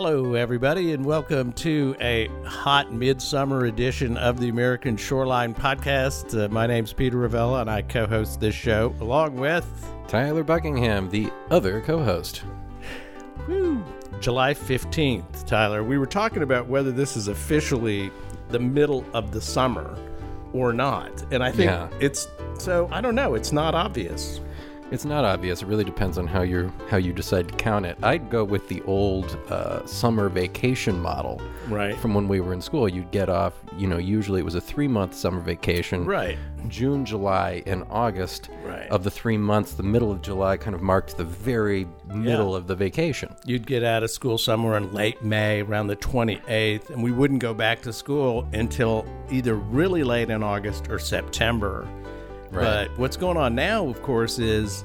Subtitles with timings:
[0.00, 6.38] Hello, everybody, and welcome to a hot midsummer edition of the American Shoreline Podcast.
[6.40, 9.66] Uh, my name's Peter Ravella, and I co host this show along with
[10.06, 12.44] Tyler Buckingham, the other co host.
[13.46, 13.84] whew,
[14.20, 15.44] July 15th.
[15.46, 18.12] Tyler, we were talking about whether this is officially
[18.50, 19.98] the middle of the summer
[20.52, 21.10] or not.
[21.32, 21.88] And I think Yeah.
[21.98, 22.28] it's
[22.58, 24.40] so, I don't know, it's not obvious.
[24.90, 25.60] It's not obvious.
[25.62, 27.98] It really depends on how you how you decide to count it.
[28.02, 31.94] I'd go with the old uh, summer vacation model Right.
[31.98, 32.88] from when we were in school.
[32.88, 36.06] You'd get off, you know, usually it was a three month summer vacation.
[36.06, 36.38] Right.
[36.68, 38.88] June, July, and August Right.
[38.90, 42.66] of the three months, the middle of July kind of marked the very middle of
[42.66, 43.34] the vacation.
[43.44, 47.40] You'd get out of school somewhere in late May, around the 28th, and we wouldn't
[47.40, 51.86] go back to school until either really late in August or September.
[52.50, 52.88] Right.
[52.88, 54.84] But what's going on now, of course, is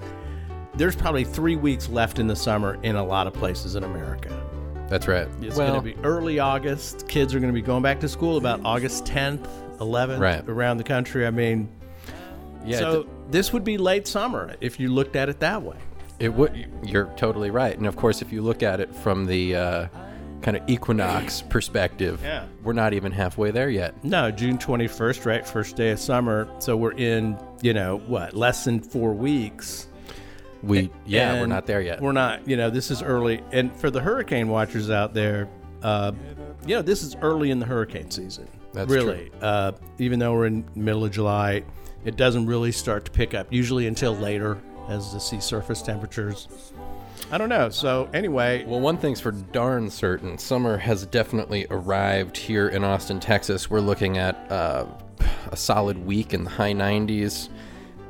[0.75, 4.29] there's probably three weeks left in the summer in a lot of places in America.
[4.89, 5.27] That's right.
[5.41, 7.07] It's well, going to be early August.
[7.07, 9.47] Kids are going to be going back to school about August 10th,
[9.77, 10.47] 11th Right.
[10.47, 11.25] around the country.
[11.25, 11.69] I mean,
[12.65, 15.77] yeah, so this would be late summer if you looked at it that way.
[16.19, 16.67] It would.
[16.83, 17.75] You're totally right.
[17.77, 19.87] And of course, if you look at it from the uh,
[20.41, 22.45] kind of equinox perspective, Yeah.
[22.63, 24.01] we're not even halfway there yet.
[24.03, 25.45] No, June 21st, right?
[25.47, 26.47] First day of summer.
[26.59, 29.87] So we're in, you know, what, less than four weeks.
[30.61, 32.01] We yeah, we're not there yet.
[32.01, 33.41] We're not, you know, this is early.
[33.51, 35.49] And for the hurricane watchers out there,
[35.81, 36.11] uh,
[36.65, 38.47] you know, this is early in the hurricane season.
[38.73, 39.31] That's really.
[39.41, 41.63] Uh, even though we're in middle of July,
[42.05, 46.47] it doesn't really start to pick up usually until later as the sea surface temperatures.
[47.31, 47.69] I don't know.
[47.69, 53.19] So anyway, Well, one thing's for darn certain: summer has definitely arrived here in Austin,
[53.19, 53.69] Texas.
[53.69, 54.85] We're looking at uh,
[55.51, 57.49] a solid week in the high 90s.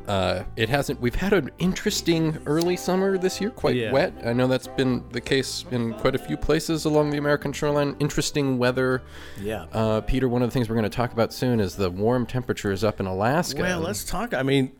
[0.07, 0.99] Uh, it hasn't.
[0.99, 3.91] We've had an interesting early summer this year, quite Yeah.
[3.91, 4.13] wet.
[4.25, 7.95] I know that's been the case in quite a few places along the American shoreline.
[7.99, 9.01] Interesting weather.
[9.39, 9.65] yeah.
[9.71, 12.25] Uh, Peter, one of the things we're going to talk about soon is the warm
[12.25, 13.61] temperatures up in Alaska.
[13.61, 14.33] well, let's talk.
[14.33, 14.71] I mean,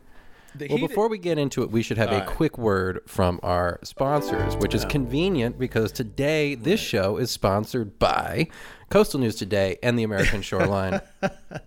[0.56, 2.26] the Well, heat- before we get into it, we should have a right.
[2.28, 8.48] quick word from our sponsors, which is convenient because today this show is sponsored by
[8.90, 11.02] Coastal News Today and the American Shoreline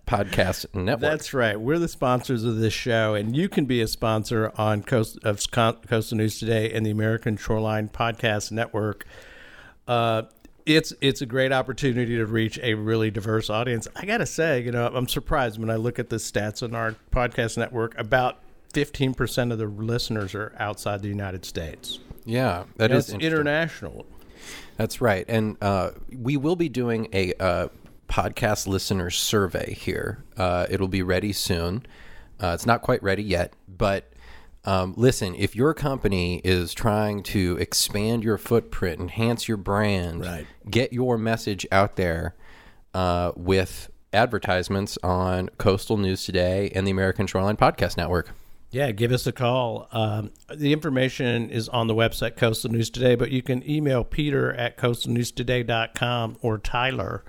[0.07, 1.01] Podcast Network.
[1.01, 1.59] That's right.
[1.59, 5.41] We're the sponsors of this show, and you can be a sponsor on Coast of
[5.51, 9.05] Coastal News Today and the American Shoreline Podcast Network.
[9.87, 10.23] Uh,
[10.65, 13.87] it's it's a great opportunity to reach a really diverse audience.
[13.95, 16.95] I gotta say, you know, I'm surprised when I look at the stats on our
[17.11, 17.97] podcast network.
[17.97, 18.39] About
[18.73, 21.99] 15 percent of the listeners are outside the United States.
[22.25, 24.05] yeah, that is international.
[24.77, 25.25] That's right.
[25.27, 27.67] And uh, we will be doing a uh,
[28.07, 30.23] podcast listener survey here.
[30.37, 31.85] Uh, it'll be ready soon.
[32.41, 34.11] Uh, it's not quite ready yet, but
[34.65, 40.45] um, listen, if your company is trying to expand your footprint, enhance your brand, Right.
[40.69, 42.35] get your message out there
[42.93, 48.29] uh, with advertisements on Coastal News Today and the American Shoreline Podcast Network.
[48.69, 49.87] Yeah, give us a call.
[49.91, 54.53] Um, the information is on the website Coastal News Today, but you can email Peter
[54.53, 57.23] at coastalnewstoday.com or Tyler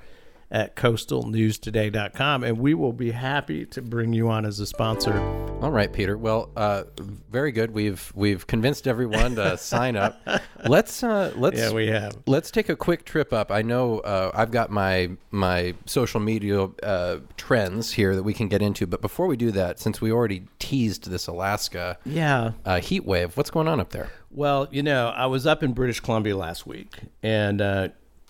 [0.50, 5.18] at coastalnewstoday.com, and we will be happy to bring you on as a sponsor.
[5.60, 6.16] All right, Peter.
[6.16, 6.84] Well, uh,
[7.30, 7.72] very good.
[7.72, 10.20] We've we've convinced everyone to sign up.
[10.66, 12.16] Let's uh, let's Yeah, we have.
[12.26, 13.50] let's take a quick trip up.
[13.50, 18.46] I know uh, I've got my my social media uh, trends here that we can
[18.48, 22.52] get into, but before we do that, since we already teased this Alaska Yeah.
[22.64, 24.10] uh, heat wave, what's going on up there?
[24.30, 27.88] Well, you know, I was up in British Columbia last week, and uh,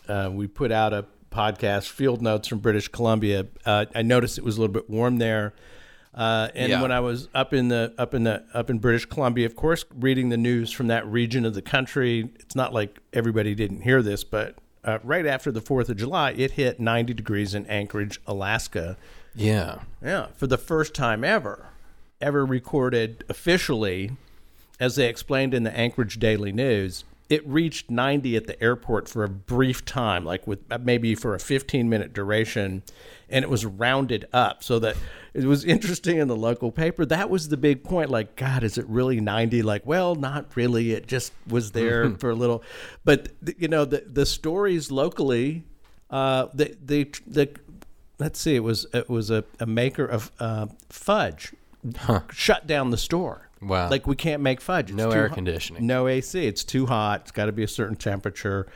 [0.08, 3.46] uh, we put out a podcast, Field Notes from British Columbia.
[3.64, 5.54] Uh, I noticed it was a little bit warm there,
[6.14, 6.82] uh, and Yeah.
[6.82, 9.84] when I was up in the up in the up in British Columbia, of course,
[9.94, 14.02] reading the news from that region of the country, it's not like everybody didn't hear
[14.02, 18.20] this, but uh, right after the Fourth of July, it hit 90 degrees in Anchorage,
[18.26, 18.96] Alaska.
[19.34, 21.66] Yeah, Yeah, for the first time ever,
[22.20, 24.12] ever recorded officially,
[24.80, 29.22] as they explained in the Anchorage Daily News, it reached 90 at the airport for
[29.22, 32.82] a brief time, like with maybe for a 15 minute duration,
[33.28, 34.96] and it was rounded up so that
[35.34, 37.04] it was interesting in the local paper.
[37.04, 38.08] That was the big point.
[38.08, 39.62] Like, God, is it really 90?
[39.62, 40.92] Like, well, not really.
[40.92, 42.62] It just was there for a little,
[43.04, 43.28] but
[43.58, 45.64] you know, the the stories locally,
[46.10, 47.50] uh, the the the
[48.18, 51.52] let's see, it was it was a, a maker of uh, fudge
[52.32, 53.47] shut down the store.
[53.60, 53.90] Wow.
[53.90, 54.90] Like we can't make fudge.
[54.90, 55.86] It's No air hot- conditioning.
[55.86, 56.46] No AC.
[56.46, 57.22] It's too hot.
[57.22, 58.66] It's got to be a certain temperature.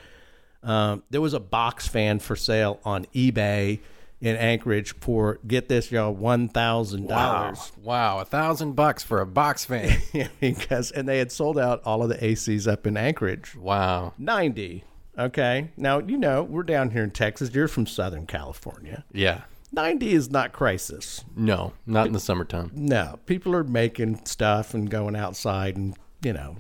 [0.63, 3.81] Um, there was a box fan for sale on eBay
[4.21, 9.21] in Anchorage for get this y'all one thousand wow, dollars wow, a thousand bucks for
[9.21, 9.99] a box fan.
[10.41, 13.57] because and they had sold out all of the ACs up in Anchorage.
[13.57, 14.85] wow, Ninety.
[15.19, 15.69] Okay.
[15.77, 17.51] Now, you know, we're down here in Texas.
[17.53, 19.05] You're from Southern California.
[19.13, 19.43] Yeah.
[19.73, 21.25] 90 is not crisis.
[21.35, 22.71] No, not in the summertime.
[22.75, 23.19] No.
[23.27, 26.57] People are making stuff and going outside and, you know,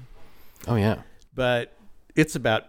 [0.66, 1.02] Oh yeah.
[1.34, 1.74] but
[2.16, 2.64] it's about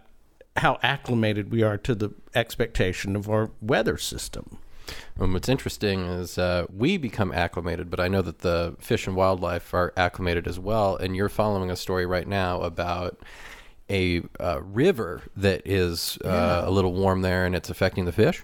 [0.58, 4.58] how acclimated we are to the expectation of our weather system.
[5.20, 9.16] Um, what's interesting is uh, we become acclimated, but I know that the fish and
[9.16, 10.98] wildlife are acclimated as well.
[10.98, 13.20] And you're following a story right now about
[13.90, 18.42] a uh, river that is uh, a little warm there, and it's affecting the fish.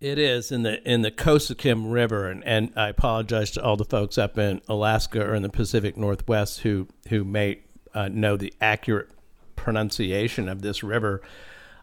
[0.00, 3.84] It is in the in the Kosakim River, and, and I apologize to all the
[3.84, 7.60] folks up in Alaska or in the Pacific Northwest who who may
[7.92, 9.10] uh, know the accurate
[9.56, 11.20] pronunciation of this river.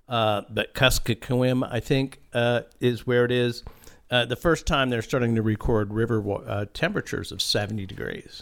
[0.09, 3.63] Uh, but Kuskokwim, I think, uh, is where it is.
[4.09, 8.41] Uh, the first time they're starting to record river uh, temperatures of 70 degrees.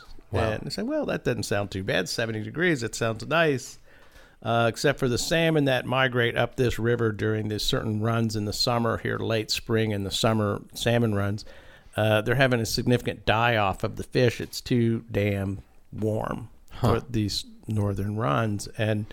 [0.54, 2.08] And they say, well, that doesn't sound too bad.
[2.08, 3.80] 70 degrees, it sounds nice.
[4.46, 8.46] Uh, except for the salmon that migrate up this river during these certain runs in
[8.46, 11.44] the summer here, late spring and the summer salmon runs.
[11.98, 14.40] Uh, they're having a significant die off of the fish.
[14.40, 16.50] It's too damn warm
[16.80, 18.68] for these northern runs.
[18.78, 19.08] And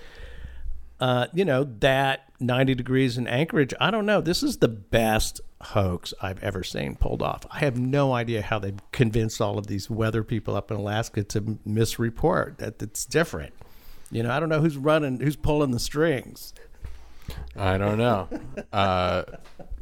[1.00, 4.20] uh, you know, that 90 degrees in Anchorage, I don't know.
[4.20, 7.46] This is the best hoax I've ever seen pulled off.
[7.50, 11.24] I have no idea how they've convinced all of these weather people up in Alaska
[11.24, 13.54] to misreport that it's different.
[14.12, 16.52] You know, I don't know who's running, who's pulling the strings.
[17.56, 18.28] I don't know.
[18.72, 19.22] uh,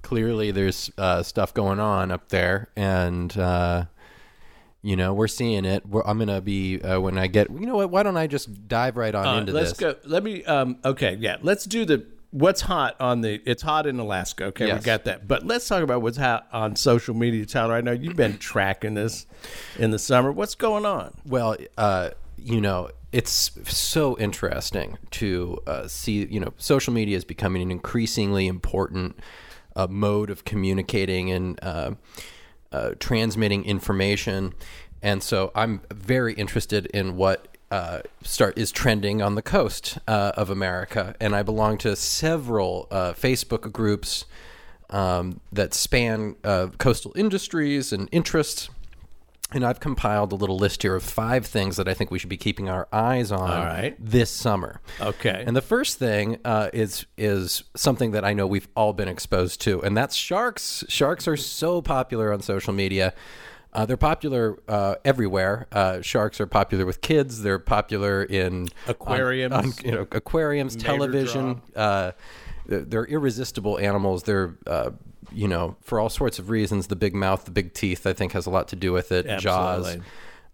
[0.03, 3.87] clearly, there's uh, stuff going on up there, and uh,
[4.83, 5.85] you know we're seeing it.
[5.85, 7.51] We're, I'm gonna be uh, when I get.
[7.51, 7.91] You know what?
[7.91, 9.79] Why don't I just dive right on into let's this?
[9.81, 9.97] go.
[10.05, 10.45] Let me.
[10.45, 11.39] Um, okay, yeah.
[11.43, 13.43] Let's do the what's hot on the.
[13.45, 14.45] It's hot in Alaska.
[14.47, 14.81] Okay, Yes.
[14.81, 15.27] we got that.
[15.27, 17.75] But let's talk about what's hot on social media, Tyler.
[17.75, 19.27] I know you've been tracking this
[19.77, 20.31] in the summer.
[20.31, 21.17] What's going on?
[21.27, 22.11] Well, uh,
[22.43, 26.27] you know, it's so interesting to uh, see.
[26.27, 29.19] You know, social media is becoming an increasingly important
[29.77, 31.93] uh, mode of communicating and uh,
[32.73, 34.55] uh, transmitting information,
[35.03, 37.47] and so I'm very interested in what.
[37.73, 42.89] Uh, start is trending on the coast uh, of America, and I belong to several
[42.91, 44.25] Facebook groups
[44.91, 46.35] um, that span
[46.79, 48.71] coastal industries and interests.
[49.53, 52.29] And I've compiled a little list here of five things that I think we should
[52.29, 53.97] be keeping our eyes on All right.
[53.99, 54.81] this summer.
[55.01, 55.43] Okay.
[55.47, 59.61] And the first thing uh, is is something that I know we've all been exposed
[59.63, 60.85] to, and that's sharks.
[60.89, 63.13] Sharks are so popular on social media.
[63.73, 65.67] Uh, they're popular uh, everywhere.
[65.71, 67.43] Uh, sharks are popular with kids.
[67.43, 69.55] They're popular in Aquariums.
[69.55, 71.63] on, on, you know, aquariums, television.
[71.77, 72.13] Uh,
[72.67, 74.25] they're they're irresistible animals.
[74.25, 74.91] They're uh,
[75.33, 76.87] you know for all sorts of reasons.
[76.89, 79.27] The big mouth, the big teeth, I think has a lot to do with it.
[79.39, 79.97] Jaws.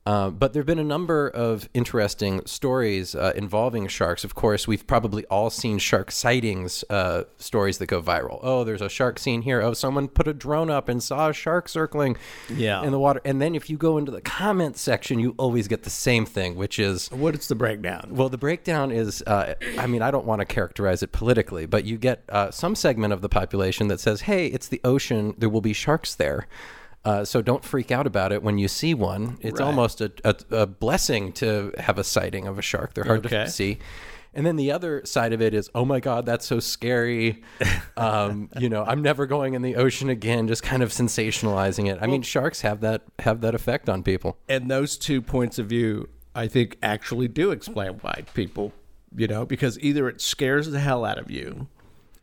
[0.06, 4.22] Uh, but there have been a number of interesting stories uh, involving sharks.
[4.22, 8.38] Of course, we've probably all seen shark sightings, uh, stories that go viral.
[8.40, 9.60] Oh, there's a shark scene here.
[9.60, 12.16] Oh, someone put a drone up and saw a shark circling
[12.48, 12.84] Yeah.
[12.84, 13.20] in the water.
[13.24, 16.54] And then if you go into the comment section, you always get the same thing,
[16.54, 18.10] which is What is the breakdown?
[18.12, 21.84] well, the breakdown is, uh, I mean, I don't want to characterize it politically, but
[21.84, 25.48] you get uh, some segment of the population that says, hey, it's the ocean, there
[25.48, 26.46] will be sharks there.
[27.06, 29.38] Uh, so don't freak out about it when you see one.
[29.40, 29.66] It's Right.
[29.66, 32.94] almost a, a, a blessing to have a sighting of a shark.
[32.94, 33.44] They're hard Okay.
[33.44, 33.78] to see.
[34.34, 37.42] And then the other side of it is, oh my God, that's so scary.
[37.96, 40.48] Um, you know, I'm never going in the ocean again.
[40.48, 41.98] Just kind of sensationalizing it.
[42.02, 44.36] I mean, sharks have that have that effect on people.
[44.50, 48.72] and those two points of view, I think, actually do explain why people,
[49.16, 51.68] you know, because either it scares the hell out of you,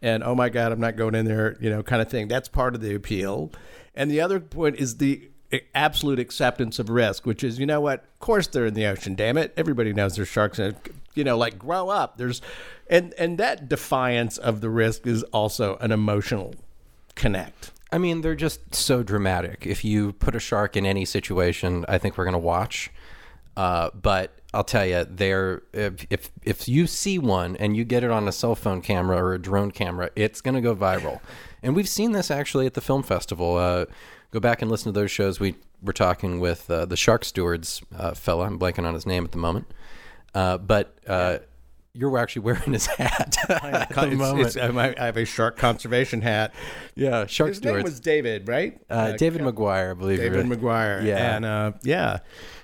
[0.02, 2.28] and oh my god, I'm not going in there, you know, kind of thing.
[2.28, 3.52] That's part of the appeal,
[3.96, 5.30] and the other point is the
[5.76, 8.00] absolute acceptance of risk, which is, you know what?
[8.00, 9.16] Of course they're in the ocean.
[9.16, 10.76] Damn it, everybody knows there's sharks it.
[11.14, 12.18] You know, like grow up.
[12.18, 12.42] There's,
[12.90, 16.56] and and that defiance of the risk is also an emotional
[17.14, 17.72] connect.
[17.92, 19.68] I mean, they're just so dramatic.
[19.68, 22.90] If you put a shark in any situation, I think we're going to watch.
[23.56, 28.04] Uh, but I'll tell you, they're if, if if you see one and you get
[28.04, 31.20] it on a cell phone camera or a drone camera, it's going to go viral.
[31.64, 33.58] And we've seen this actually at the film festival.
[33.58, 33.86] Uh,
[34.32, 35.40] go back and listen to those shows.
[35.40, 38.46] We were talking with uh, the Shark Stewards uh, fella.
[38.46, 39.68] I'm blanking on his name at the moment.
[40.36, 41.38] Uh, but uh,
[41.94, 44.56] you're actually wearing his hat at the It's- moment.
[44.56, 46.54] it's- I have a shark conservation hat.
[46.96, 48.82] yeah, Shark His name was David, right?
[48.90, 50.18] uh, David McGuire, I believe.
[50.20, 51.06] David you're- McGuire.
[51.06, 51.36] Yeah.
[51.36, 52.20] And uh, yeah.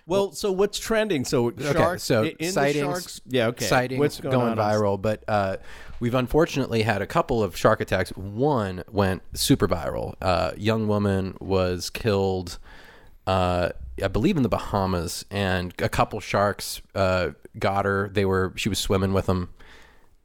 [0.08, 1.24] Well, so what's trending?
[1.24, 2.01] So sharks.
[2.03, 3.22] so in the sightings, sharks.
[3.27, 3.48] Yeah.
[3.48, 3.65] Okay.
[3.65, 5.58] sightings What's going, going, viral, but uh,
[6.00, 8.10] we've unfortunately had a couple of shark attacks.
[8.12, 10.15] One went super viral.
[10.22, 12.60] Uh, young woman was killed,
[13.27, 13.70] uh,
[14.03, 18.10] I believe, in the Bahamas, and a couple sharks uh, got her.
[18.10, 19.50] They were she was swimming with them.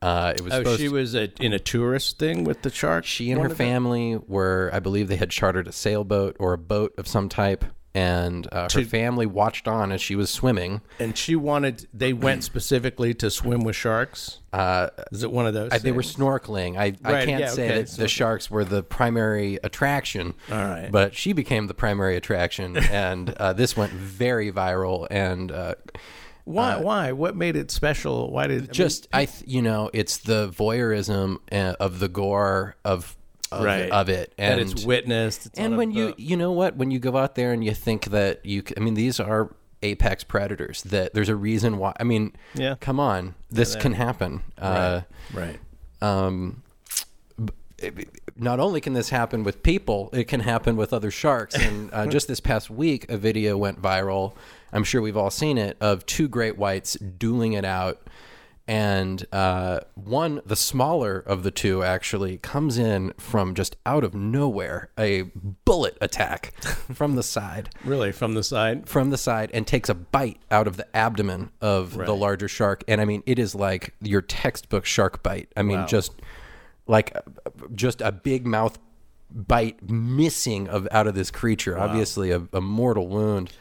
[0.02, 3.06] Uh, it was Oh, she was a, in a tourist thing with the shark.
[3.06, 3.66] she and her of them?
[3.66, 7.64] family were, I believe, they had chartered a sailboat or a boat of some type,
[7.94, 10.80] and uh, her family watched on as she was swimming.
[10.98, 11.86] and she wanted.
[11.94, 14.40] They went specifically to swim with sharks.
[14.52, 15.70] Uh, Is it one of those?
[15.72, 16.76] I- they were snorkeling.
[16.76, 20.34] I, I can't yeah, say okay, that the sharks were the primary attraction.
[20.50, 20.90] All right.
[20.90, 25.06] But she became the primary attraction, and uh, this went very viral.
[25.10, 25.74] And uh,
[26.44, 26.76] Why?
[26.76, 27.12] why?
[27.12, 28.30] What made it special?
[28.32, 32.08] Why did I mean, just, I, th- you know, it's the voyeurism uh, of the
[32.08, 33.16] gore of
[33.52, 33.90] of, Right.
[33.90, 35.46] of it, and it's witnessed?
[35.46, 38.06] It's and when you you know what when you go out there and you think
[38.06, 42.32] that you i mean these are apex predators that there's a reason why i mean
[42.54, 42.76] Yeah.
[42.80, 45.02] come on this can happen uh
[45.34, 45.60] right.
[46.00, 46.62] um
[48.36, 52.06] not only can this happen with people it can happen with other sharks and uh,
[52.16, 54.34] just this past week a video went viral
[54.72, 58.00] i'm sure we've all seen it of two great whites dueling it out
[58.66, 64.14] and uh, one, the smaller of the two, actually comes in from just out of
[64.14, 65.22] nowhere, a
[65.64, 66.54] bullet attack
[66.94, 68.88] from the side, Really, from the side.
[68.88, 72.82] from the side, and takes a bite out of the abdomen of the larger shark.
[72.88, 75.50] And I mean, it is like your textbook shark bite.
[75.56, 76.12] I mean, just
[76.86, 77.14] like
[77.74, 78.78] just a big mouth
[79.30, 81.76] bite missing of out of this creature.
[81.78, 83.52] Obviously, a, a mortal wound.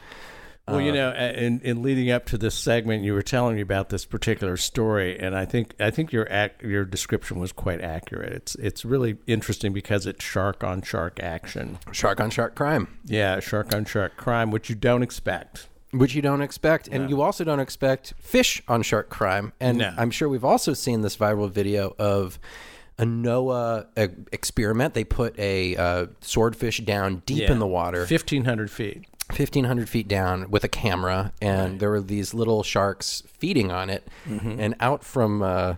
[0.66, 3.60] Well, you Uh, know, in, in leading up to this segment, you were telling me
[3.60, 7.82] about this particular story, and I think I think your ac- your description was quite
[7.82, 8.32] accurate.
[8.32, 11.78] It's it's really interesting because it's shark on shark action.
[11.92, 12.88] Shark on shark crime.
[13.04, 15.68] Yeah, shark on shark crime, which you don't expect.
[15.92, 19.94] which you don't expect and you also don't expect fish on shark crime and No.
[19.96, 22.36] i'm sure we've also seen this viral video of
[22.98, 23.86] a noaa
[24.32, 29.04] experiment they put a uh, swordfish down deep in the water fifteen hundred feet.
[29.28, 34.06] 1500 feet down with a camera and there were these little sharks feeding on it
[34.28, 34.60] Mm-hmm.
[34.60, 35.74] and out from uh,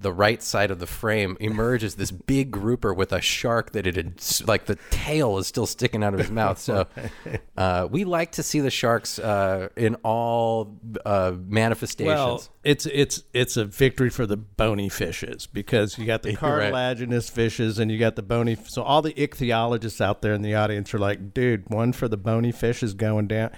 [0.00, 3.96] the right side of the frame emerges this big grouper with a shark that it
[3.96, 4.14] had
[4.46, 6.86] like the tail is still sticking out of his mouth so
[7.56, 13.22] uh, we like to see the sharks uh, in all uh, manifestations Well, it's it's
[13.32, 16.38] it's a victory for the bony fishes because you got the right.
[16.38, 18.56] cartilaginous fishes and you got the bony.
[18.66, 22.18] So all the ichthyologists out there in the audience are like, "Dude, one for the
[22.18, 23.50] bony fish is going down,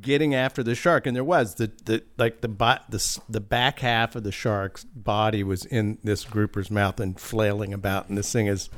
[0.00, 3.80] getting after the shark." And there was the the like the bo- the the back
[3.80, 8.32] half of the shark's body was in this grouper's mouth and flailing about, and this
[8.32, 8.68] thing is.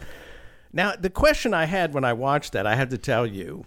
[0.73, 3.65] Now the question I had when I watched that, I have to tell you,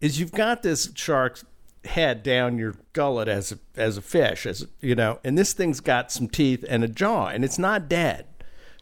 [0.00, 1.44] is you've got this shark's
[1.86, 5.80] head down your gullet as a, as a fish, as you know, and this thing's
[5.80, 8.26] got some teeth and a jaw, and it's not dead.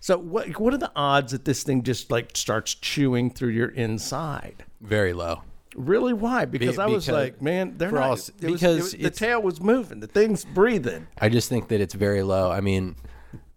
[0.01, 3.69] So what what are the odds that this thing just like starts chewing through your
[3.69, 4.65] inside?
[4.81, 5.43] very low
[5.75, 6.13] Really?
[6.13, 6.45] Why?
[6.45, 8.03] Because I was because- like, man, they're for not.
[8.05, 11.07] all- it was- because it was- the it's- tail was moving, the thing's breathing.
[11.21, 12.51] I just think that it's very low.
[12.51, 12.97] I mean,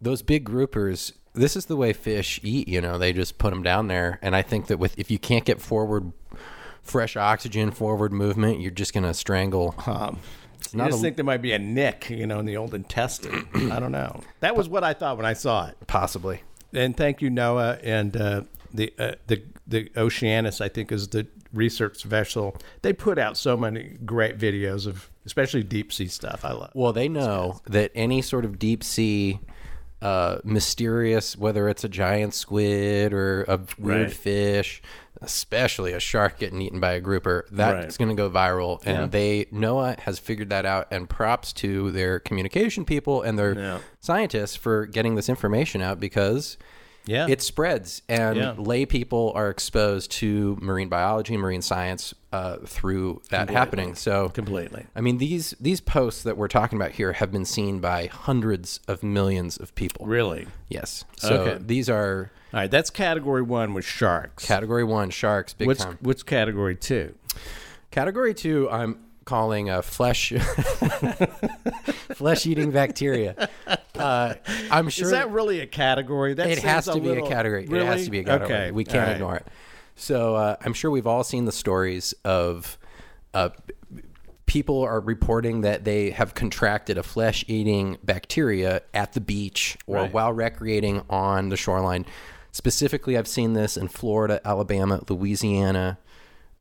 [0.02, 1.12] those big groupers.
[1.34, 2.68] This is the way fish eat.
[2.70, 5.20] You know, they just put them down there, and I think that with if you
[5.20, 6.14] can't get forward,
[6.82, 9.76] fresh oxygen, forward movement, you're just gonna strangle.
[9.86, 10.20] Um,
[10.74, 12.74] I not just a, think there might be a nick, you know, in the old
[12.74, 13.48] intestine.
[13.72, 14.22] I don't know.
[14.40, 15.76] That was what I thought when I saw it.
[15.88, 16.42] possibly.
[16.74, 18.42] and thank you, NOAA, and uh,
[18.76, 20.62] the uh, the the Okeanos.
[20.62, 22.56] I think is the research vessel.
[22.82, 26.44] They put out so many great videos of, especially deep sea stuff.
[26.44, 26.72] I love.
[26.76, 29.40] Well, they know that any sort of deep sea,
[30.02, 34.14] uh, mysterious, whether it's a giant squid or a weird Right.
[34.14, 34.82] fish,
[35.22, 37.98] especially a shark getting eaten by a grouper, that's Right.
[38.06, 38.82] going to go viral.
[38.86, 39.06] And Yeah.
[39.08, 40.88] they NOAA has figured that out.
[40.92, 43.80] And props to their communication people and their Yeah.
[44.02, 46.58] scientists for getting this information out because.
[47.06, 47.28] Yeah.
[47.30, 48.54] It spreads, and Yeah.
[48.58, 53.96] lay people are exposed to marine biology, marine science uh, through that happening.
[53.96, 54.86] So, completely.
[54.96, 58.80] I mean these these posts that we're talking about here have been seen by hundreds
[58.88, 60.06] of millions of people.
[60.06, 60.48] Really.
[60.68, 61.06] Yes.
[61.18, 61.64] So Okay.
[61.64, 62.72] these are All right.
[62.72, 64.46] That's category one with sharks.
[64.46, 65.98] category one sharks, big what's time.
[66.02, 67.14] what's category two?
[67.92, 70.32] Category two, I'm calling a flesh
[72.14, 73.50] flesh eating bacteria.
[73.96, 74.36] Uh,
[74.72, 76.34] I'm sure Is that really a category?
[76.36, 77.66] That it has to be little- a category.
[77.66, 77.86] Really?
[77.86, 78.54] It has to be a category.
[78.54, 78.72] Okay.
[78.72, 79.14] We can't right.
[79.14, 79.48] ignore it.
[79.96, 82.78] So uh, I'm sure we've all seen the stories of
[83.34, 83.50] uh,
[84.46, 90.14] people are reporting that they have contracted a flesh-eating bacteria at the beach or Right.
[90.14, 92.06] while recreating on the shoreline.
[92.52, 95.98] Specifically, I've seen this in Florida, Alabama, Louisiana.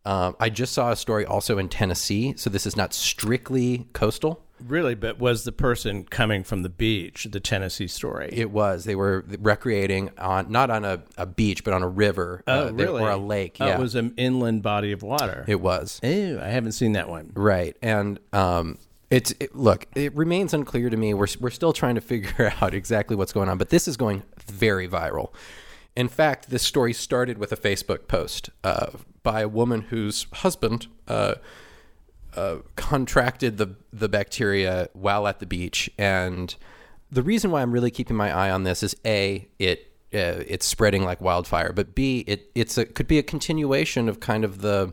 [0.06, 2.34] Um, I just saw a story also in Tennessee.
[2.36, 4.42] So this is not strictly coastal.
[4.64, 7.26] Really, but was the person coming from the beach?
[7.30, 8.30] The Tennessee story.
[8.32, 8.84] It was.
[8.84, 12.64] They were recreating on not on a, a beach, but on a river oh, uh,
[12.66, 13.02] they- really?
[13.02, 13.56] or a lake.
[13.60, 15.44] Oh, yeah, it was an inland body of water.
[15.48, 17.32] It was Ew, I haven't seen that one.
[17.34, 18.78] right, and um,
[19.10, 19.86] It's it, look.
[19.96, 21.14] It remains unclear to me.
[21.14, 24.22] We're we're still trying to figure out exactly what's going on, but this is going
[24.46, 25.32] very viral.
[25.96, 28.86] In fact, this story started with a Facebook post uh,
[29.24, 31.34] by a woman whose husband uh,
[32.36, 36.54] uh, contracted the the bacteria while at the beach, and
[37.10, 40.64] the reason why I'm really keeping my eye on this is a it uh, it's
[40.66, 44.60] spreading like wildfire, but b it it's a could be a continuation of kind of
[44.60, 44.92] the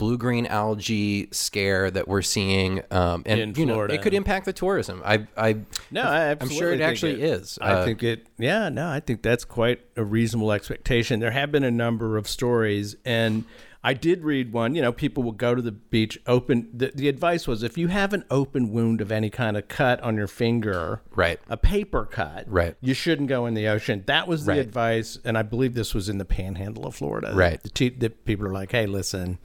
[0.00, 3.94] blue green algae scare that we're seeing, um, and In you know Florida.
[3.94, 5.02] it could impact the tourism.
[5.04, 5.56] I I
[5.90, 7.58] No, I I'm sure it actually is.
[7.60, 8.26] I Uh, think it.
[8.38, 11.20] Yeah, no, I think that's quite a reasonable expectation.
[11.20, 13.44] There have been a number of stories, and
[13.82, 14.74] I did read one.
[14.74, 16.68] You know, people will go to the beach, open.
[16.74, 20.00] The, the advice was if you have an open wound of any kind of cut
[20.02, 21.40] on your finger, Right.
[21.48, 22.74] a paper cut, Right.
[22.82, 24.02] you shouldn't go in the ocean.
[24.06, 24.60] That was the Right.
[24.60, 27.32] advice, and I believe this was in the Panhandle of Florida.
[27.34, 27.58] Right.
[27.62, 29.38] the, the people are like, hey, listen.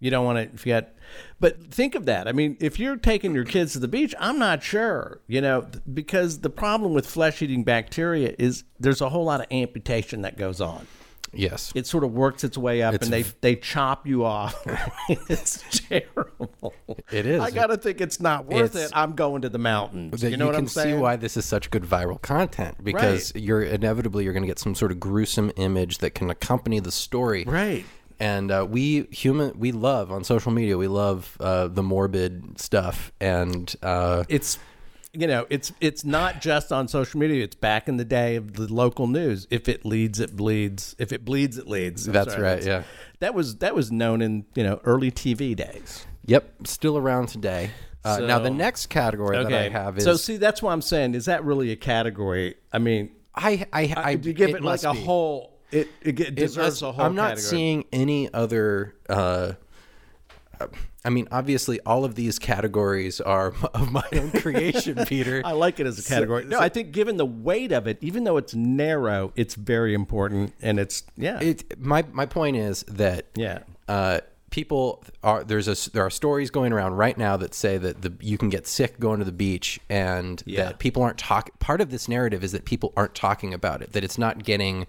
[0.00, 0.88] You don't want to if you got,
[1.40, 2.26] but think of that.
[2.26, 5.66] I mean, if you're taking your kids to the beach, I'm not sure, you know,
[5.92, 10.38] because the problem with flesh eating bacteria is there's a whole lot of amputation that
[10.38, 10.86] goes on.
[11.34, 11.70] yes.
[11.74, 14.56] It sort of works its way up, It's and they they chop you off.
[15.28, 16.74] it's terrible.
[17.12, 17.40] It is.
[17.40, 18.92] I gotta think it's not worth It's- it.
[18.96, 20.22] I'm going to the mountains.
[20.22, 20.96] You know what can I'm saying?
[20.96, 24.58] see why this is such good viral content because you're inevitably you're going to get
[24.58, 27.44] some sort of gruesome image that can accompany the story.
[27.46, 27.84] Right.
[28.20, 33.12] And uh, we human we love on social media we love uh, the morbid stuff.
[33.18, 34.58] And uh, it's
[35.12, 37.42] you know it's it's not just on social media.
[37.42, 39.46] It's back in the day of the local news.
[39.50, 40.94] If it leads it bleeds.
[40.98, 42.06] If it bleeds it leads.
[42.06, 42.82] I'm That's sorry, right, yeah.
[43.20, 46.06] that was that was known in you know early tv days.
[46.26, 47.70] Yep still around today.
[48.04, 51.14] Uh, now the next category that I have is so see that's why i'm saying.
[51.14, 52.54] Is that really a category?
[52.72, 55.00] I mean I I, I to give it, like a be.
[55.00, 57.42] whole it, it, It deserves must- a whole I'm not category.
[57.50, 58.94] seeing any other.
[59.08, 59.52] Uh,
[61.02, 65.40] I mean, obviously, all of these categories are of my own creation, Peter.
[65.44, 66.44] I like it as a category.
[66.44, 70.52] no, I think given the weight of it, even though it's narrow, it's very important,
[70.60, 73.60] and it's yeah, It, my my point is that yeah.
[73.88, 78.02] uh, people are there's a there are stories going around right now that say that
[78.02, 80.64] the you can get sick going to the beach and Yeah.
[80.64, 81.54] that people aren't talking.
[81.60, 83.92] Part of this narrative is that people aren't talking about it.
[83.92, 84.86] That it's not getting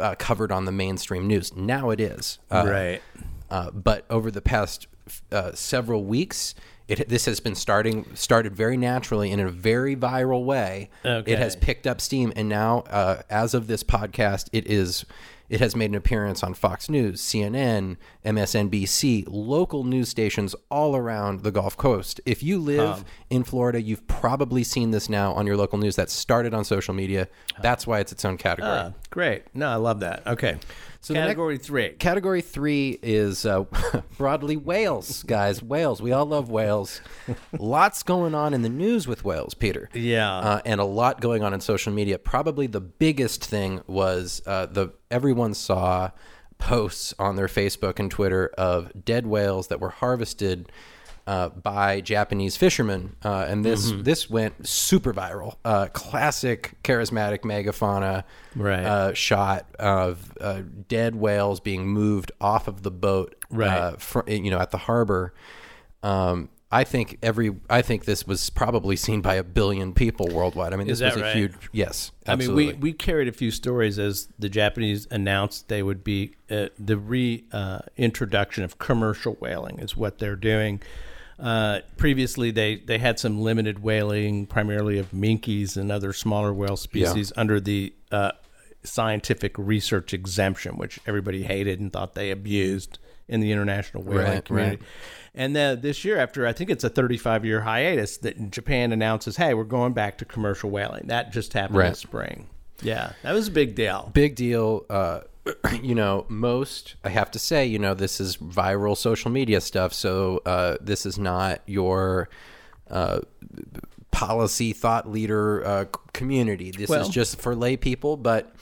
[0.00, 1.54] uh, covered on the mainstream news.
[1.54, 2.38] Now it is.
[2.50, 3.02] Uh, right.
[3.50, 4.86] Uh, but over the past
[5.32, 6.54] uh, several weeks,
[6.88, 10.90] it, this has been starting started very naturally in a very viral way.
[11.04, 11.32] Okay.
[11.32, 15.04] It has picked up steam, and now, uh, as of this podcast, it is
[15.48, 21.40] it has made an appearance on Fox News, CNN, MSNBC, local news stations all around
[21.42, 22.20] the Gulf Coast.
[22.26, 25.96] If you live in Florida, you've probably seen this now on your local news.
[25.96, 27.28] That started on social media.
[27.62, 28.72] That's why it's its own category.
[28.72, 29.44] Ah, great.
[29.54, 30.26] No, I love that.
[30.26, 30.58] Okay.
[31.02, 31.88] So the next- category three.
[31.90, 33.64] Category three is uh,
[34.18, 35.62] broadly whales, guys.
[35.62, 36.02] Whales.
[36.02, 37.00] We all love whales.
[37.58, 39.88] Lots going on in the news with whales, Peter.
[39.94, 40.30] Yeah.
[40.36, 42.18] Uh, and a lot going on in social media.
[42.18, 46.10] Probably the biggest thing was uh, the everyone saw
[46.60, 50.70] posts on their Facebook and Twitter of dead whales that were harvested
[51.26, 54.02] uh, by Japanese fishermen, uh, and this Mm-hmm.
[54.02, 55.56] this went super viral.
[55.64, 58.24] Uh, classic charismatic megafauna
[58.56, 58.84] Right.
[58.84, 63.68] uh, shot of uh, dead whales being moved off of the boat, Right.
[63.68, 65.34] Uh, fr- you know, at the harbor.
[66.02, 70.72] Um, I think every I think this was probably seen by a billion people worldwide.
[70.72, 71.36] I mean, this that was a right?
[71.36, 72.12] huge yes.
[72.28, 76.36] I mean, we, we carried a few stories as the Japanese announced they would be
[76.48, 80.80] uh, the reintroduction of commercial whaling is what they're doing.
[81.40, 86.76] Uh, previously, they, they had some limited whaling, primarily of minkes and other smaller whale
[86.76, 88.30] species, under the uh,
[88.84, 92.98] scientific research exemption, which everybody hated and thought they abused
[93.30, 94.76] in the international whaling Right, community.
[94.76, 94.86] right.
[95.34, 99.36] And then this year, after I think it's a 35 year hiatus, that Japan announces,
[99.36, 101.90] "Hey, we're going back to commercial whaling." That just happened Right.
[101.90, 102.48] this spring.
[102.82, 104.10] Yeah, that was a big deal.
[104.12, 104.84] big deal.
[104.90, 105.20] Uh,
[105.82, 109.92] you know, most I have to say, you know, this is viral social media stuff,
[109.94, 112.28] so uh, this is not your
[112.90, 113.20] uh,
[114.10, 116.70] policy thought leader uh, community.
[116.72, 118.16] This Well- is just for lay people.
[118.16, 118.52] But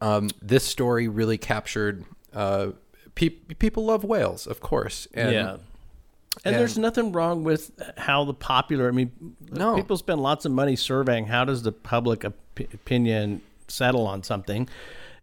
[0.00, 2.04] um, this story really captured.
[2.34, 2.68] Uh,
[3.18, 5.08] pe- people love whales, of course.
[5.12, 5.56] And yeah.
[6.44, 8.86] And, there's nothing wrong with how the popular.
[8.86, 9.10] I mean,
[9.50, 9.74] No.
[9.74, 14.68] people spend lots of money surveying how does the public op- opinion settle on something,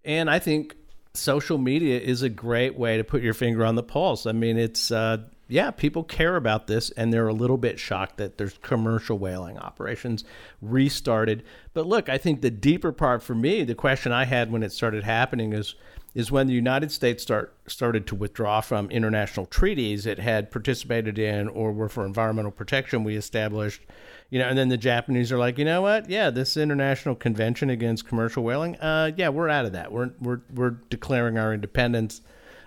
[0.03, 0.75] and I think
[1.13, 4.25] social media is a great way to put your finger on the pulse.
[4.25, 8.17] I mean, it's uh, yeah, people care about this, and they're a little bit shocked
[8.17, 10.25] that there's commercial whaling operations
[10.61, 11.43] restarted.
[11.73, 14.71] But look, I think the deeper part for me, the question I had when it
[14.73, 15.75] started happening is
[16.15, 21.19] is when the United States start started to withdraw from international treaties it had participated
[21.19, 23.03] in or were for environmental protection.
[23.03, 23.81] We established,
[24.29, 26.09] you know, and then the Japanese are like, you know what?
[26.09, 28.77] Yeah, this international convention against commercial whaling.
[28.77, 29.91] Uh, yeah, we're out of that.
[29.91, 32.21] We're we're we're declaring our independence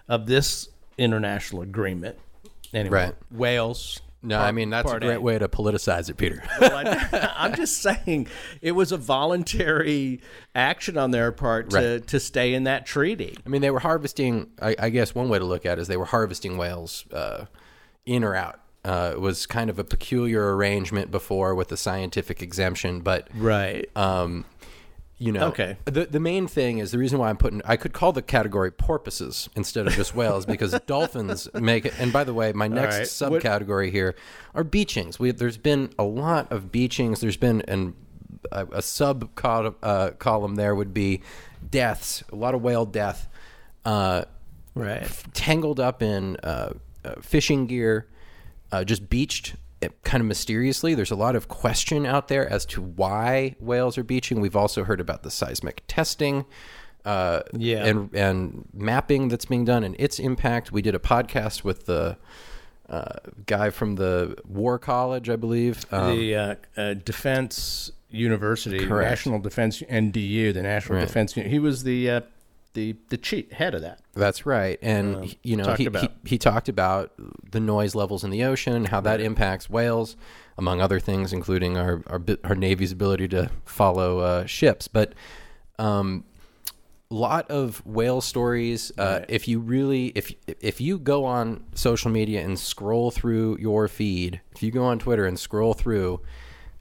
[0.09, 2.19] of this international agreement.
[2.75, 3.15] Anyway, Right.
[3.31, 4.01] whales.
[4.23, 6.43] No, part- I mean that's a great way to politicize it, Peter.
[6.61, 8.27] well, I, I'm just saying
[8.61, 10.21] it was a voluntary
[10.55, 12.07] action on their part to, Right.
[12.09, 13.37] to stay in that treaty.
[13.47, 14.51] I mean, they were harvesting.
[14.61, 17.45] I, I guess one way to look at it is they were harvesting whales uh,
[18.07, 18.61] in or out.
[18.85, 23.89] Uh, it was kind of a peculiar arrangement before with the scientific exemption, but Right.
[23.97, 24.45] um,
[25.19, 25.77] you know, Okay.
[25.85, 27.61] The the main thing is the reason why I'm putting.
[27.65, 31.95] I could call the category porpoises instead of just whales because dolphins make it.
[31.99, 33.31] And by the way my next right.
[33.31, 34.15] What- subcategory here
[34.55, 35.19] are beachings.
[35.19, 37.21] We there's been a lot of beachings.
[37.21, 37.95] There's been an
[38.53, 41.23] a, a sub col- uh, column there would be
[41.69, 42.23] deaths.
[42.33, 43.29] A lot of whale death.
[43.85, 44.25] Uh,
[44.75, 45.09] right.
[45.35, 48.07] tangled up in uh, uh, fishing gear,
[48.71, 49.57] uh, just beached
[50.05, 50.95] kind of mysteriously.
[50.95, 54.41] There's a lot of question out there as to why whales are beaching.
[54.41, 56.45] We've also heard about the seismic testing.
[57.05, 57.85] Uh, Yeah.
[57.87, 60.73] and and mapping that's being done and its impact.
[60.73, 62.17] We did a podcast with the
[62.89, 63.13] uh,
[63.47, 65.87] guy from the War College, I believe.
[65.93, 69.11] Um, the uh, uh, Defense University, Correct.
[69.11, 71.07] National Defense NDU, the National Right.
[71.07, 71.35] Defense.
[71.35, 72.21] He was the uh,
[72.75, 74.01] the the chief head of that.
[74.15, 77.13] That's right, and he- you know he, he he talked about
[77.51, 80.17] the noise levels in the ocean, and how that impacts whales,
[80.57, 84.87] among other things, including our our, our navy's ability to follow uh, ships.
[84.89, 85.15] But
[85.79, 86.25] um,
[87.11, 88.93] lot of whale stories.
[88.99, 89.25] Uh, Right.
[89.29, 94.41] If you really, if if you go on social media and scroll through your feed,
[94.55, 96.21] if you go on Twitter and scroll through,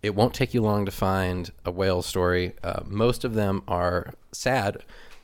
[0.04, 2.54] it won't take you long to find a whale story.
[2.64, 4.78] Uh, most of them are sad.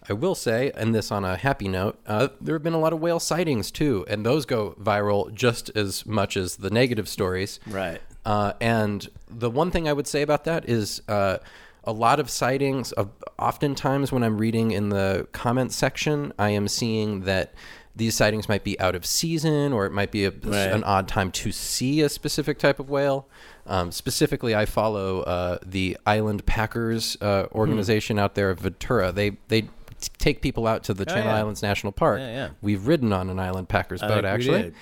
[0.10, 2.94] I will say, and this on a happy note, uh, there have been a lot
[2.94, 7.60] of whale sightings too, and those go viral just as much as the negative stories.
[7.68, 8.02] Right.
[8.26, 11.38] Uh, and the one thing I would say about that is uh,
[11.84, 12.92] a lot of sightings.
[12.94, 17.54] Of, oftentimes, when I'm reading in the comment section, I am seeing that
[17.96, 20.72] these sightings might be out of season, or it might be a, Right.
[20.72, 23.28] an odd time to see a specific type of whale.
[23.68, 29.12] Um, specifically, I follow uh, the Island Packers uh, organization out there of Ventura.
[29.12, 29.70] They they
[30.04, 31.36] t- take people out to the Channel yeah.
[31.38, 32.20] Islands National Park.
[32.20, 32.50] Yeah, yeah.
[32.62, 34.74] We've ridden on an Island Packers boat actually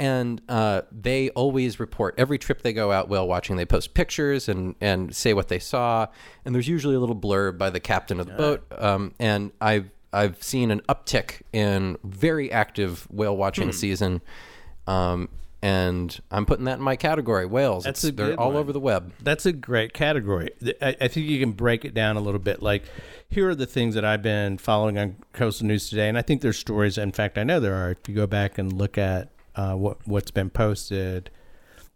[0.00, 3.56] and uh, they always report every trip they go out whale watching.
[3.56, 6.06] They post pictures and and say what they saw,
[6.44, 8.64] and there's usually a little blurb by the captain of the boat.
[8.76, 13.72] Um, and I've I've seen an uptick in very active whale watching Hmm.
[13.72, 14.22] season,
[14.86, 15.28] um,
[15.60, 17.84] and I'm putting that in my category whales.
[17.84, 18.56] That's they're all one.
[18.56, 19.12] over the web.
[19.22, 20.48] That's a great category.
[20.80, 22.62] I, I think you can break it down a little bit.
[22.62, 22.84] Like,
[23.30, 26.42] here are the things that I've been following on Coastal News today, and I think
[26.42, 26.98] there's stories.
[26.98, 27.92] In fact, I know there are.
[27.92, 31.30] If you go back and look at uh, what what's been posted,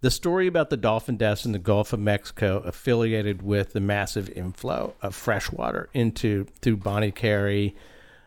[0.01, 4.31] the story about the dolphin deaths in the Gulf of Mexico, affiliated with the massive
[4.31, 7.75] inflow of fresh water into through Bonnet Carré.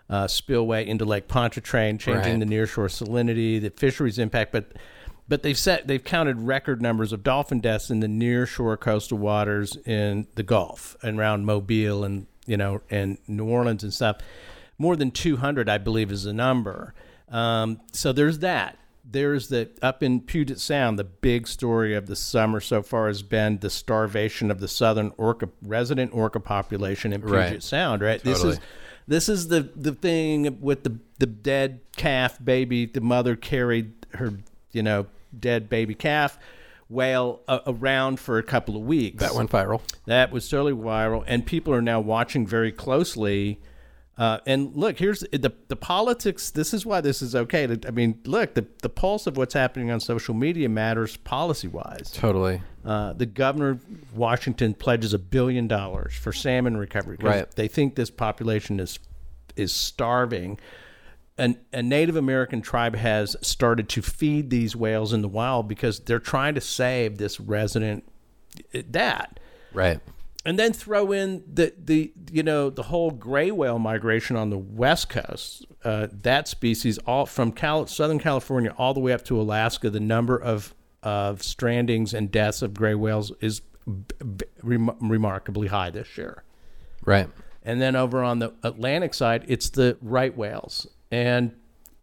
[0.09, 2.39] Uh, spillway into Lake Pontchartrain, changing Right.
[2.39, 4.71] the nearshore salinity, the fisheries impact, but
[5.27, 9.75] but they've set they've counted record numbers of dolphin deaths in the nearshore coastal waters
[9.85, 14.17] in the Gulf and around Mobile and you know and New Orleans and stuff.
[14.79, 16.93] More than 200, I believe, is the number.
[17.29, 18.77] Um, so there's that.
[19.09, 20.99] There's the up in Puget Sound.
[20.99, 25.13] The big story of the summer so far has been the starvation of the southern
[25.17, 27.63] orca resident orca population in Puget Right.
[27.63, 28.01] Sound.
[28.01, 28.21] Right.
[28.23, 28.33] Totally.
[28.33, 28.59] This is
[29.07, 32.85] this is the the thing with the the dead calf baby.
[32.85, 34.33] The mother carried her
[34.73, 35.07] you know
[35.37, 36.37] dead baby calf
[36.89, 39.21] whale uh, around for a couple of weeks.
[39.21, 39.81] That went viral.
[40.05, 43.59] That was totally viral, and people are now watching very closely.
[44.17, 46.49] Uh, and look, here's the the politics.
[46.49, 47.67] This is why this is okay.
[47.67, 51.67] To, I mean, look, the the pulse of what's happening on social media matters policy
[51.67, 52.09] wise.
[52.11, 52.61] Totally.
[52.83, 57.17] Uh, the governor of Washington pledges a billion dollars for salmon recovery.
[57.19, 57.49] Right.
[57.51, 58.97] They think this population is
[59.55, 60.59] is starving.
[61.37, 65.99] An, a Native American tribe has started to feed these whales in the wild because
[65.99, 68.03] they're trying to save this resident
[68.73, 69.39] that
[69.73, 69.99] Right.
[70.45, 74.57] and then throw in the the you know the whole gray whale migration on the
[74.57, 75.65] west coast.
[75.83, 79.99] Uh, that species, all from Cal- Southern California all the way up to Alaska, the
[79.99, 80.73] number of
[81.03, 83.93] of strandings and deaths of gray whales is b-
[84.35, 86.43] b- rem- remarkably high this year.
[87.05, 87.29] Right.
[87.63, 90.87] And then over on the Atlantic side, it's the right whales.
[91.11, 91.51] And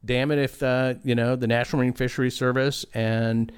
[0.05, 3.53] damn it, if uh, you know the National Marine Fisheries Service and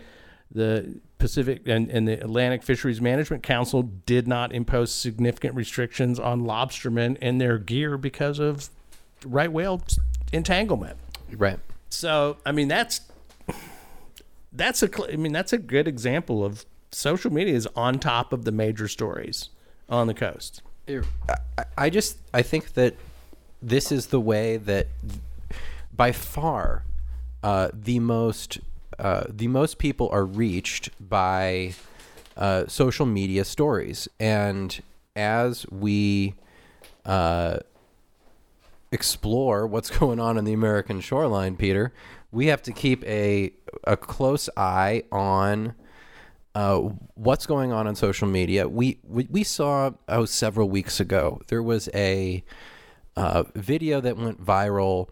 [0.50, 6.42] the Pacific and, and the Atlantic Fisheries Management Council did not impose significant restrictions on
[6.42, 8.68] lobstermen and their gear because of
[9.24, 9.82] right whale
[10.32, 10.96] entanglement.
[11.32, 11.58] Right.
[11.88, 13.00] So, I mean, that's
[14.52, 18.44] that's a I mean, that's a good example of social media is on top of
[18.44, 19.48] the major stories
[19.88, 20.62] on the coast.
[21.28, 22.94] I- I just I think that
[23.62, 24.86] this is the way that
[25.96, 26.84] by far
[27.42, 28.58] uh, the most
[28.98, 31.74] uh, the most people are reached by
[32.36, 34.82] uh, social media stories, and
[35.14, 36.34] as we
[37.04, 37.58] uh,
[38.90, 41.92] explore what's going on in the American shoreline, Peter,
[42.30, 43.52] we have to keep a
[43.84, 45.74] a close eye on
[46.54, 46.78] uh,
[47.14, 48.66] what's going on on social media.
[48.68, 52.42] We we, we saw oh several weeks ago there was a
[53.16, 55.08] uh, video that went viral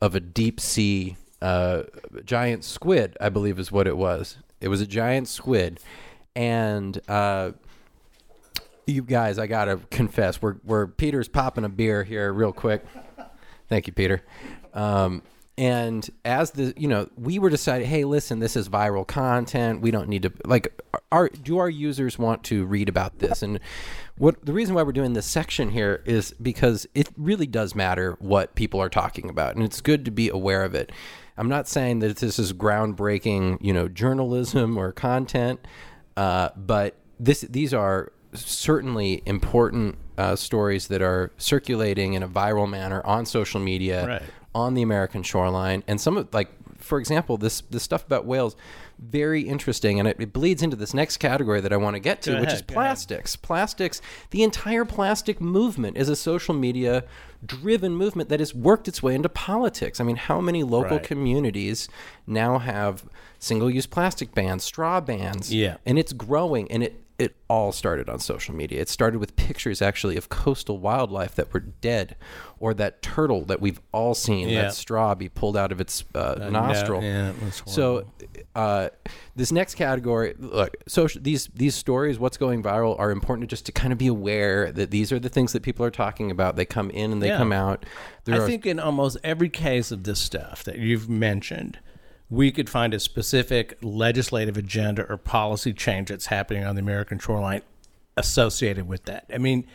[0.00, 1.82] of a deep sea uh,
[2.24, 4.38] giant squid, I believe is what it was.
[4.60, 5.80] It was a giant squid,
[6.34, 7.52] and uh,
[8.86, 12.84] you guys, I gotta confess, we're we're Peter's popping a beer here real quick.
[13.68, 14.22] Thank you, Peter.
[14.74, 15.22] Um,
[15.58, 19.80] and as the you know, we were deciding, hey, listen, this is viral content.
[19.80, 20.80] We don't need to like.
[21.10, 23.42] Our do our users want to read about this?
[23.42, 23.58] And
[24.18, 28.16] what the reason why we're doing this section here is because it really does matter
[28.20, 30.92] what people are talking about, and it's good to be aware of it.
[31.36, 35.58] I'm not saying that this is groundbreaking, you know, journalism or content,
[36.16, 42.68] uh, but this these are certainly important uh, stories that are circulating in a viral
[42.68, 44.22] manner on social media Right.
[44.58, 48.56] On the American shoreline, and some of like, for example, this this stuff about whales,
[48.98, 52.20] very interesting, and it, it bleeds into this next category that I want to get
[52.22, 52.74] to, Go which is ahead, ahead.
[52.74, 53.36] plastics.
[53.36, 57.04] Plastics, the entire plastic movement is a social media
[57.46, 60.00] driven movement that has worked its way into politics.
[60.00, 61.06] I mean, how many local Right.
[61.06, 61.88] communities
[62.26, 63.04] now have
[63.38, 65.54] single use plastic bans, straw bans?
[65.54, 65.76] Yeah.
[65.86, 68.80] And it's growing and it it all started on social media.
[68.80, 72.14] It started with pictures actually of coastal wildlife that were dead
[72.60, 74.62] or that turtle that we've all seen Yeah.
[74.62, 77.02] that straw be pulled out of its uh, nostril.
[77.02, 78.04] yeah, was So,
[78.54, 78.90] uh,
[79.34, 83.72] this next category, look, social these these stories, what's going viral, are important just to
[83.72, 86.54] kind of be aware that these are the things that people are talking about.
[86.54, 87.38] They come in and they Yeah.
[87.38, 87.84] come out.
[88.26, 91.78] There I are, think in almost every case of this stuff that you've mentioned,
[92.30, 97.18] we could find a specific legislative agenda or policy change that's happening on the American
[97.18, 97.62] shoreline
[98.16, 99.24] associated with that.
[99.32, 99.66] I mean,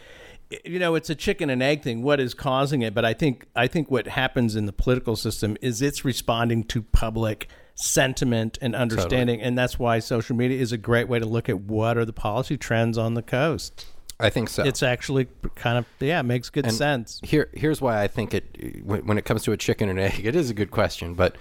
[0.63, 2.04] you know, it's a chicken and egg thing.
[2.04, 2.94] What is causing it?
[2.94, 6.84] But I think I think what happens in the political system is it's responding to
[6.84, 11.50] public sentiment and understanding, and that's why social media is a great way to look
[11.50, 13.88] at what are the policy trends on the coast.
[14.20, 14.63] I think so.
[14.63, 17.20] It's actually kind of yeah, it makes good And sense.
[17.24, 18.84] Here, here's why I think it.
[18.84, 21.16] When, when it comes to a chicken and egg, it is a good question.
[21.16, 21.36] But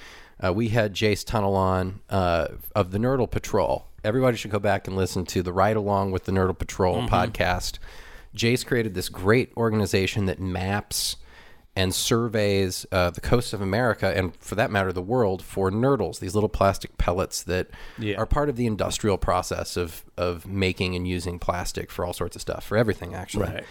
[0.44, 3.87] uh, we had Jace Tunnell on uh, of the Nurdle Patrol.
[4.05, 7.78] Everybody should go back and listen to the Ride Along with the Nurdle Patrol podcast.
[8.37, 11.16] Jace created this great organization that maps
[11.74, 16.18] and surveys uh, the coast of America and, for that matter, the world for nurdles,
[16.18, 18.16] these little plastic pellets that Yeah.
[18.16, 22.37] are part of the industrial process of of making and using plastic for all sorts
[22.37, 23.64] of stuff, for everything actually Right.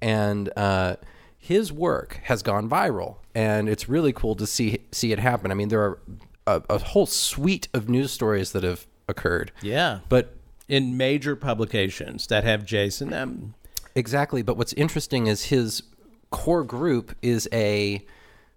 [0.00, 0.96] and uh,
[1.44, 5.50] his work has gone viral, and it's really cool to see see it happen.
[5.50, 5.98] I mean, there are
[6.46, 9.50] a, a whole suite of news stories that have occurred.
[9.60, 9.98] Yeah.
[10.08, 10.36] But
[10.68, 13.54] in major publications that have Jason them.
[13.96, 15.82] exactly, but what's interesting is his
[16.30, 18.06] core group is a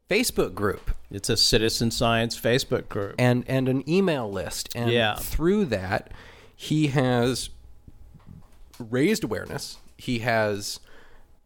[0.08, 3.16] Facebook group It's a citizen science Facebook group.
[3.18, 5.16] and and an email list, and Yeah.
[5.16, 6.12] through that,
[6.56, 7.50] he has
[8.80, 9.78] raised awareness.
[9.98, 10.80] He has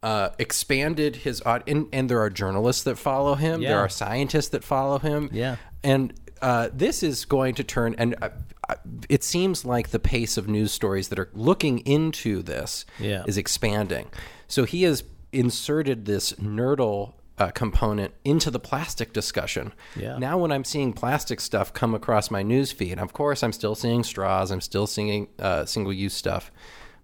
[0.02, 3.60] uh, expanded his and, and there are journalists that follow him.
[3.60, 5.28] There are scientists that follow him.
[5.32, 5.56] Yeah.
[5.84, 7.94] and uh, this is going to turn.
[7.98, 8.30] And uh,
[8.68, 8.74] uh,
[9.10, 13.24] it seems like the pace of news stories that are looking into this Yeah.
[13.26, 14.08] is expanding.
[14.48, 17.14] So he has inserted this nurdle.
[17.38, 19.72] Uh, component into the plastic discussion.
[19.96, 20.18] Yeah.
[20.18, 23.74] Now, when I'm seeing plastic stuff come across my news feed, of course, I'm still
[23.74, 24.50] seeing straws.
[24.50, 26.52] I'm still seeing uh, single-use stuff,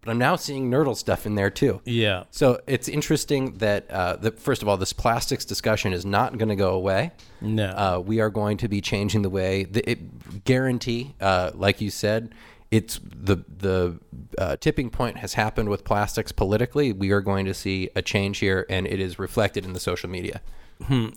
[0.07, 1.81] but I'm now seeing nurdle stuff in there too.
[1.85, 2.25] Yeah.
[2.31, 6.49] So it's interesting that, uh, that first of all, this plastics discussion is not going
[6.49, 7.11] to go away.
[7.41, 7.67] No.
[7.67, 9.65] Uh, we are going to be changing the way.
[9.65, 12.33] The, it, guarantee, uh, like you said,
[12.71, 13.99] it's the the
[14.39, 16.93] uh, tipping point has happened with plastics politically.
[16.93, 20.09] We are going to see a change here, and it is reflected in the social
[20.09, 20.41] media.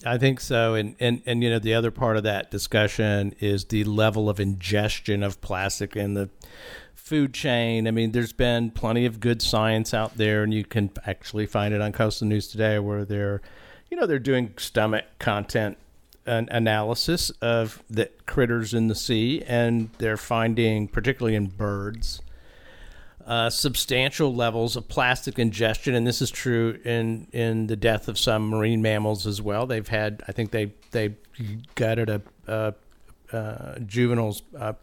[0.06, 0.73] I think so.
[0.73, 4.39] And, and, and, you know, the other part of that discussion is the level of
[4.39, 6.30] ingestion of plastic in the
[7.10, 7.88] food chain.
[7.88, 11.74] I mean, there's been plenty of good science out there, and you can actually find
[11.74, 13.41] it on Coastal News Today where they're,
[13.89, 15.80] you know, they're doing stomach content
[16.28, 22.22] an analysis of the critters in the sea, and they're finding, particularly in birds,
[23.26, 28.19] uh, substantial levels of plastic ingestion, and this is true in in the death of
[28.19, 29.65] some marine mammals as well.
[29.65, 31.15] They've had, I think they they
[31.74, 32.74] gutted a, a,
[33.32, 34.74] a juvenile's uh,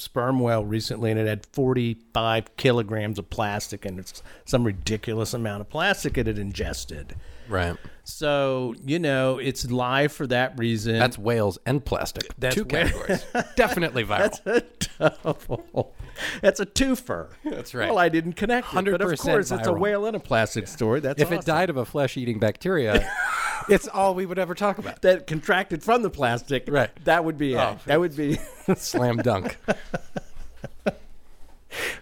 [0.00, 5.60] sperm whale recently, and it had 45 kilograms of plastic, and it's some ridiculous amount
[5.60, 7.14] of plastic it had ingested.
[7.50, 7.76] Right.
[8.04, 10.98] So you know it's live for that reason.
[10.98, 12.24] That's whales and plastic.
[12.38, 13.24] That's Two whale- categories.
[13.56, 14.40] Definitely viral.
[14.44, 15.94] That's a double.
[16.42, 17.28] That's a twofer.
[17.44, 17.88] That's right.
[17.88, 19.78] Well, I didn't connect it, but of 100% course it's a viral.
[19.78, 21.00] whale and a plastic story.
[21.00, 21.46] That's if it awesome.
[21.46, 23.10] died of a flesh-eating bacteria,
[23.68, 25.02] it's all we would ever talk about.
[25.02, 26.90] that contracted from the plastic, Right.
[27.04, 27.58] That would be it.
[27.58, 27.78] Oh.
[27.86, 28.38] That would be.
[28.76, 29.56] Slam dunk.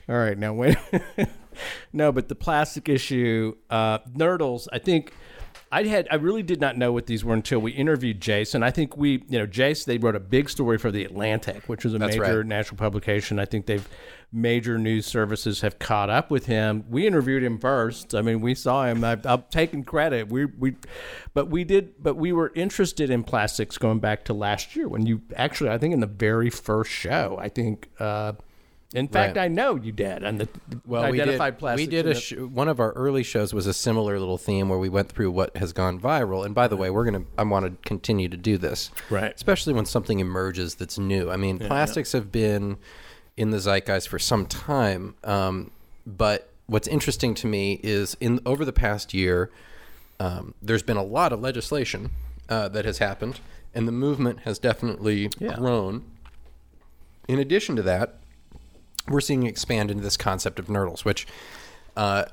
[0.08, 0.76] All right, now wait.
[1.92, 4.66] no, but the plastic issue, uh, nurdles.
[4.72, 5.12] I think
[5.70, 6.08] I had.
[6.10, 8.62] I really did not know what these were until we interviewed Jason.
[8.62, 9.84] I think we, you know, Jace.
[9.84, 12.46] They wrote a big story for the Atlantic, which is a That's major right.
[12.46, 13.38] national publication.
[13.38, 13.86] I think they've
[14.32, 16.84] major news services have caught up with him.
[16.90, 18.14] We interviewed him first.
[18.14, 19.04] I mean, we saw him.
[19.04, 20.28] I, I'm taking credit.
[20.28, 20.76] We we,
[21.34, 22.02] but we did.
[22.02, 25.70] But we were interested in plastics going back to last year when you actually.
[25.70, 27.36] I think in the very first show.
[27.38, 27.90] I think.
[27.98, 28.32] Uh,
[28.94, 29.44] in fact, Right.
[29.44, 30.48] I know you did, and the
[30.86, 31.58] Well, we identified did.
[31.58, 31.86] plastics.
[31.86, 34.78] We did a sh- one of our early shows was a similar little theme where
[34.78, 36.44] we went through what has gone viral.
[36.46, 37.24] And by the way, we're gonna.
[37.36, 39.34] I want to continue to do this, Right.
[39.34, 41.30] Especially when something emerges that's new.
[41.30, 42.78] I mean, plastics have been
[43.36, 45.14] in the zeitgeist for some time.
[45.22, 45.70] Um,
[46.06, 49.50] but what's interesting to me is in over the past year,
[50.18, 52.10] um, there's been a lot of legislation
[52.48, 53.40] uh, that has happened,
[53.74, 55.54] and the movement has definitely Yeah.
[55.56, 56.04] grown.
[57.28, 58.17] In addition to that,
[59.10, 61.26] we're seeing expand into this concept of nurdles, which
[61.96, 62.24] uh,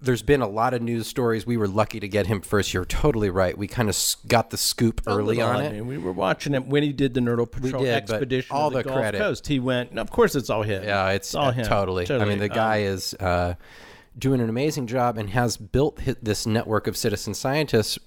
[0.00, 1.44] there's been a lot of news stories.
[1.46, 2.72] We were lucky to get him first.
[2.72, 3.58] You're totally right.
[3.58, 5.72] We kind of got the scoop early on I it.
[5.72, 8.54] mean, we were watching it when he did the Nurdle Patrol did, but expedition.
[8.54, 9.46] all of the, the Gulf credit- Coast.
[9.48, 9.98] He went.
[9.98, 10.84] Of course, it's all him.
[10.84, 11.64] Yeah, it's, all uh, him.
[11.66, 12.06] totally.
[12.10, 13.54] I mean, the Um, guy is uh,
[14.16, 17.98] doing an amazing job and has built hi- this network of citizen scientists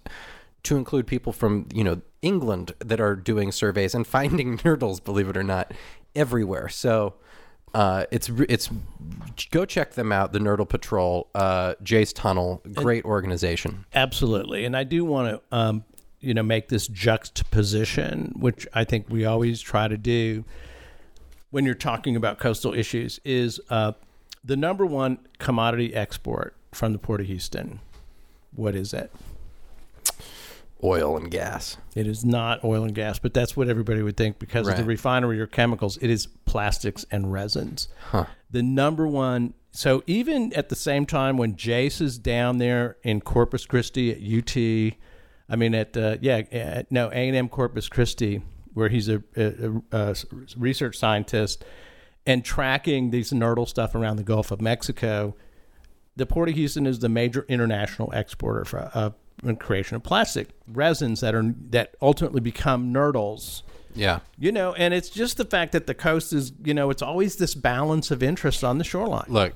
[0.63, 5.27] to include people from you know England that are doing surveys and finding nurdles, believe
[5.27, 5.73] it or not,
[6.15, 6.69] everywhere.
[6.69, 7.15] So.
[7.73, 8.69] Uh, it's it's
[9.51, 10.33] go check them out.
[10.33, 13.85] The Nurdle Patrol, uh, Jace Tunnell, great organization.
[13.93, 14.65] absolutely.
[14.65, 15.83] And I do want to, um,
[16.19, 20.43] you know, make this juxtaposition, which I think we always try to do
[21.51, 23.91] when you're talking about coastal issues, is uh,
[24.43, 27.79] the number one commodity export from the Port of Houston.
[28.55, 29.11] What is it?
[30.83, 31.77] Oil and gas.
[31.95, 34.83] It is not oil and gas, but that's what everybody would think because of the
[34.83, 35.97] refinery or chemicals.
[36.01, 37.87] It is plastics and resins.
[38.09, 38.25] Huh.
[38.49, 39.53] The number one.
[39.71, 44.17] So even at the same time when Jace is down there in Corpus Christi at
[44.17, 44.97] UT,
[45.47, 48.41] I mean at uh, yeah at, no A and M Corpus Christi,
[48.73, 50.15] where he's a, a, a
[50.57, 51.63] research scientist
[52.25, 55.35] and tracking these nurdle stuff around the Gulf of Mexico.
[56.15, 59.11] The Port of Houston is the major international exporter for uh,
[59.43, 63.63] in creation of plastic resins that are that ultimately become nurdles.
[63.95, 64.19] Yeah.
[64.37, 67.35] You know, and it's just the fact that the coast is, you know, it's always
[67.35, 69.25] this balance of interest on the shoreline.
[69.27, 69.53] Look,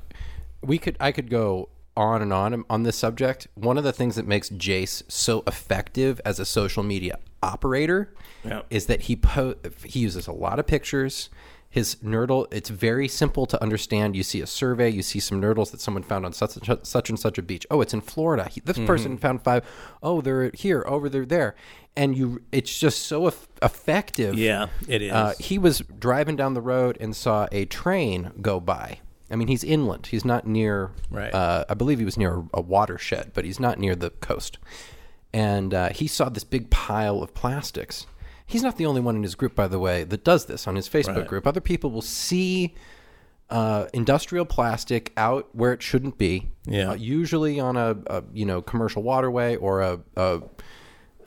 [0.62, 3.48] we could I could go on and on on this subject.
[3.56, 8.64] One of the things that makes Jace so effective as a social media operator Yeah.
[8.70, 11.30] is that he po- he uses a lot of pictures.
[11.76, 14.16] His nurdle, it's very simple to understand.
[14.16, 16.86] You see a survey, you see some nurdles that someone found on such and such,
[16.86, 17.68] such, and such a beach.
[17.70, 18.48] Oh, it's in Florida.
[18.50, 19.66] He, this person found five.
[20.02, 21.54] Oh, they're here, over there, there,
[21.98, 22.42] and you.
[22.54, 24.36] It's just so eff- effective.
[24.36, 25.12] Yeah, it is.
[25.12, 29.00] Uh, he was driving down the road and saw a train go by.
[29.30, 30.08] I mean, he's inland.
[30.08, 30.92] He's not near.
[31.12, 31.34] Right.
[31.34, 34.60] Uh, I believe he was near a, a watershed, but he's not near the coast.
[35.34, 38.08] And uh, he saw this big pile of plastics.
[38.46, 40.76] He's not the only one in his group, by the way, that does this on
[40.76, 41.28] his Facebook Right.
[41.28, 41.48] group.
[41.48, 42.76] Other people will see
[43.50, 46.50] uh, industrial plastic out where it shouldn't be.
[46.66, 46.92] Yeah.
[46.92, 50.42] Uh, usually on a, a you know commercial waterway or a, a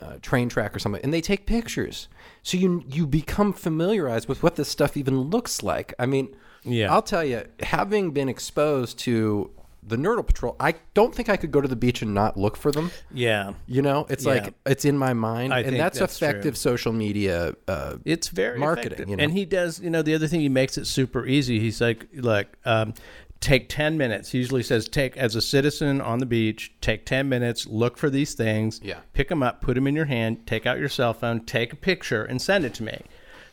[0.01, 2.07] uh, train track or something, and they take pictures.
[2.43, 5.93] So you you become familiarized with what this stuff even looks like.
[5.99, 6.91] I mean, Yeah.
[6.93, 9.51] I'll tell you, having been exposed to
[9.81, 12.57] the Nurdle Patrol, I don't think I could go to the beach and not look
[12.57, 12.91] for them.
[13.13, 13.53] yeah.
[13.67, 14.31] You know, it's Yeah.
[14.33, 17.55] like it's in my mind, I and that's, that's effective social media.
[17.67, 19.23] Uh, It's very Marketing, you know?
[19.23, 19.79] and he does.
[19.79, 21.59] You know, the other thing he makes it super easy.
[21.59, 22.93] He's like, look, um,
[23.39, 24.31] take ten minutes.
[24.31, 28.09] He usually says, take as a citizen on the beach, take ten minutes, look for
[28.09, 28.97] these things, Yeah.
[29.13, 31.77] pick them up, put them in your hand, take out your cell phone, take a
[31.77, 33.01] picture, and send it to me.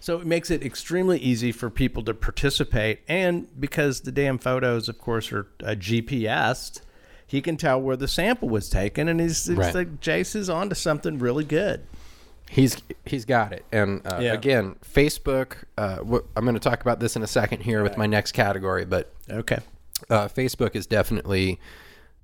[0.00, 4.88] So it makes it extremely easy for people to participate, and because the damn photos,
[4.88, 6.80] of course, are uh, GPSed.
[7.28, 9.74] He can tell where the sample was taken, and he's it's Right.
[9.74, 11.82] like Jace is onto something really good.
[12.48, 14.34] He's he's got it, and uh, Yeah.
[14.34, 15.64] again, Facebook.
[15.76, 18.32] Uh, wh- I'm going to talk about this in a second here with my next
[18.32, 19.58] category, but Okay.
[20.08, 21.58] uh, Facebook is definitely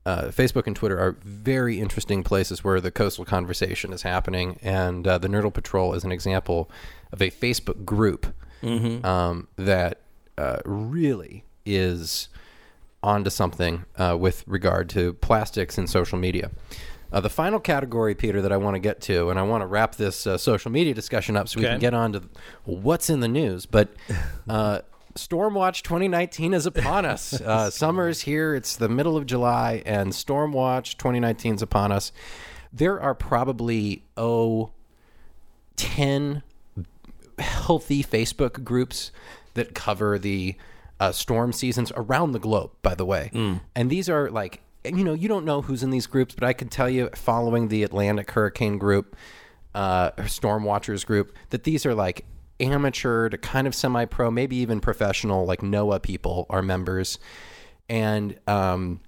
[0.07, 5.07] uh, Facebook and Twitter are very interesting places where the coastal conversation is happening, and
[5.09, 6.70] uh, the Nurdle Patrol is an example
[7.13, 8.27] of a Facebook group
[8.63, 10.01] um, that
[10.39, 12.29] uh, really is
[13.03, 16.51] onto something uh, with regard to plastics and social media.
[17.13, 19.67] Uh, the final category, Peter, that I want to get to, and I want to
[19.67, 21.75] wrap this uh, social media discussion up so we Okay.
[21.75, 22.23] can get on to
[22.65, 23.67] what's in the news.
[23.67, 23.91] But
[24.49, 24.81] uh,
[25.15, 27.39] Stormwatch 2019 is upon us.
[27.45, 27.71] Uh,
[28.07, 28.55] is here.
[28.55, 32.13] It's the middle of July, and Stormwatch 2019 is upon us.
[32.73, 34.71] There are probably, oh,
[35.77, 36.43] 10
[37.43, 39.12] healthy Facebook groups
[39.55, 40.57] that cover the
[41.01, 43.30] uh, storm seasons around the globe, by the way.
[43.74, 46.53] And these are like, you know, you don't know who's in these groups, but I
[46.53, 49.16] can tell you, following the Atlantic Hurricane Group,
[49.74, 52.24] uh, Storm Watchers Group, that these are like
[52.61, 57.18] amateur to kind of semi pro, maybe even professional, like NOAA people are members.
[57.88, 59.01] And, um,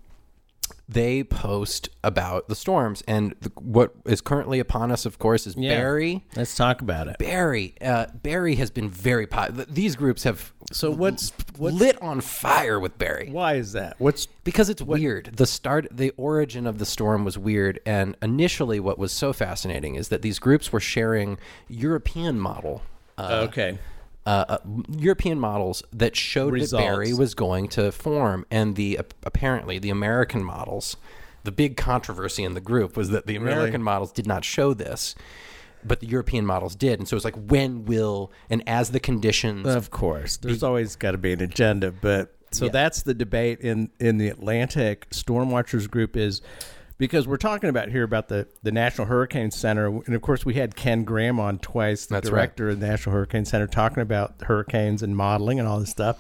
[0.88, 5.56] they post about the storms and the, what is currently upon us of course is
[5.56, 5.70] Yeah.
[5.74, 7.16] barry Let's talk about it.
[7.18, 9.64] Barry, uh, Barry has been very popular.
[9.64, 13.96] These groups have So what's what's lit on fire with Barry why is that?
[13.98, 15.30] What's because it's weird.
[15.34, 19.94] The start, the origin of the storm was weird, and initially, what was so fascinating
[19.94, 22.82] is that these groups were sharing European model.
[23.16, 23.78] Uh, okay?
[24.26, 24.58] Uh, uh,
[24.96, 26.70] European models that showed Results.
[26.72, 30.96] that Barry was going to form, and the apparently the American models.
[31.44, 35.14] The big controversy in the group was that the American models did not show this,
[35.84, 39.66] but the European models did, and so it's like when will and as the conditions
[39.66, 42.70] Of course, there's always got to be an agenda, but so Yeah.
[42.70, 46.40] that's the debate in in the Atlantic Storm Watchers group is
[46.98, 50.54] because we're talking about here about the the National Hurricane Center, and of course we
[50.54, 52.40] had Ken Graham on twice, the That's right.
[52.40, 56.18] director of the National Hurricane Center, talking about hurricanes and modeling and all this stuff.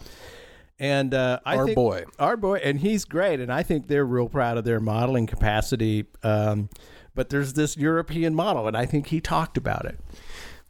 [0.78, 2.04] And uh, I Our think- boy.
[2.18, 6.06] our boy, and he's great, and I think they're real proud of their modeling capacity.
[6.24, 6.68] Um,
[7.14, 10.00] but there's this European model, and I think he talked about it.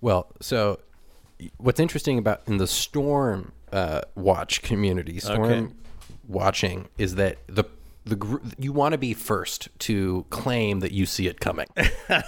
[0.03, 0.81] Well, so
[1.57, 5.73] what's interesting about in the storm uh, watch community, storm Okay.
[6.29, 7.65] watching, is that the
[8.07, 11.67] the gr- you want to be first to claim that you see it coming.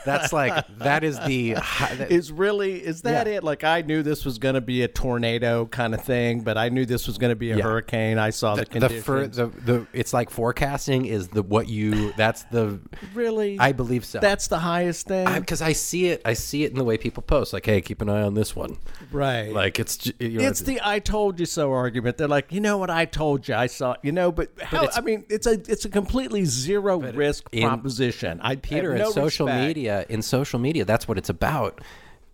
[0.07, 3.35] That's like that is the that- is really is that Yeah.
[3.35, 6.57] it like i knew this was going to be a tornado kind of thing but
[6.57, 7.65] i knew this was going to be a Yeah.
[7.65, 9.05] hurricane i saw the, the conditions.
[9.05, 12.81] fir- the the it's like forecasting is the what you that's the
[13.15, 14.19] really I believe so.
[14.21, 17.23] that's the highest thing because I, see it I see it in the way people
[17.23, 18.79] post like hey keep an eye on this one
[19.13, 22.17] right like it's you know, it's the "I told you so" argument.
[22.17, 22.91] They're like, you know what?
[22.91, 23.55] I told you.
[23.55, 23.97] I saw.
[24.03, 24.83] You know, but how?
[24.85, 28.41] it's- I mean, it's a it's a completely zero risk in- proposition.
[28.43, 29.67] I Peter, have in social respect.
[29.67, 31.81] media, in social media, that's what it's about.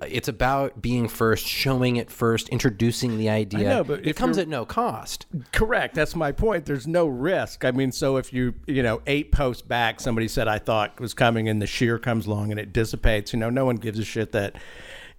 [0.09, 3.69] It's about being first, showing it first, introducing the idea.
[3.69, 5.27] know, but it comes at no cost.
[5.53, 5.95] Correct.
[5.95, 6.67] That's my point.
[6.67, 7.65] There's no risk.
[7.65, 11.15] I mean, so if you, you know, eight posts back, somebody said I thought was
[11.15, 14.05] coming and the shear comes along and it dissipates, you know, no one gives a
[14.05, 14.57] shit that,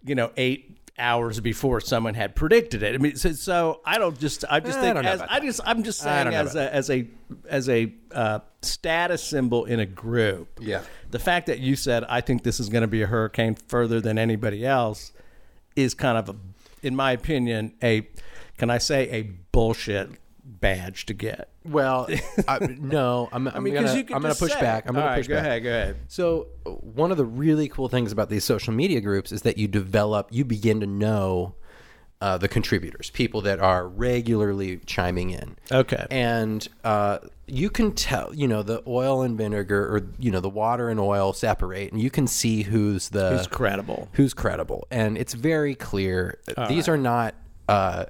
[0.04, 2.94] you know, eight hours before someone had predicted it.
[2.94, 5.84] I mean, so, so I don't just, I just I think, as, I just, I'm
[5.84, 7.08] just saying as a, as a,
[7.50, 10.60] as a uh, status symbol in a group.
[10.62, 10.84] Yeah.
[11.10, 14.02] The fact that you said, I think this is going to be a hurricane further
[14.02, 15.12] than anybody else
[15.76, 16.36] is kind of, a,
[16.84, 18.08] in my opinion, a,
[18.58, 20.12] can I say, a bullshit
[20.64, 21.50] badge to get.
[21.66, 22.08] Well,
[22.48, 24.86] I, no, I'm, I'm I mean, gonna, because you can I'm gonna push say back.
[24.88, 25.46] I'm gonna All right, push go back.
[25.46, 25.96] ahead, go ahead.
[26.08, 29.68] So, one of the really cool things about these social media groups is that you
[29.68, 31.56] develop, you begin to know
[32.22, 35.58] uh, the contributors, people that are regularly chiming in.
[35.70, 36.08] Okay.
[36.10, 40.50] And uh, you can tell, you know, the oil and vinegar, or you know, the
[40.50, 44.08] water and oil separate, and you can see who's the Who's credible.
[44.14, 46.40] who's credible, and it's very clear.
[46.70, 47.36] These are not
[47.68, 48.06] uh,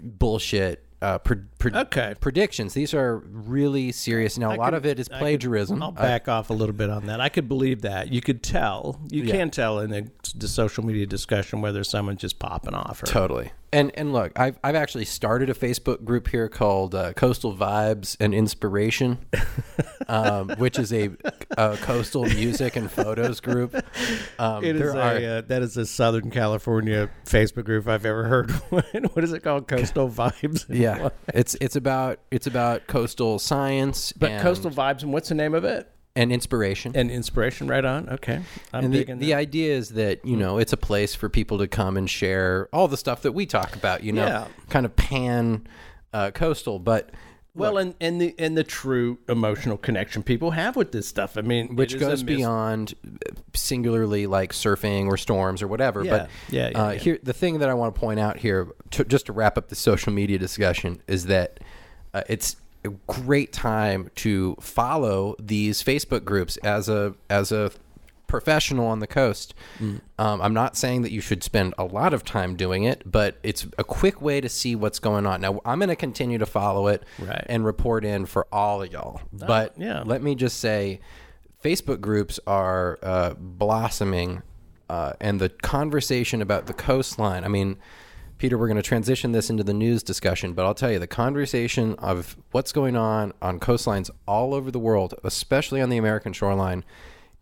[0.00, 0.84] bullshit.
[1.02, 2.14] Uh, pre- pre- Okay.
[2.20, 2.74] predictions.
[2.74, 4.38] These are really serious.
[4.38, 5.82] Now, a lot could- of it is I could- plagiarism.
[5.82, 7.20] I'll Uh, back off a little bit on that.
[7.20, 8.12] I could believe that.
[8.12, 9.00] You could tell.
[9.10, 9.32] You Yeah.
[9.32, 13.50] can tell in the, the social media discussion whether someone's just popping off or Totally.
[13.72, 18.16] And and look, I've I've actually started a Facebook group here called uh, Coastal Vibes
[18.20, 19.18] and Inspiration,
[20.08, 21.10] um, which is a,
[21.56, 23.74] a coastal music and photos group.
[24.38, 28.04] Um, It is there a, are uh, that is a Southern California Facebook group I've
[28.04, 28.50] ever heard.
[28.70, 29.68] what is it called?
[29.68, 30.66] Coastal Vibes.
[30.68, 35.54] yeah, it's it's about it's about coastal science, But Coastal Vibes, and what's the name
[35.54, 35.91] of it?
[36.14, 36.92] And inspiration.
[36.94, 38.08] And inspiration, right on.
[38.08, 38.40] Okay,
[38.72, 39.36] I'm And the, the that.
[39.36, 42.88] idea is that you know it's a place for people to come and share all
[42.88, 44.02] the stuff that we talk about.
[44.02, 44.46] You know, Yeah.
[44.68, 45.66] kind of pan
[46.12, 47.10] uh, coastal, but
[47.54, 51.36] Well, and and the and the true emotional connection people have with this stuff.
[51.38, 55.62] I mean, which it is a goes mis- beyond uh, singularly like surfing or storms
[55.62, 56.04] or whatever.
[56.04, 56.98] Yeah, But yeah, yeah, uh, yeah.
[56.98, 59.68] here, the thing that I want to point out here, to, just to wrap up
[59.68, 61.60] the social media discussion, is that
[62.14, 67.70] uh, it's a great time to follow these Facebook groups as a as a
[68.26, 69.52] professional on the coast.
[69.78, 70.00] Mm.
[70.18, 73.36] Um, I'm not saying that you should spend a lot of time doing it, but
[73.42, 75.42] it's a quick way to see what's going on.
[75.42, 77.44] Now, I'm going to continue to follow it Right.
[77.50, 79.20] and report in for all of y'all.
[79.34, 80.02] but yeah.
[80.06, 81.00] let me just say,
[81.62, 84.42] Facebook groups are uh, blossoming,
[84.88, 87.44] uh, and the conversation about the coastline.
[87.44, 87.76] I mean,
[88.42, 91.06] Peter, we're going to transition this into the news discussion, but I'll tell you the
[91.06, 96.32] conversation of what's going on on coastlines all over the world, especially on the American
[96.32, 96.82] shoreline,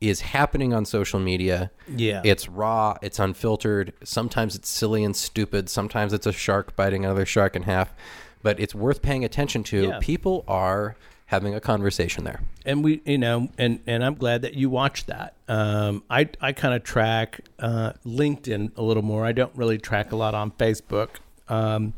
[0.02, 1.70] is happening on social media.
[1.88, 2.20] Yeah.
[2.22, 3.94] It's raw, it's unfiltered.
[4.04, 5.70] Sometimes it's silly and stupid.
[5.70, 7.94] Sometimes it's a shark biting another shark in half.
[8.42, 9.82] But it's worth paying attention to.
[9.82, 9.98] Yeah.
[10.02, 10.96] People are
[11.30, 12.40] having a conversation there.
[12.66, 16.50] and we you know and and i'm glad that you watched that um i i
[16.52, 20.50] kind of track uh linkedin a little more i don't really track a lot on
[20.50, 21.08] facebook
[21.48, 21.94] um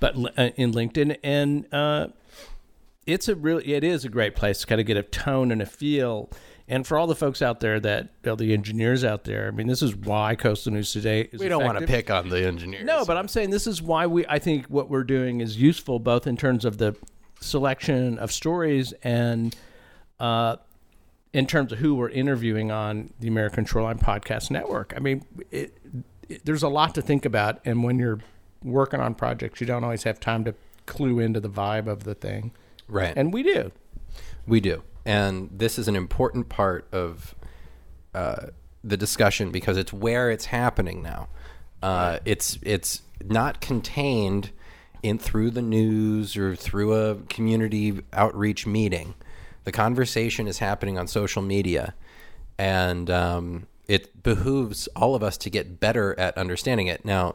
[0.00, 2.08] but li- uh, in linkedin and uh
[3.06, 5.62] it's a really it is a great place to kind of get a tone and
[5.62, 6.28] a feel
[6.66, 9.68] and for all the folks out there that all the engineers out there i mean
[9.68, 12.84] this is why coastal news today is We don't want to pick on the engineers.
[12.84, 14.26] No, but I'm saying this is why we.
[14.26, 16.96] I think what we're doing is useful, both in terms of the
[17.44, 19.54] selection of stories and
[20.18, 20.56] uh,
[21.32, 24.94] in terms of who we're interviewing on the American Shoreline Podcast Network.
[24.96, 25.76] I mean, it,
[26.28, 28.20] it, there's a lot to think about, and when you're
[28.62, 30.54] working on projects, you don't always have time to
[30.86, 32.52] clue into the vibe of the thing,
[32.88, 33.12] right.
[33.16, 33.72] and we do.
[34.46, 34.82] We do.
[35.04, 37.34] And this is an important part of
[38.14, 38.46] uh,
[38.82, 41.28] the discussion because it's where it's happening now.
[41.82, 44.50] Uh, it's it's not contained
[45.04, 49.14] in through the news or through a community outreach meeting.
[49.64, 51.94] The conversation is happening on social media,
[52.58, 57.04] and um, it behooves all of us to get better at understanding it.
[57.04, 57.34] Now,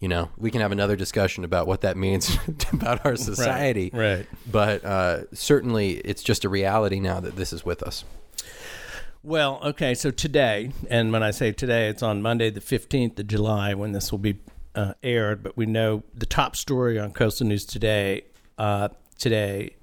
[0.00, 2.36] you know, we can have another discussion about what that means
[2.72, 3.90] about our society.
[3.92, 4.26] right.
[4.50, 8.04] But uh, certainly, it's just a reality now that this is with us.
[9.22, 13.26] Well, okay, so today, and when I say today, it's on Monday, the 15th of
[13.26, 14.38] July, when this will be
[14.74, 15.42] uh, aired.
[15.42, 18.24] But we know the top story on Coastal News today,
[18.58, 19.76] uh, today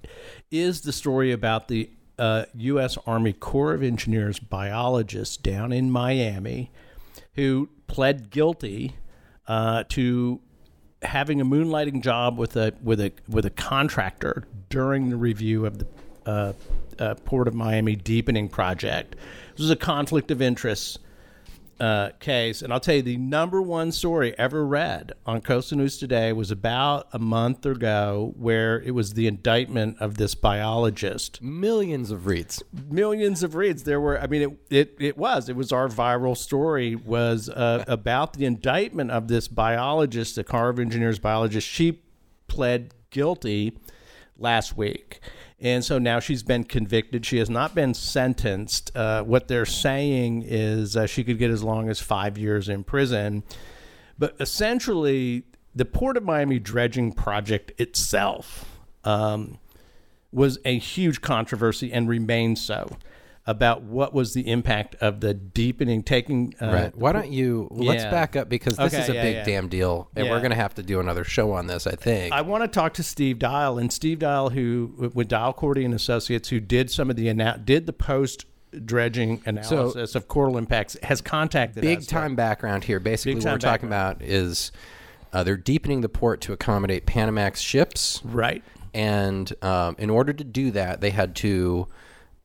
[0.49, 1.89] is the story about the
[2.19, 2.97] uh, U.S.
[3.07, 6.71] Army Corps of Engineers biologist down in Miami
[7.35, 8.95] who pled guilty
[9.47, 10.39] uh, to
[11.01, 15.79] having a moonlighting job with a with a with a contractor during the review of
[15.79, 15.87] the
[16.25, 16.53] uh,
[16.99, 19.15] uh, Port of Miami deepening project.
[19.51, 20.99] This was a conflict of interest
[21.82, 25.97] uh, case, and I'll tell you the number one story ever read on Coastal News
[25.97, 32.11] Today was about a month ago, where it was the indictment of this biologist Millions
[32.11, 32.61] of reads.
[32.88, 33.84] millions of reads.
[33.84, 37.84] There were, I mean, it it, it was it was our viral story was uh,
[37.88, 41.67] about the indictment of this biologist, the Corps of Engineers biologist.
[41.67, 42.03] She
[42.47, 43.77] pled guilty
[44.38, 45.19] last week.
[45.62, 47.24] And so now she's been convicted.
[47.24, 48.91] She has not been sentenced.
[48.95, 52.84] Uh, what they're saying is uh, she could get as long as five years in
[52.84, 53.43] prison.
[54.18, 55.43] But essentially,
[55.76, 59.59] the Port of Miami dredging project itself um,
[60.32, 62.97] was a huge controversy and remains so
[63.47, 66.53] about what was the impact of the deepening, taking.
[66.61, 66.95] Uh, Right.
[66.95, 68.11] Why don't you let's Yeah.
[68.11, 69.43] back up because this Okay, is a yeah, big yeah.
[69.43, 71.87] damn deal, and we're going to have to do another show on this.
[71.87, 72.33] I think.
[72.33, 75.93] I want to talk to Steve Dial and Steve Dial, who with Dial Cordy and
[75.93, 77.33] Associates, who did some of the
[77.65, 78.45] did the post
[78.85, 82.05] dredging analysis of coral impacts, has contacted big us.
[82.05, 82.99] time background here.
[82.99, 84.71] Basically, what we're time talking about is
[85.33, 88.63] uh, they're deepening the port to accommodate Panamax ships, right?
[88.93, 91.87] and um, in order to do that, they had to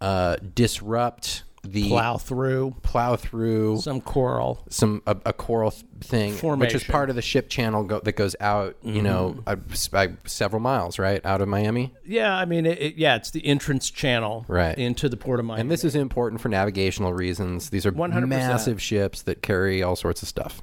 [0.07, 4.63] uh, disrupt the Plow through plow through some coral.
[4.69, 6.93] some a, a coral th- thing, which is Mm-hmm.
[6.93, 10.61] part of the ship channel go, that goes out, you know, uh, s- by several
[10.61, 11.93] miles, right, out of Miami.
[12.05, 14.79] Yeah, I mean, it, it, yeah, it's the entrance channel Right.
[14.79, 15.63] into the port of Miami.
[15.63, 17.71] And this is important for navigational reasons.
[17.71, 18.29] These are 100%.
[18.29, 20.63] massive ships that carry all sorts of stuff.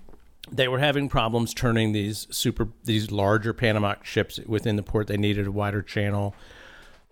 [0.53, 5.07] they were having problems turning these super these larger Panamax ships within the port.
[5.07, 6.33] They needed a wider channel.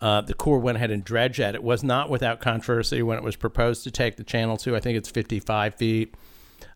[0.02, 1.54] Uh, the Corps went ahead and dredged that.
[1.54, 4.76] It was not without controversy when it was proposed to take the channel to.
[4.76, 6.16] I think it's 55 feet,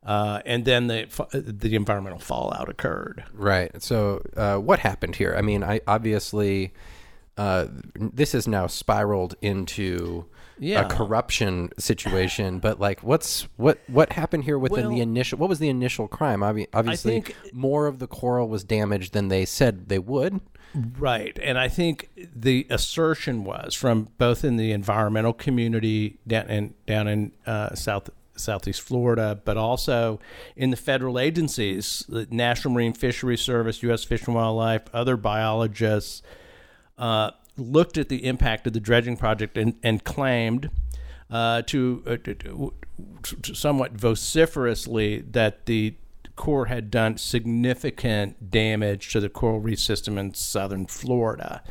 [0.06, 3.24] uh, and then the the environmental fallout occurred.
[3.34, 3.82] Right.
[3.82, 5.36] So, uh, what happened here?
[5.38, 6.74] I mean, I obviously
[7.38, 7.66] uh,
[7.96, 10.26] this has now spiraled into
[10.60, 10.86] Yeah.
[10.86, 12.60] a corruption situation.
[12.60, 15.40] But like, what's what what happened here within the initial?
[15.40, 16.42] What was the initial crime?
[16.42, 20.40] Obvi- obviously, think- more of the coral was damaged than they said they would.
[20.74, 21.38] Right.
[21.42, 27.08] And I think the assertion was from both in the environmental community down in down
[27.08, 30.20] in uh, South Southeast Florida, but also
[30.56, 34.04] in the federal agencies, the National Marine Fisheries Service, U.S.
[34.04, 36.22] Fish and Wildlife, other biologists,
[36.98, 40.70] uh, looked at the impact of the dredging project and, and claimed
[41.30, 42.74] uh, to, uh, to,
[43.42, 45.96] to somewhat vociferously that the
[46.36, 51.64] Corps had done significant damage to the coral reef system in southern Florida.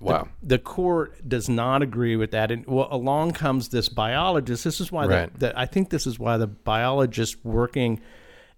[0.00, 0.28] Wow.
[0.42, 2.50] The, the Corps does not agree with that.
[2.50, 4.64] And well, along comes this biologist.
[4.64, 5.32] This is why Right.
[5.32, 8.00] the, the, I think this is why the biologist working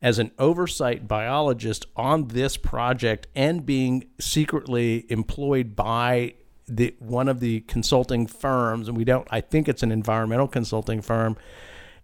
[0.00, 6.34] as an oversight biologist on this project and being secretly employed by
[6.66, 9.28] the one of the consulting firms, and we don't.
[9.30, 11.36] I think it's an environmental consulting firm.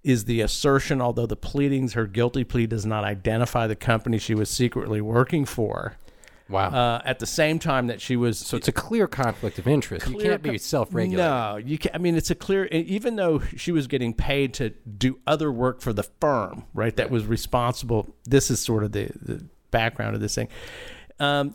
[0.03, 4.34] Is the assertion, although the pleadings, her guilty plea does not identify the company she
[4.34, 5.96] was secretly working for.
[6.51, 6.70] Wow.
[6.70, 10.09] Uh, at the same time that she was so it's a clear conflict of interest.
[10.09, 11.18] you can't be self-regulated.
[11.24, 11.94] No, you can't.
[11.94, 12.66] I mean, it's a clear.
[12.66, 16.94] Even though she was getting paid to do other work for the firm, right?
[16.96, 18.09] That was responsible.
[18.24, 20.48] This is sort of the, the background of this thing.
[21.20, 21.55] Um,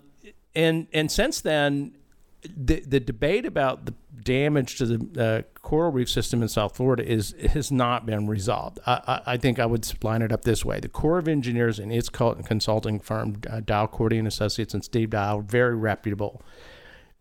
[0.55, 1.97] and and since then,
[2.43, 3.93] the the debate about the
[4.25, 8.79] damage to the uh, coral reef system in South Florida is has not been resolved.
[8.85, 11.79] I, I, I think I would line it up this way: the Corps of Engineers
[11.79, 16.41] and its consulting firm, uh, Dial Cordy and Associates, and Steve Dial, very reputable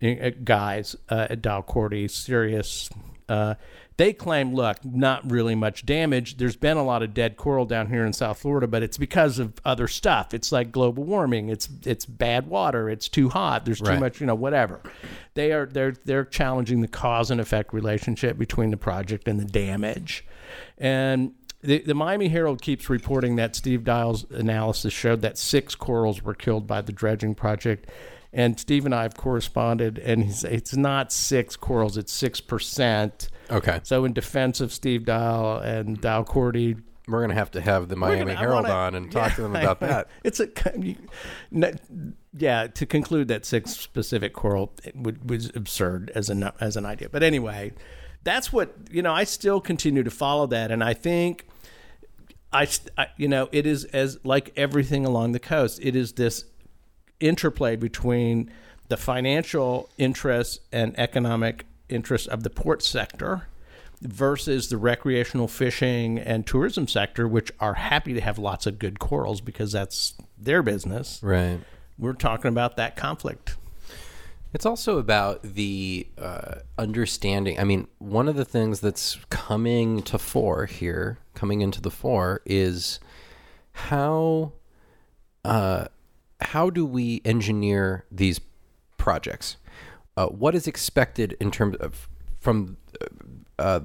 [0.03, 2.91] uh, guys uh, at Dial Cordy, serious.
[3.97, 6.37] They claim, look, not really much damage.
[6.37, 9.39] There's been a lot of dead coral down here in South Florida, but it's because
[9.39, 10.35] of other stuff.
[10.35, 11.49] It's like global warming.
[11.49, 12.91] It's it's bad water.
[12.91, 13.65] It's too hot.
[13.65, 14.01] There's too Right.
[14.01, 14.81] much, you know, whatever.
[15.35, 19.45] They are they're they're challenging the cause and effect relationship between the project and the
[19.45, 20.25] damage,
[20.79, 21.33] and.
[21.63, 26.35] The, the Miami Herald keeps reporting that Steve Dial's analysis showed that six corals were
[26.35, 27.89] killed by the dredging project.
[28.35, 33.29] And Steve and I have corresponded, and he's, it's not six corals, it's 6%.
[33.51, 33.81] Okay.
[33.83, 36.77] So, in defense of Steve Dial and Dial Cordy,
[37.07, 39.35] We're going to have to have the Miami gonna- Herald wanna- on and talk Yeah,
[39.37, 40.09] to them about that.
[40.25, 40.49] It's a
[42.37, 42.67] yeah.
[42.67, 47.09] To conclude that six specific coral would, was absurd as an as an idea.
[47.09, 47.73] But anyway,
[48.23, 49.13] that's what you know.
[49.13, 51.47] I still continue to follow that, and I think
[52.53, 52.67] I,
[52.97, 55.79] I you know it is as like everything along the coast.
[55.83, 56.45] It is this
[57.21, 58.51] interplay between
[58.89, 61.65] the financial interests and economic
[61.95, 63.49] interests of the port sector
[64.03, 68.99] versus the recreational fishing and tourism sector, which are happy to have lots of good
[68.99, 71.21] corals because that's their business.
[71.23, 71.61] Right.
[71.99, 73.57] We're talking about that conflict.
[74.53, 77.59] It's also about the uh, understanding.
[77.59, 82.41] I mean, one of the things that's coming to fore here, coming into the fore,
[82.45, 83.01] is
[83.73, 84.53] how
[85.45, 85.87] uh,
[86.41, 88.41] how do we engineer these
[88.97, 89.57] projects?
[90.17, 92.09] Uh, what is expected in terms of
[92.39, 92.77] from
[93.59, 93.81] uh,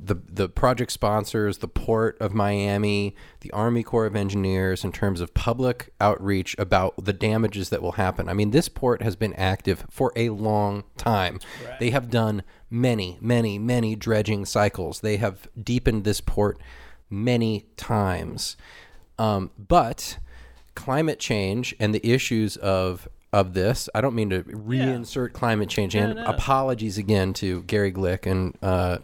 [0.00, 5.20] the the project sponsors, the port of Miami, the Army Corps of Engineers, in terms
[5.20, 8.28] of public outreach about the damages that will happen.
[8.28, 11.40] I mean, this port has been active for a long time.
[11.80, 15.00] They have done many, many, many dredging cycles.
[15.00, 16.58] They have deepened this port
[17.08, 18.56] many times,
[19.18, 20.18] um, but
[20.74, 23.88] climate change and the issues of of this.
[23.94, 26.16] I don't mean to reinsert climate change in.
[26.18, 28.98] Apologies again to Gary Glick and uh,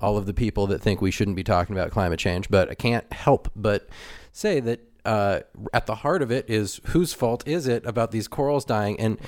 [0.00, 2.74] all of the people that think we shouldn't be talking about climate change, but I
[2.74, 3.88] can't help but
[4.32, 5.40] say that uh,
[5.72, 9.18] at the heart of it is whose fault is it about these corals dying and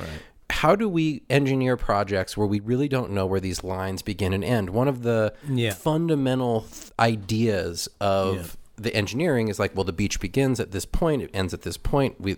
[0.50, 4.42] how do we engineer projects where we really don't know where these lines begin and
[4.42, 4.70] end?
[4.70, 5.72] One of the Yeah.
[5.72, 11.22] fundamental th- ideas of the engineering is like, well, the beach begins at this point,
[11.22, 12.20] it ends at this point.
[12.20, 12.36] We,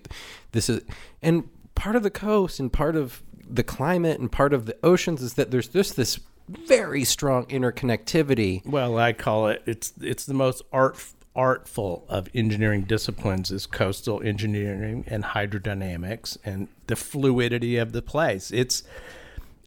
[0.53, 0.83] this is,
[1.23, 5.23] and part of the coast and part of the climate and part of the oceans
[5.23, 6.19] is that there's just this
[6.49, 8.65] very strong interconnectivity.
[8.67, 10.99] Well, I call it it's it's the most art
[11.37, 18.51] artful of engineering disciplines is coastal engineering and hydrodynamics and the fluidity of the place.
[18.51, 18.85] It's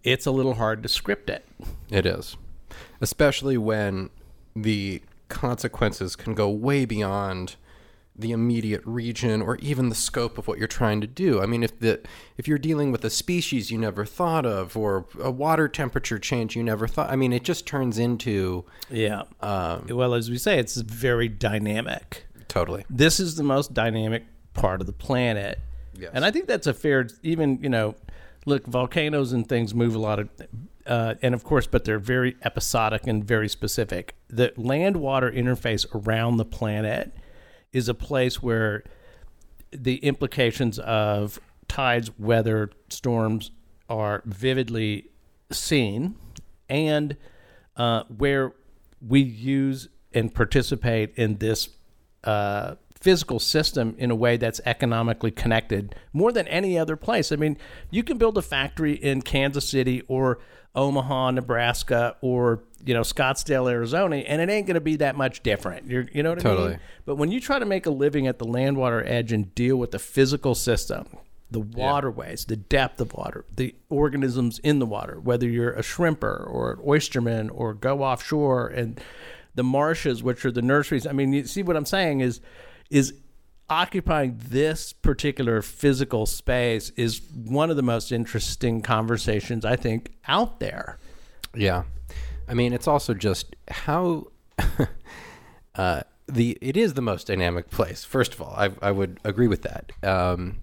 [0.04, 1.46] it's a little hard to script it.
[1.90, 2.38] It is,
[3.02, 4.10] especially when
[4.56, 7.58] the consequences can go way beyond
[8.18, 11.42] the immediate region or even the scope of what you're trying to do.
[11.42, 12.02] I mean, if the
[12.38, 16.56] if you're dealing with a species you never thought of or a water temperature change
[16.56, 19.24] you never thought, I mean, it just turns into Yeah.
[19.42, 22.26] well, as we say, it's very dynamic.
[22.48, 22.86] totally.
[22.90, 25.60] this is the most dynamic part of the planet.
[25.94, 26.12] Yes.
[26.14, 27.96] And I think that's a fair, even, you know,
[28.46, 30.30] look, volcanoes and things move a lot of,
[30.86, 34.16] uh, and of course, but they're very episodic and very specific.
[34.30, 37.12] The land water interface around the planet
[37.74, 38.84] is a place where
[39.72, 43.52] the implications of tides, weather, storms
[43.90, 45.10] are vividly
[45.52, 46.16] seen,
[46.70, 47.18] and
[47.76, 48.54] uh, where
[49.06, 51.70] we use and participate in this
[52.24, 57.32] uh, physical system in a way that's economically connected more than any other place.
[57.32, 57.58] I mean,
[57.92, 60.40] you can build a factory in Kansas City or
[60.78, 65.42] Omaha, Nebraska, or you know Scottsdale, Arizona, and it ain't going to be that much
[65.42, 65.88] different.
[65.88, 66.70] You're, you know what I Totally.
[66.70, 66.80] mean?
[67.06, 69.76] But when you try to make a living at the land water edge and deal
[69.76, 71.08] with the physical system,
[71.50, 76.48] the waterways, the depth of water, the organisms in the water, whether you're a shrimper
[76.48, 79.02] or an oysterman or go offshore, and
[79.56, 81.08] the marshes, which are the nurseries.
[81.08, 82.40] I mean, you see what I'm saying is
[82.92, 83.16] is
[83.70, 90.60] occupying this particular physical space is one of the most interesting conversations I think out
[90.60, 90.98] there.
[91.54, 91.84] Yeah,
[92.48, 94.28] I mean, it's also just how
[95.76, 98.04] uh, the it is the most dynamic place.
[98.04, 99.92] First of all, I I would agree with that.
[100.04, 100.60] Um,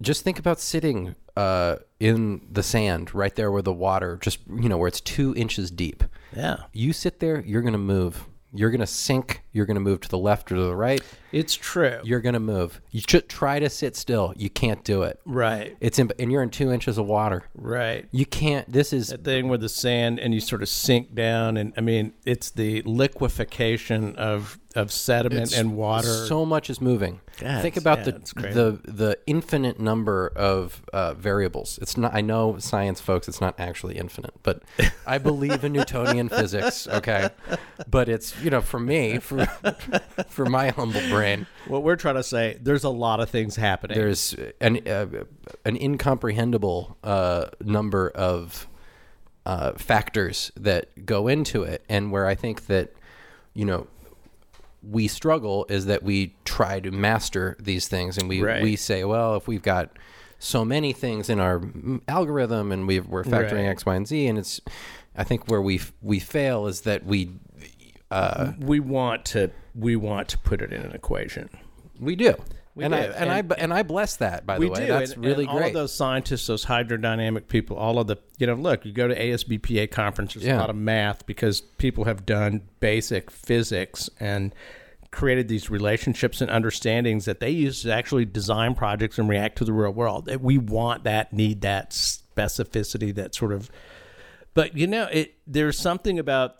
[0.00, 4.68] just think about sitting uh, in the sand right there where the water just you
[4.68, 6.04] know where it's two inches deep.
[6.36, 6.56] Yeah.
[6.72, 8.26] You sit there, you're gonna move.
[8.54, 9.42] You're gonna sink.
[9.52, 11.00] You're gonna move to the left or to the right.
[11.32, 12.00] It's true.
[12.04, 12.80] You're gonna move.
[12.90, 14.34] You should try to sit still.
[14.36, 15.20] You can't do it.
[15.24, 15.76] right.
[15.80, 17.44] It's in, and you're in two inches of water.
[17.54, 18.06] Right.
[18.12, 18.70] You can't.
[18.70, 21.80] This is That thing with the sand and you sort of sink down and I
[21.80, 26.26] mean it's the liquefaction of of sediment and water.
[26.26, 27.20] So much is moving.
[27.40, 31.78] Yeah, Think about yeah, the the the infinite number of uh, variables.
[31.80, 32.14] It's not.
[32.14, 33.28] I know science, folks.
[33.28, 34.62] It's not actually infinite, but
[35.06, 36.86] I believe in Newtonian physics.
[36.86, 37.30] Okay,
[37.88, 39.46] but it's you know for me, for
[40.28, 43.96] for my humble brain, what we're trying to say, there's a lot of things happening.
[43.96, 45.06] there's an uh,
[45.64, 48.68] an incomprehensible uh, number of
[49.46, 52.92] uh, factors that go into it, and where I think that
[53.54, 53.86] you know
[54.82, 58.62] we struggle is that we try to master these things, and we Right.
[58.62, 59.90] we say, well, if we've got
[60.38, 61.62] so many things in our
[62.08, 63.66] algorithm, and we've, we're factoring Right.
[63.68, 64.60] X, Y, and Z, and it's
[65.16, 67.30] I think where we we fail is that we
[68.10, 71.48] uh, we want to we want to put it in an equation.
[72.00, 72.34] we do.
[72.74, 73.12] We and I do.
[73.12, 74.80] and, I and I bless that by the we way.
[74.80, 74.86] do.
[74.86, 75.68] That's and, really and all great.
[75.68, 79.14] of those scientists, those hydrodynamic people, all of the you know, look, you go to
[79.14, 80.56] ASBPA conferences, Yeah.
[80.56, 84.54] a lot of math because people have done basic physics and
[85.10, 89.64] created these relationships and understandings that they use to actually design projects and react to
[89.66, 90.34] the real world.
[90.40, 93.70] We want that, need that specificity, that sort of.
[94.54, 96.56] But you know, it there's something about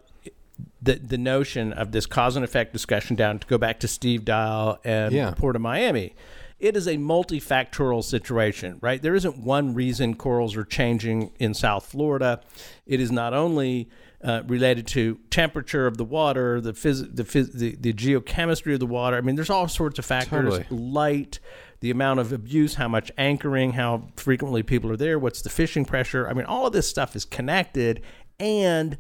[0.81, 4.25] the the notion of this cause and effect discussion down to go back to Steve
[4.25, 5.33] Dial and Yeah.
[5.37, 6.15] Port of Miami.
[6.59, 9.03] It is a multifactorial situation, right?
[9.03, 12.41] There isn't one reason corals are changing in South Florida.
[12.87, 13.89] It is not only
[14.23, 18.79] uh, related to temperature of the water, the, phys- the, phys- the the geochemistry of
[18.81, 19.17] the water.
[19.17, 20.59] I mean, there's all sorts of factors.
[20.59, 20.67] Totally.
[20.71, 21.41] Light,
[21.81, 25.85] the amount of abuse, how much anchoring, how frequently people are there, what's the fishing
[25.85, 26.29] pressure.
[26.29, 28.01] I mean, all of this stuff is connected,
[28.39, 28.97] and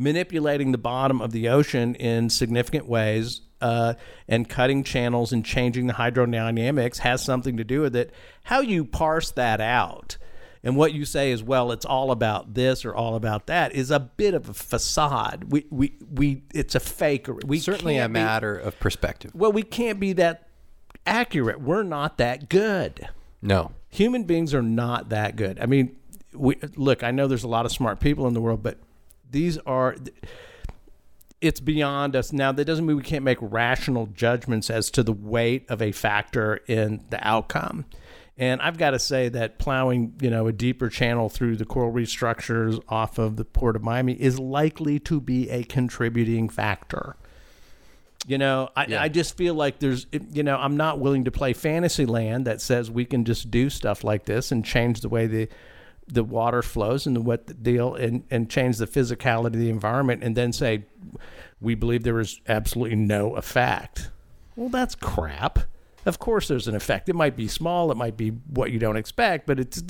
[0.00, 3.92] manipulating the bottom of the ocean in significant ways uh,
[4.26, 8.12] and cutting channels and changing the hydrodynamics has something to do with it.
[8.44, 10.16] How you parse that out
[10.62, 13.90] and what you say is, well, it's all about this or all about that is
[13.90, 15.52] a bit of a facade.
[15.52, 17.28] We, we, we, it's a fake.
[17.44, 19.32] We Certainly a can't be- matter of perspective.
[19.34, 20.48] well, we can't be that
[21.06, 21.60] accurate.
[21.60, 23.08] We're not that good.
[23.42, 23.72] No.
[23.90, 25.58] Human beings are not that good.
[25.60, 25.96] I mean,
[26.32, 27.02] we look.
[27.02, 28.78] I know there's a lot of smart people in the world, but
[29.30, 29.96] these are.
[31.40, 32.52] It's beyond us now.
[32.52, 36.56] That doesn't mean we can't make rational judgments as to the weight of a factor
[36.66, 37.86] in the outcome.
[38.36, 41.90] And I've got to say that plowing, you know, a deeper channel through the coral
[41.90, 47.16] reef structures off of the port of Miami is likely to be a contributing factor.
[48.26, 49.02] You know, I, Yeah.
[49.02, 52.60] I just feel like there's, you know, I'm not willing to play fantasy land that
[52.60, 55.48] says we can just do stuff like this and change the way the
[56.12, 59.70] the water flows and the what the deal and and change the physicality of the
[59.70, 60.84] environment and then say
[61.60, 64.10] we believe there is absolutely no effect.
[64.56, 65.60] Well, that's crap.
[66.06, 67.08] Of course, there's an effect.
[67.10, 67.90] It might be small.
[67.92, 69.82] It might be what you don't expect, but it's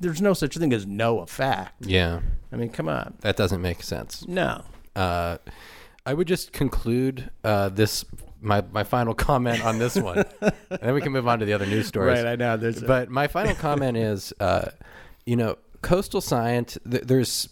[0.00, 1.86] there's no such thing as no effect.
[1.86, 2.20] Yeah.
[2.50, 3.14] I mean, come on.
[3.20, 4.26] That doesn't make sense.
[4.26, 4.64] No.
[4.96, 5.36] Uh,
[6.06, 8.06] I would just conclude uh, this
[8.40, 11.52] my my final comment on this one, and then we can move on to the
[11.52, 12.22] other news stories.
[12.22, 12.56] Right, I know.
[12.56, 14.70] There's a- but my final comment is, uh,
[15.26, 16.78] you know, coastal science.
[16.88, 17.48] Th- there's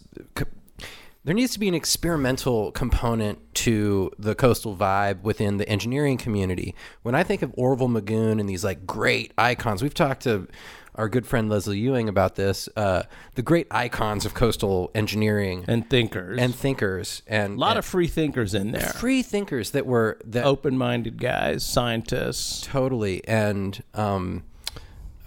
[1.23, 6.73] there needs to be an experimental component to the coastal vibe within the engineering community.
[7.03, 10.47] When I think of Orville Magoon and these like great icons, we've talked to
[10.95, 12.69] our good friend Leslie Ewing about this.
[12.77, 13.03] Uh,
[13.35, 16.39] the great icons of coastal engineering and thinkers.
[16.39, 18.81] and thinkers and a lot of free thinkers in there.
[18.81, 22.61] free thinkers that were that Open-minded guys, scientists.
[22.61, 24.43] totally and um,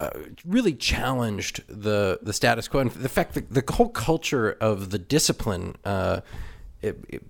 [0.01, 0.09] uh,
[0.45, 4.97] really challenged the the status quo and the fact that the whole culture of the
[4.99, 6.21] discipline uh,
[6.81, 7.23] it, it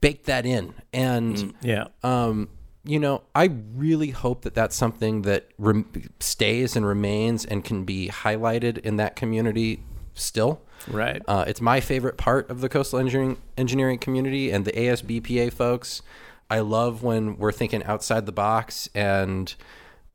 [0.00, 1.88] baked that in and Yeah.
[2.02, 2.48] um,
[2.88, 7.84] you know, I really hope that that's something that rem- stays and remains and can
[7.84, 9.82] be highlighted in that community
[10.14, 10.62] still.
[10.88, 11.20] Right.
[11.26, 16.00] Uh, it's my favorite part of the coastal engineering engineering community and the ASBPA folks.
[16.48, 19.52] I love when we're thinking outside the box and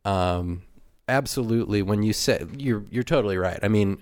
[0.05, 0.61] um,
[1.07, 3.59] absolutely when you say you're you're totally right.
[3.63, 4.01] I mean,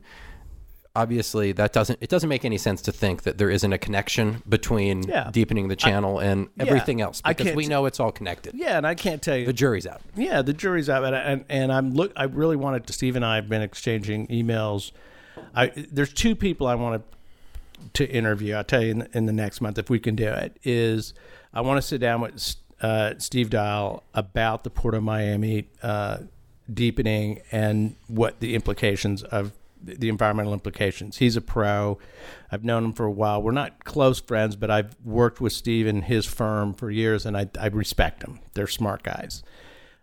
[0.95, 4.41] obviously that doesn't it doesn't make any sense to think that there isn't a connection
[4.50, 5.30] between Yeah.
[5.32, 8.54] deepening the channel and everything else because we know it's all connected.
[8.56, 10.02] yeah, and I can't tell you The jury's out.
[10.16, 12.12] Yeah, the jury's out, and and, and I'm look.
[12.16, 12.93] I really wanted to.
[12.93, 14.91] Steve and I have been exchanging emails.
[15.56, 17.18] I there's two people I want to
[17.93, 18.56] to interview.
[18.56, 20.58] I'll tell you in the, in the next month if we can do it.
[20.64, 21.14] Is
[21.54, 26.18] I want to sit down with uh, Steve Dial about the Port of Miami uh,
[26.74, 31.17] deepening and what the implications of the environmental implications.
[31.17, 31.97] He's a pro.
[32.51, 33.41] I've known him for a while.
[33.41, 37.38] We're not close friends, but I've worked with Steve and his firm for years, and
[37.38, 38.39] I, I respect them.
[38.55, 39.41] They're smart guys.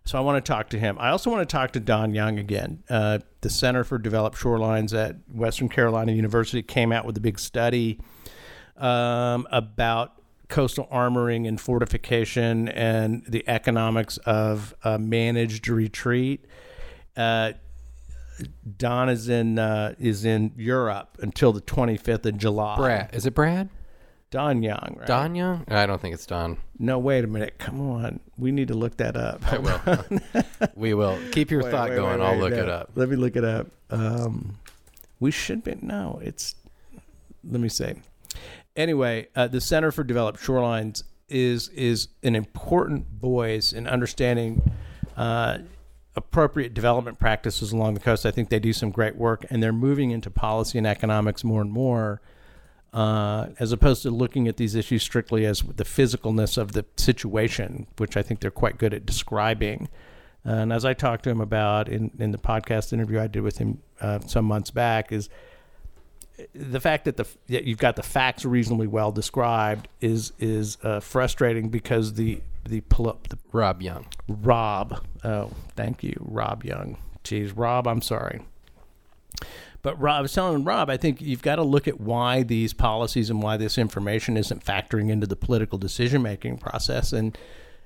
[0.04, 0.96] So I want to talk to him.
[1.00, 2.84] I also want to talk to Don Young again.
[2.88, 7.38] Uh, the Center for Developed Shorelines at Western Carolina University came out with a big
[7.38, 8.00] study
[8.76, 16.44] um, about coastal armoring and fortification and the economics of a managed retreat.
[17.16, 17.52] Uh,
[18.76, 22.76] Don is in uh, is in Europe until the 25th of July.
[22.76, 23.70] Brad, is it Brad?
[24.30, 25.06] Don Young, right?
[25.06, 25.64] Don Young?
[25.68, 26.58] I don't think it's Don.
[26.78, 27.58] No, wait a minute.
[27.58, 28.20] Come on.
[28.36, 29.40] We need to look that up.
[29.50, 30.04] I will.
[30.74, 31.18] we will.
[31.32, 32.20] Keep your Wait, thought wait, going.
[32.20, 32.62] wait, I'll look no.
[32.62, 32.90] it up.
[32.96, 33.68] Let me look it up.
[33.88, 34.58] Um,
[35.20, 35.76] we should be.
[35.80, 36.54] No, it's.
[37.48, 37.94] Let me say.
[38.76, 44.62] Anyway, uh, the Center for Developed Shorelines is is an important voice in understanding
[45.16, 45.58] uh,
[46.14, 48.24] appropriate development practices along the coast.
[48.24, 51.62] I think they do some great work, and they're moving into policy and economics more
[51.62, 52.20] and more.
[52.92, 57.86] Uh, as opposed to looking at these issues strictly as the physicalness of the situation,
[57.98, 59.90] which I think they're quite good at describing.
[60.44, 63.58] And as I talked to him about in, in the podcast interview I did with
[63.58, 65.28] him uh, some months back, is
[66.54, 71.00] the fact that the that you've got the facts reasonably well described is is uh,
[71.00, 74.06] frustrating because the the, pol- the Rob Young.
[74.28, 75.04] Rob.
[75.24, 76.98] Oh, thank you, Rob Young.
[77.24, 78.40] Geez, Rob, I'm sorry.
[79.82, 82.72] But Rob, I was telling Rob, I think you've got to look at why these
[82.72, 87.12] policies and why this information isn't factoring into the political decision making process.
[87.12, 87.38] And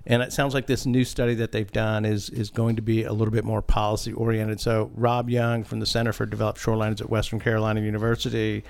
[0.07, 3.05] and it sounds like this new study that they've done is is going to be
[3.05, 4.61] a little bit more policy oriented.
[4.61, 8.65] So Rob Young from the Center for Developed Shorelines at Western Carolina University,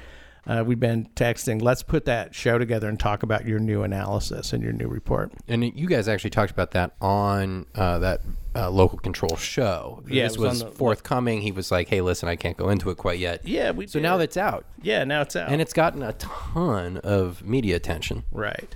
[0.46, 1.60] uh, we've been texting.
[1.62, 5.32] Let's put that show together and talk about your new analysis and your new report.
[5.48, 8.22] And you guys actually talked about that on uh, that
[8.56, 10.02] uh, local control show.
[10.08, 11.42] Yeah, this it was was, the- forthcoming.
[11.42, 13.98] He was like, "Hey, listen, I can't go into it quite yet." Yeah, we So
[14.00, 14.02] did.
[14.02, 15.50] now that's out, yeah, now it's out.
[15.52, 18.24] and it's gotten a ton of media attention.
[18.32, 18.74] Right.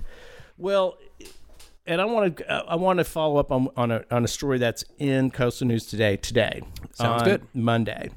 [0.57, 0.97] Well,
[1.87, 4.57] and I want to I want to follow up on on a on a story
[4.57, 6.61] that's in Coastal News today today.
[6.93, 7.45] Sounds good.
[7.53, 8.09] Monday,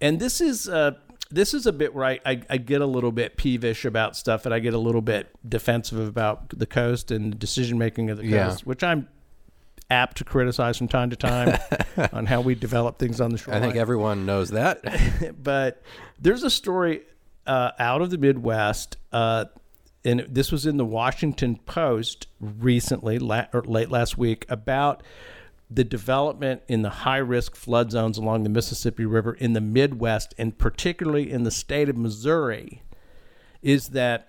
[0.00, 0.92] and this is uh
[1.30, 2.20] this is a bit right.
[2.26, 5.28] I, I get a little bit peevish about stuff, and I get a little bit
[5.48, 8.48] defensive about the coast and the decision making of the Yeah.
[8.48, 9.08] coast, which I'm
[9.90, 11.56] apt to criticize from time to time
[12.12, 13.54] on how we develop things on the shore.
[13.54, 14.82] I think everyone knows that.
[15.42, 15.82] but
[16.20, 17.02] there's a story
[17.46, 19.44] uh, out of the Midwest, uh,
[20.04, 25.02] and this was in the Washington Post recently, la- or late last week, about
[25.70, 30.34] the development in the high risk flood zones along the Mississippi River in the Midwest,
[30.36, 32.82] and particularly in the state of Missouri,
[33.62, 34.28] is that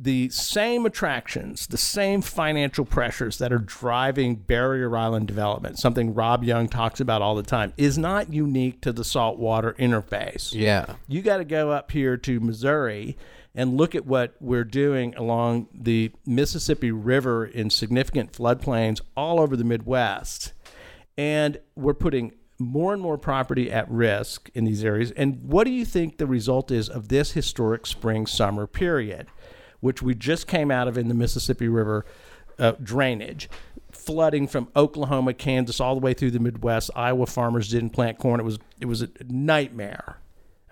[0.00, 6.44] the same attractions, the same financial pressures that are driving Barrier Island development, something Rob
[6.44, 10.54] Young talks about all the time, is not unique to the saltwater interface.
[10.54, 13.16] yeah, You got to go up here to Missouri
[13.58, 19.56] and look at what we're doing along the Mississippi River in significant floodplains all over
[19.56, 20.52] the Midwest.
[21.16, 25.10] And we're putting more and more property at risk in these areas.
[25.10, 29.26] And what do you think the result is of this historic spring summer period,
[29.80, 32.06] which we just came out of in the Mississippi River
[32.60, 33.50] uh, drainage?
[33.90, 36.92] Flooding from Oklahoma, Kansas, all the way through the Midwest.
[36.94, 38.38] Iowa farmers didn't plant corn.
[38.38, 40.18] It was it was a nightmare.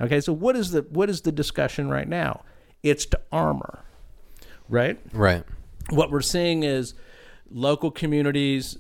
[0.01, 2.45] Okay, so what is the what is the discussion right now?
[2.89, 3.85] It's to armor,
[4.69, 4.99] right?
[5.13, 5.45] right.
[5.91, 6.95] what we're seeing is
[7.51, 8.79] local communities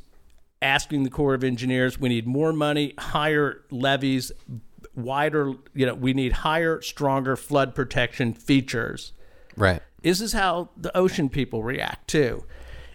[0.63, 4.33] asking the Corps of Engineers, we need more money, higher levees,
[4.95, 9.13] wider, you know, we need higher, stronger flood protection features.
[9.57, 9.83] Right.
[10.03, 12.45] This is how the ocean people react too.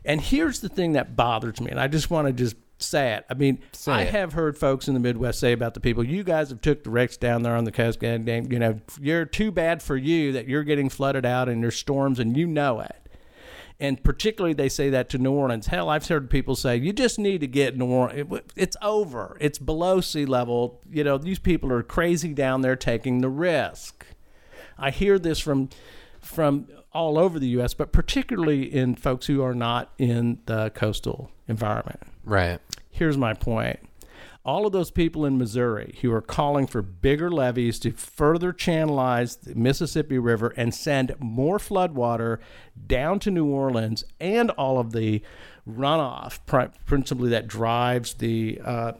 [0.03, 3.25] And here's the thing that bothers me, and I just want to just it.
[3.29, 6.23] I mean, Say I have heard folks in the Midwest say about the people, you
[6.23, 9.25] guys have took the wrecks down there on the coast, and, and, you know, you're
[9.25, 12.79] too bad for you that you're getting flooded out and there's storms and you know
[12.79, 12.95] it.
[13.79, 15.65] And particularly, they say that to New Orleans.
[15.67, 18.31] Hell, I've heard people say, you just need to get New Orleans.
[18.31, 19.37] It- it's over.
[19.41, 20.79] It's below sea level.
[20.91, 24.05] You know, these people are crazy down there taking the risk.
[24.77, 25.69] I hear this from
[26.19, 31.31] from all over the U.S., but particularly in folks who are not in the coastal
[31.47, 31.99] environment.
[32.23, 32.59] Right.
[32.91, 33.79] Here's my point.
[34.43, 39.39] All of those people in Missouri who are calling for bigger levees to further channelize
[39.39, 42.39] the Mississippi River and send more floodwater
[42.87, 45.21] down to New Orleans and all of the
[45.69, 46.39] runoff,
[46.85, 48.93] principally that drives the uh,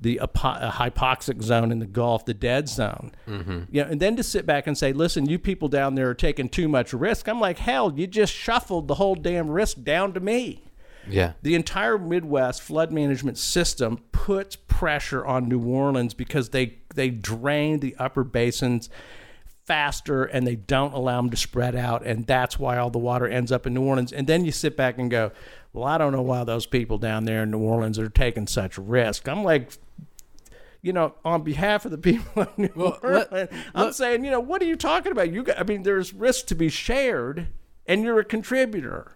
[0.00, 3.12] the apo- uh, hypoxic zone in the Gulf, the dead zone.
[3.26, 3.62] Mm-hmm.
[3.70, 6.14] You know, and then to sit back and say, "Listen, you people down there are
[6.14, 10.12] taking too much risk." I'm like, "Hell, you just shuffled the whole damn risk down
[10.12, 10.62] to me."
[11.08, 11.32] Yeah.
[11.42, 17.80] The entire Midwest flood management system puts pressure on New Orleans because they they drain
[17.80, 18.88] the upper basins
[19.64, 23.26] faster and they don't allow them to spread out and that's why all the water
[23.26, 24.12] ends up in New Orleans.
[24.12, 25.32] And then you sit back and go
[25.72, 28.76] well I don't know why those people down there in New Orleans are taking such
[28.78, 29.28] risk.
[29.28, 29.72] I'm like
[30.82, 34.40] you know on behalf of the people of New Orleans let- I'm saying you know
[34.40, 35.32] what are you talking about?
[35.32, 37.48] You got, I mean there's risk to be shared
[37.86, 39.12] and you're a contributor.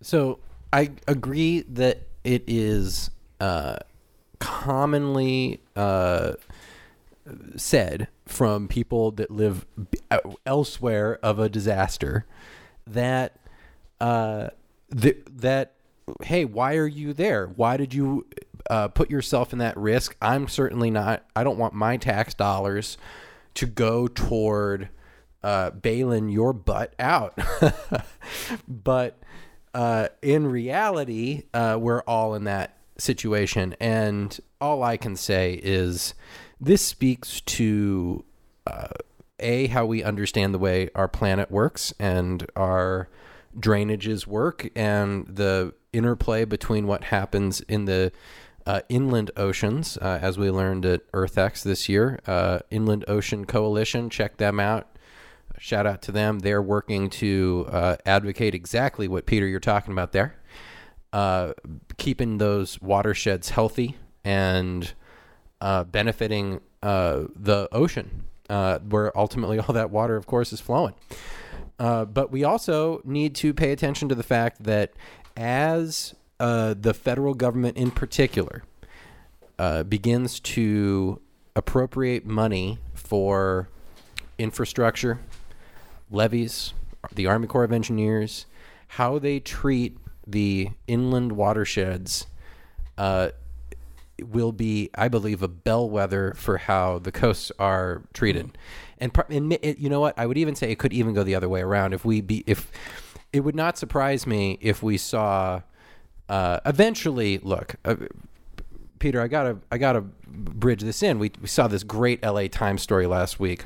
[0.00, 0.38] So
[0.72, 3.10] I agree that it is
[3.40, 3.78] uh,
[4.38, 6.34] commonly uh,
[7.56, 9.66] said from people that live
[10.10, 12.26] uh, elsewhere of a disaster
[12.86, 13.36] that
[14.00, 14.48] uh,
[14.96, 15.74] th- that
[16.22, 17.46] hey, why are you there?
[17.46, 18.26] Why did you
[18.70, 20.16] uh, put yourself in that risk?
[20.22, 21.24] I'm certainly not.
[21.36, 22.96] I don't want my tax dollars
[23.54, 24.88] to go toward
[25.42, 27.38] uh, bailing your butt out.
[28.68, 29.17] but
[29.74, 33.74] uh, in reality, uh, we're all in that situation.
[33.80, 36.14] And all I can say is
[36.60, 38.24] this speaks to
[38.66, 38.88] uh,
[39.38, 43.08] A, how we understand the way our planet works and our
[43.58, 48.12] drainages work and the interplay between what happens in the
[48.66, 52.20] uh, inland oceans, uh, as we learned at EarthX this year.
[52.26, 54.97] Uh, inland Ocean Coalition, check them out
[55.58, 56.40] shout out to them.
[56.40, 60.36] They're working to uh, advocate exactly what Peter you're talking about there,
[61.12, 61.52] uh,
[61.96, 64.92] keeping those watersheds healthy and
[65.60, 70.94] uh, benefiting uh, the ocean, uh, where ultimately all that water, of course, is flowing.
[71.78, 74.92] Uh, but we also need to pay attention to the fact that
[75.36, 78.64] as the federal government, in particular,
[79.88, 81.20] begins to
[81.56, 83.68] appropriate money for
[84.38, 85.20] infrastructure,
[86.10, 86.72] levees,
[87.14, 88.46] the Army Corps of Engineers,
[88.88, 92.26] how they treat the inland watersheds
[92.96, 93.30] uh,
[94.22, 98.58] will be, I believe, a bellwether for how the coasts are treated.
[98.98, 100.18] And, and it, you know what?
[100.18, 101.92] I would even say it could even go the other way around.
[101.92, 102.70] If we be, if
[103.32, 105.62] it would not surprise me if we saw
[106.28, 107.38] uh, eventually.
[107.38, 107.96] Look, uh,
[108.98, 111.18] Peter, I gotta, I gotta bridge this in.
[111.18, 113.64] We, we saw this great LA Times story last week.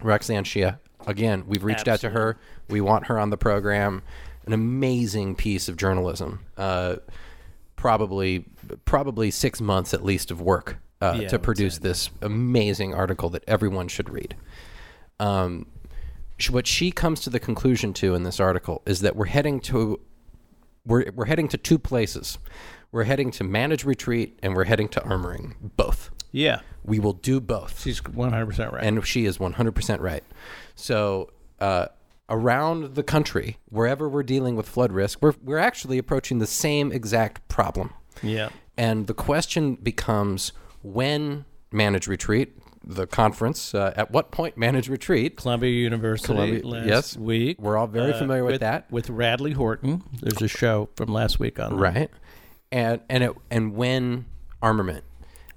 [0.00, 0.78] Roxanne Xia.
[1.08, 2.38] Again, we've reached out to her.
[2.68, 4.02] We want her on the program.
[4.46, 6.40] An amazing piece of journalism.
[6.56, 6.96] Uh,
[7.76, 8.44] probably,
[8.84, 13.42] probably six months at least of work uh, Yeah, to produce this amazing article that
[13.48, 14.36] everyone should read.
[15.18, 15.66] Um,
[16.50, 20.00] what she comes to the conclusion to in this article is that we're heading to
[20.86, 22.38] we're we're heading to two places.
[22.92, 26.10] We're heading to manage retreat and we're heading to armoring both.
[26.32, 27.82] yeah We will do both.
[27.82, 30.24] she's 100% right And she is 100% right.
[30.78, 31.86] So, uh,
[32.30, 36.92] around the country, wherever we're dealing with flood risk, we're, we're actually approaching the same
[36.92, 37.92] exact problem.
[38.22, 40.52] yeah And the question becomes
[40.82, 45.36] when manage retreat, the conference, uh, at what point manage retreat?
[45.36, 47.16] Columbia University Columbia- last yes.
[47.16, 47.58] week.
[47.58, 48.90] Uh, We're all very familiar with that.
[48.90, 50.04] With Radley Horton.
[50.22, 51.76] There's a show from last week on that.
[51.76, 52.10] Right.
[52.70, 54.26] And, and, it, and when
[54.62, 55.04] armament.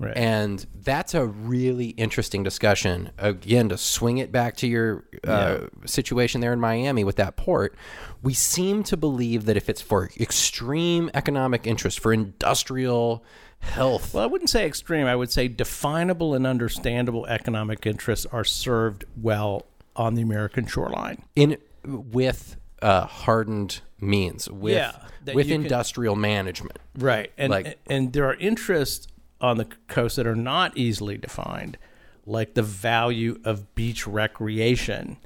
[0.02, 0.18] Right.
[0.18, 3.12] And that's a really interesting discussion.
[3.18, 7.76] Again, to swing it back to your uh, situation there in Miami with that port,
[8.24, 13.24] we seem to believe that if it's for extreme economic interest, for industrial
[13.60, 15.06] health, Well, I wouldn't say extreme.
[15.06, 21.22] I would say definable and understandable economic interests are served well on the American shoreline.
[21.36, 24.94] in with uh, hardened means, with Yeah,
[25.36, 26.80] with you can- industrial management.
[26.98, 27.32] Right.
[27.38, 29.08] And Like- and there are interests
[29.42, 31.78] on the coast that are not easily defined,
[32.26, 35.18] like the value of beach recreation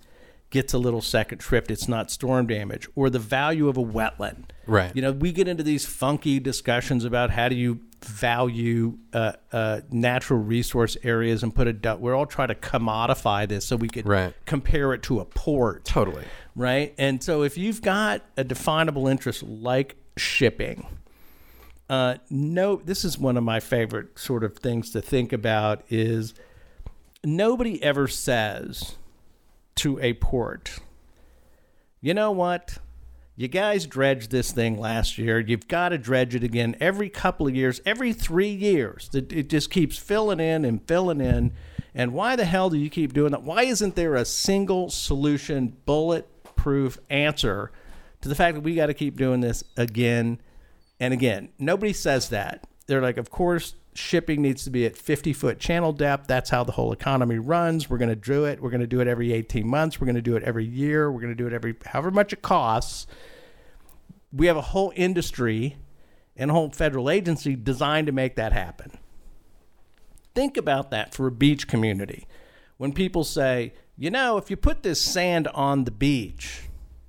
[0.50, 1.70] gets a little second shrift.
[1.70, 4.46] It's not storm damage or the value of a wetland.
[4.68, 4.96] Right.
[4.96, 9.82] You know, we get into these funky discussions about how do you value uh, uh,
[9.92, 11.98] natural resource areas and put a.
[11.98, 14.34] We're all trying to commodify this so we could Right.
[14.46, 16.24] compare it to a port Totally.
[16.56, 16.94] right?
[16.98, 20.86] And so if you've got a definable interest like shipping,
[21.90, 26.34] uh, no, this is one of my favorite sort of things to think about is
[27.24, 28.96] nobody ever says
[29.76, 30.80] to a port,
[32.02, 32.78] you know what?
[33.36, 35.40] You guys dredged this thing last year.
[35.40, 39.10] You've got to dredge it again every couple of years, every three years.
[39.14, 41.52] It, it just keeps filling in and filling in.
[41.94, 43.44] And why the hell do you keep doing that?
[43.44, 47.72] Why isn't there a single solution, bulletproof answer
[48.22, 50.40] to the fact that we got to keep doing this again
[51.00, 51.50] and again?
[51.60, 52.66] Nobody says that.
[52.88, 56.28] They're like, of course, shipping needs to be at 50 foot channel depth.
[56.28, 57.90] That's how the whole economy runs.
[57.90, 58.62] We're going to do it.
[58.62, 60.00] We're going to do it every 18 months.
[60.00, 61.12] We're going to do it every year.
[61.12, 63.08] We're going to do it every however much it costs.
[64.32, 65.78] We have a whole industry
[66.36, 68.98] and a whole federal agency designed to make that happen.
[70.34, 72.28] Think about that for a beach community.
[72.78, 76.64] When people say, you know, if you put this sand on the beach,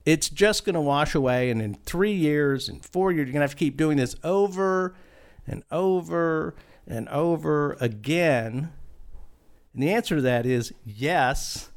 [0.07, 1.51] it's just going to wash away.
[1.51, 4.15] And in three years, and four years, you're going to have to keep doing this
[4.23, 4.95] over
[5.47, 6.55] and over
[6.87, 8.73] and over again.
[9.75, 11.71] And the answer to that is yes,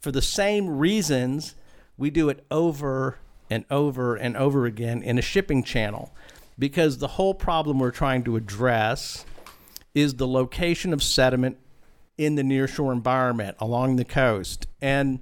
[0.00, 1.56] for the same reasons
[1.98, 3.18] we do it over
[3.50, 6.14] and over and over again in a shipping channel.
[6.58, 9.26] Because the whole problem we're trying to address
[9.94, 11.58] is the location of sediment
[12.16, 14.66] in the nearshore environment along the coast.
[14.80, 15.18] And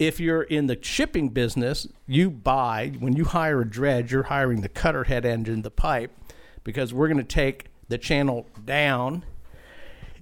[0.00, 4.62] if you're in the shipping business, you buy, when you hire a dredge, you're hiring
[4.62, 6.10] the cutter head engine, the pipe,
[6.64, 9.24] because we're going to take the channel down.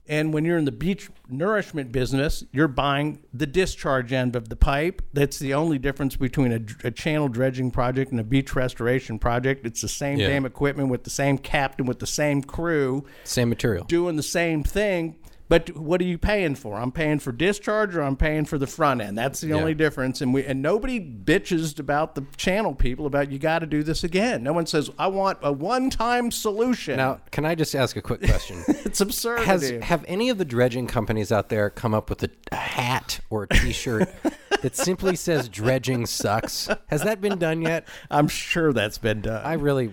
[0.08, 4.56] And when you're in the beach nourishment business, you're buying the discharge end of the
[4.56, 5.00] pipe.
[5.12, 9.64] That's the only difference between a, a channel dredging project and a beach restoration project.
[9.64, 10.28] It's the same Yeah.
[10.28, 13.84] damn equipment with the same captain, with the same crew Same material.
[13.84, 15.16] doing the same thing.
[15.48, 16.76] But what are you paying for?
[16.76, 19.16] I'm paying for discharge or I'm paying for the front end.
[19.16, 19.54] That's the Yeah.
[19.56, 20.20] only difference.
[20.20, 24.04] And we and nobody bitches about the channel people about you got to do this
[24.04, 24.42] again.
[24.42, 26.96] No one says I want a one-time solution.
[26.96, 28.62] Now, can I just ask a quick question?
[28.68, 29.40] it's absurd.
[29.40, 33.20] Has have any of the dredging companies out there come up with a, a hat
[33.30, 34.08] or a T-shirt
[34.62, 36.68] that simply says "dredging sucks"?
[36.88, 37.88] Has that been done yet?
[38.10, 39.44] I'm sure that's been done.
[39.44, 39.92] I really,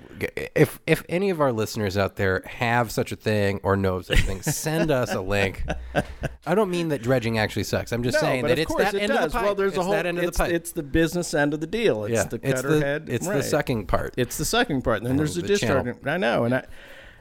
[0.55, 4.05] if if any of our listeners out there have such a thing or know of
[4.07, 5.44] such a thing, send us a link.
[6.45, 7.91] I don't mean that dredging actually sucks.
[7.91, 9.25] I'm just no, saying but that of it's course that it end does.
[9.25, 9.45] of the pipe.
[9.45, 9.93] Well, there's it's a whole.
[9.93, 10.53] that end of it's, the pipe.
[10.53, 12.05] it's the business end of the deal.
[12.05, 13.07] It's yeah, the it's cutter the head.
[13.09, 13.43] it's the right.
[13.43, 14.13] sucking part.
[14.17, 15.85] It's the sucking part, and then there's the, the discharge.
[15.85, 15.99] channel.
[16.05, 16.65] I know, and I,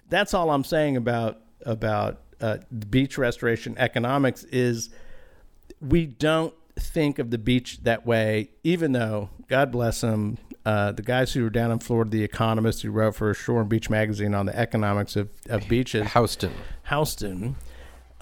[0.08, 2.58] that's all I'm saying about about uh,
[2.90, 4.90] beach restoration economics is
[5.80, 8.50] we don't think of the beach that way.
[8.62, 12.82] Even though, God bless them, uh, the guys who were down in Florida, the economists
[12.82, 16.52] who wrote for Shore and Beach magazine on the economics of, of beaches, Houston.
[16.88, 17.56] Houston,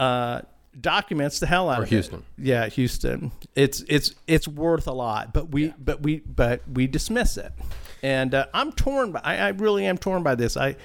[0.03, 0.43] uh,
[0.81, 2.21] documents the hell out Or of Houston.
[2.39, 2.45] It.
[2.45, 3.33] Yeah, Houston.
[3.55, 7.53] It's it's it's worth a lot, but we but we but we dismiss it,
[8.03, 9.13] and uh, I'm torn.
[9.13, 10.57] By, I, I really am torn by this.
[10.57, 10.77] I.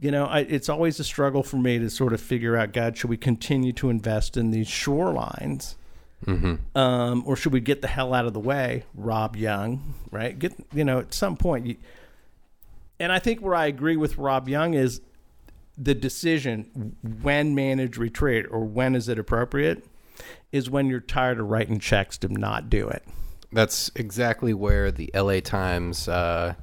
[0.00, 2.96] You know, I, it's always a struggle for me to sort of figure out, God,
[2.96, 5.76] should we continue to invest in these shorelines,
[6.74, 8.82] um, or should we get the hell out of the way?
[8.96, 10.36] Rob Young, right?
[10.36, 11.76] Get you know, at some point, you,
[12.98, 15.00] and I think where I agree with Rob Young is
[15.76, 19.84] the decision when manage retreat or when is it appropriate
[20.52, 23.04] is when you're tired of writing checks to not do it.
[23.52, 26.54] That's exactly where the LA Times uh,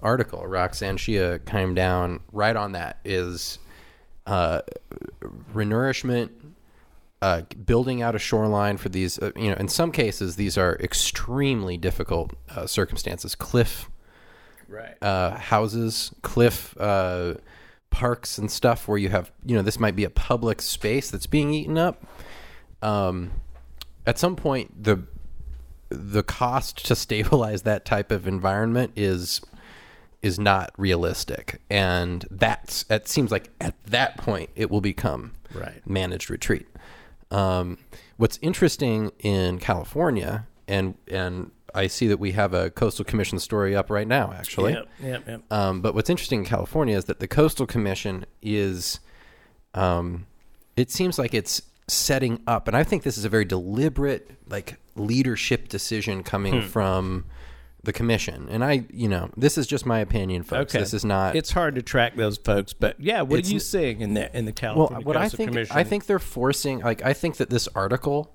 [0.00, 3.58] article, Roxanne Xia, came down right on that is
[4.26, 4.62] uh,
[5.52, 6.30] renourishment,
[7.20, 10.76] uh, building out a shoreline for these, uh, you know, in some cases, these are
[10.76, 13.34] extremely difficult uh, circumstances.
[13.34, 13.88] Cliff
[14.68, 14.96] Right.
[15.02, 17.34] uh, houses, cliff uh,
[17.92, 21.26] parks, and stuff where you have, you know, this might be a public space that's
[21.26, 22.04] being eaten up.
[22.82, 23.30] Um,
[24.06, 25.04] at some point, the
[25.90, 29.40] the cost to stabilize that type of environment is
[30.22, 35.86] is not realistic, and that's it seems like at that point it will become Right.
[35.86, 36.66] managed retreat.
[37.30, 37.78] Um,
[38.16, 43.74] what's interesting in California, and and I see that we have a coastal commission story
[43.74, 44.72] up right now, actually.
[44.72, 45.42] Yep, yep, yep.
[45.52, 49.00] Um, but what's interesting in California is that the coastal commission is,
[49.74, 50.26] um,
[50.76, 54.76] it seems like it's setting up, and I think this is a very deliberate, like
[54.96, 56.66] leadership decision coming Hmm.
[56.66, 57.24] from
[57.84, 58.46] the commission.
[58.48, 60.72] And I, you know, this is just my opinion, folks.
[60.72, 60.80] Okay.
[60.80, 61.34] This is not.
[61.34, 64.44] It's hard to track those folks, but yeah, what are you seeing in the in
[64.44, 65.76] the well, California what I Coastal think, Commission?
[65.76, 66.78] I think they're forcing.
[66.80, 68.32] Like, I think that this article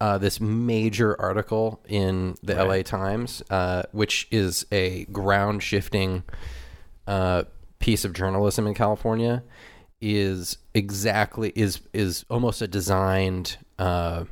[0.00, 6.22] uh, this major article in the LA Times, uh, which is a ground shifting
[7.06, 7.44] uh,
[7.78, 9.42] piece of journalism in California,
[10.00, 14.24] is exactly is is almost a designed uh,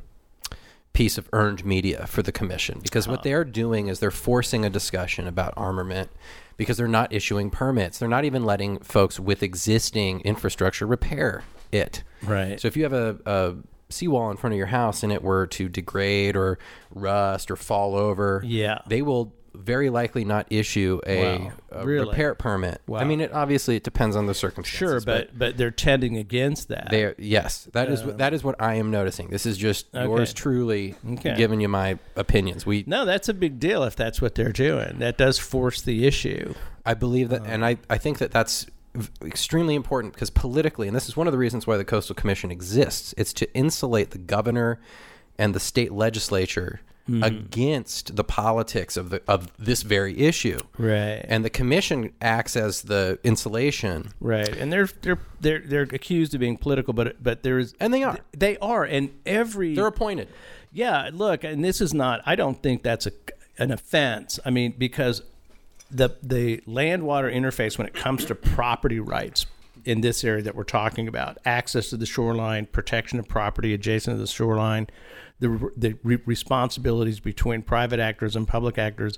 [0.93, 4.69] piece of earned media for the commission because what they're doing is they're forcing a
[4.69, 6.09] discussion about armament
[6.57, 7.99] because they're not issuing permits.
[7.99, 12.03] They're not even letting folks with existing infrastructure repair it.
[12.23, 12.59] Right.
[12.59, 13.55] So if you have a, a
[13.89, 16.59] seawall in front of your house and it were to degrade or
[16.93, 18.79] rust or fall over, Yeah.
[18.87, 21.51] they will very likely not issue a, Wow.
[21.71, 22.07] a Really?
[22.07, 22.81] repair permit.
[22.87, 22.99] Wow.
[22.99, 24.77] I mean, it obviously it depends on the circumstances.
[24.77, 26.87] Sure, but but they're tending against that.
[26.91, 29.29] they yes, that is what that is what I am noticing.
[29.29, 31.35] This is just yours truly Okay.
[31.35, 32.65] giving you my opinions.
[32.67, 34.99] We no, that's a big deal if that's what they're doing.
[34.99, 36.53] That does force the issue.
[36.85, 38.67] I believe that, uh, and I, I think that that's
[39.23, 42.51] extremely important because politically, and this is one of the reasons why the Coastal Commission
[42.51, 44.79] exists, it's to insulate the governor
[45.37, 47.23] and the state legislature mm-hmm.
[47.23, 50.59] against the politics of the of this very issue.
[50.77, 51.23] Right.
[51.27, 56.39] And the commission acts as the insulation, Right, and they're they're they're they're accused of
[56.39, 58.17] being political, but but there's and they are.
[58.35, 60.29] they are, and every They're appointed.
[60.71, 61.09] yeah.
[61.11, 62.21] Look, and this is not.
[62.25, 63.11] I don't think that's a
[63.57, 64.39] an offense.
[64.45, 65.21] I mean, because
[65.91, 69.45] the the land water interface when it comes to property rights
[69.85, 74.15] in this area that we're talking about, access to the shoreline, protection of property adjacent
[74.15, 74.87] to the shoreline,
[75.39, 79.17] the the re- responsibilities between private actors and public actors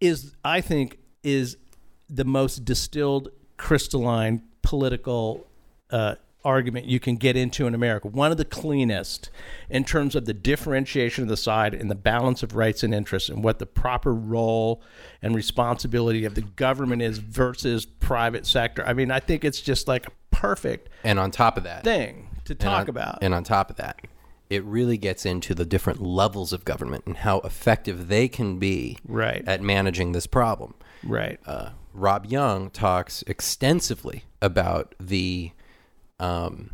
[0.00, 1.56] is I think is
[2.08, 5.46] the most distilled crystalline political
[5.90, 6.14] uh,
[6.48, 8.08] argument you can get into in America.
[8.08, 9.30] One of the cleanest
[9.68, 13.28] in terms of the differentiation of the side and the balance of rights and interests
[13.28, 14.82] and what the proper role
[15.20, 18.82] and responsibility of the government is versus private sector.
[18.86, 22.28] I mean, I think it's just like a perfect And on top of that, thing
[22.46, 23.18] to talk on- about.
[23.22, 24.00] And on top of that,
[24.48, 28.96] it really gets into the different levels of government and how effective they can be
[29.06, 29.44] Right.
[29.46, 30.72] at managing this problem.
[31.04, 31.38] right.
[31.46, 35.50] uh, Rob Young talks extensively about the
[36.20, 36.70] um,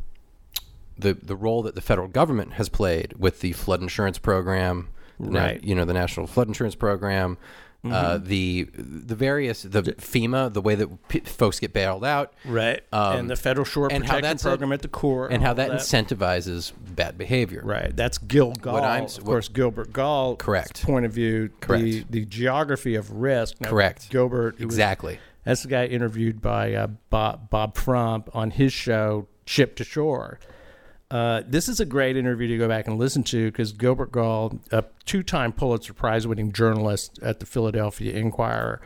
[0.98, 4.88] the the role that the federal government has played with the flood insurance program,
[5.18, 5.56] the na- Right.
[5.58, 5.68] Mm-hmm.
[5.68, 7.36] you know, the National Flood Insurance Program,
[7.84, 12.80] uh, the the various the FEMA, the way that p- folks get bailed out, right.
[12.92, 15.42] um, and the federal shore and how protection that's a- program at the core and
[15.42, 17.60] how all that incentivizes bad behavior.
[17.62, 17.94] Right.
[17.94, 18.76] That's Gil Gaul.
[18.82, 20.36] I'm- of course, Gilbert Gaul.
[20.36, 20.82] Correct.
[20.82, 21.48] Point of view.
[21.48, 22.10] The, Correct.
[22.10, 23.60] the geography of risk.
[23.60, 24.08] Now, Correct.
[24.10, 24.54] Gilbert.
[24.58, 25.18] it was- Exactly.
[25.44, 30.38] that's the guy interviewed by uh, Bob, Bob Frump on his show, Ship to Shore.
[31.10, 34.58] Uh, this is a great interview to go back and listen to because Gilbert Gaul,
[34.72, 38.80] a two-time Pulitzer Prize-winning journalist at the Philadelphia Inquirer,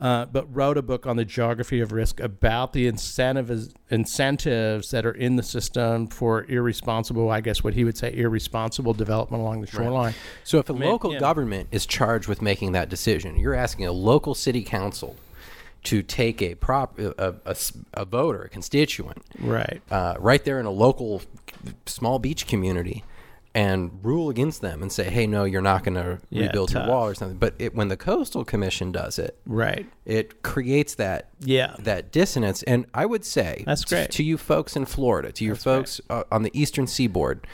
[0.00, 5.04] uh, but wrote a book on the geography of risk about the incentives incentives that
[5.04, 9.60] are in the system for irresponsible, I guess what he would say, irresponsible development along
[9.60, 10.14] the shoreline.
[10.42, 11.18] So if a local yeah.
[11.18, 15.16] government is charged with making that decision, you're asking a local city council
[15.84, 17.56] to take a prop a, a-
[17.94, 19.80] a voter, a constituent, Right.
[19.90, 21.22] uh, right there in a local
[21.86, 23.04] small beach community,
[23.54, 26.86] and rule against them and say, "Hey, no, you're not going to Yeah, rebuild your
[26.86, 29.86] wall or something." But it, when the coastal commission does it, Right.
[30.04, 31.74] it creates that Yeah.
[31.80, 32.62] that dissonance.
[32.64, 34.10] And I would say That's great.
[34.12, 37.44] to you folks in Florida, to your folks uh, on the eastern seaboard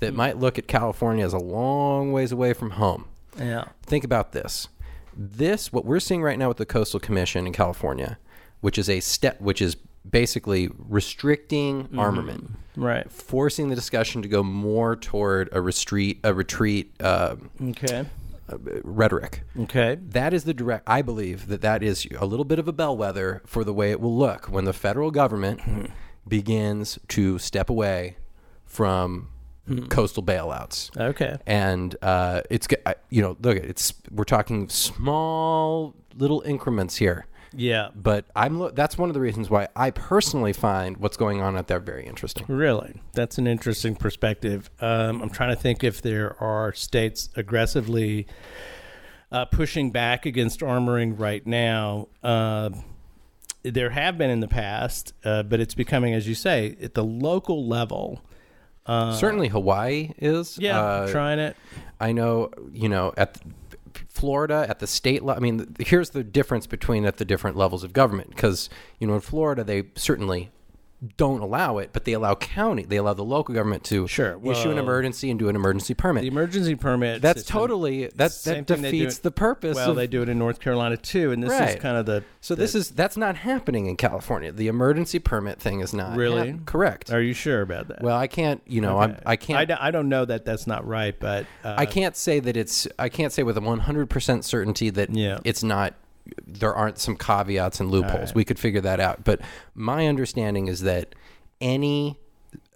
[0.00, 0.16] that Mm.
[0.16, 3.06] might look at California as a long ways away from home.
[3.38, 3.64] Yeah.
[3.86, 4.68] Think about this.
[5.16, 8.18] This what we're seeing right now with the Coastal Commission in California,
[8.60, 9.76] which is a step which is
[10.08, 11.98] basically restricting Mm-hmm.
[11.98, 13.10] armament, Right.
[13.10, 17.36] forcing the discussion to go more toward a retreat a retreat uh,
[17.70, 18.04] Okay.
[18.48, 19.42] uh, rhetoric.
[19.60, 19.98] Okay.
[20.10, 20.84] That is the direct.
[20.86, 24.00] I believe that that is a little bit of a bellwether for the way it
[24.00, 25.60] will look when the federal government
[26.28, 28.16] begins to step away
[28.64, 29.28] from
[29.88, 30.96] coastal bailouts.
[30.98, 31.36] Okay.
[31.46, 32.66] And uh, it's
[33.10, 37.88] you know look it's we're talking small little increments here, Yeah.
[37.94, 41.56] but I'm lo- that's one of the reasons why I personally find what's going on
[41.56, 42.44] out there very interesting.
[42.48, 44.70] Really, that's an interesting perspective.
[44.80, 48.26] Um, I'm trying to think if there are states aggressively
[49.32, 52.08] uh, pushing back against armoring right now.
[52.22, 52.70] Uh,
[53.62, 57.02] there have been in the past, uh, but it's becoming, as you say, at the
[57.02, 58.20] local level.
[58.86, 60.58] Certainly, Hawaii is.
[60.58, 61.56] Yeah, uh, trying it.
[62.00, 63.40] I know, you know, at the,
[64.08, 65.38] Florida at the state level.
[65.38, 69.14] I mean, here's the difference between at the different levels of government because you know
[69.14, 70.50] in Florida they certainly
[71.18, 74.70] don't allow it, but they allow county, they allow the local government to Sure, issue
[74.70, 76.22] an emergency and do an emergency permit.
[76.22, 77.20] The emergency permit.
[77.20, 79.76] That's system- totally that that thing they do defeats it- the purpose.
[79.76, 82.24] Well, of, they do it in North Carolina too, and this is kind of the.
[82.40, 84.52] so this is that's not happening in California.
[84.52, 86.52] The emergency permit thing is not Really?
[86.52, 87.12] hap- correct.
[87.12, 88.02] Are you sure about that?
[88.02, 88.62] Well, I can't.
[88.66, 89.68] You know, I'm, I I, can't.
[89.68, 92.88] d- I don't know that that's not right, but uh, I can't say that it's.
[92.98, 95.38] I can't say with a 100 percent certainty that Yeah.
[95.44, 95.94] it's not.
[96.46, 98.34] There aren't some caveats and loopholes.
[98.34, 99.24] We could figure that out.
[99.24, 99.40] But
[99.74, 101.14] my understanding is that
[101.60, 102.18] any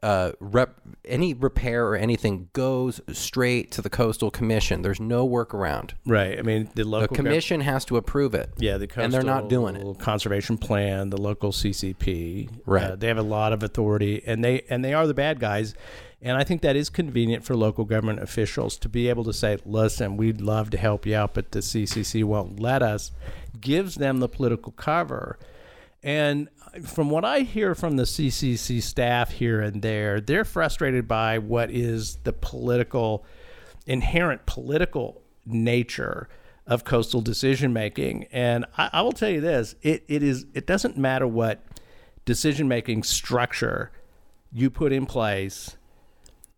[0.03, 4.81] uh, rep, any repair or anything goes straight to the coastal commission.
[4.83, 5.91] There's no workaround.
[6.07, 6.39] right.
[6.39, 8.51] I mean, the The local gov- commission has to approve it.
[8.59, 9.81] Yeah, the and they're not doing it.
[9.83, 12.85] Coastal Conservation Plan, the local CCP, Right.
[12.93, 15.75] uh, they have a lot of authority, and they and they are the bad guys.
[16.23, 19.59] And I think that is convenient for local government officials to be able to say,
[19.65, 23.13] "Listen, we'd love to help you out, but the CCC won't let us."
[23.59, 25.39] Gives them the political cover,
[26.03, 26.49] and
[26.85, 31.71] from what I hear from the CCC staff here and there, they're frustrated by what
[31.71, 33.25] is the political,
[33.87, 36.29] inherent political nature
[36.67, 38.25] of coastal decision making.
[38.31, 41.65] And I, I will tell you this: it, it is it doesn't matter what
[42.25, 43.91] decision making structure
[44.53, 45.77] you put in place.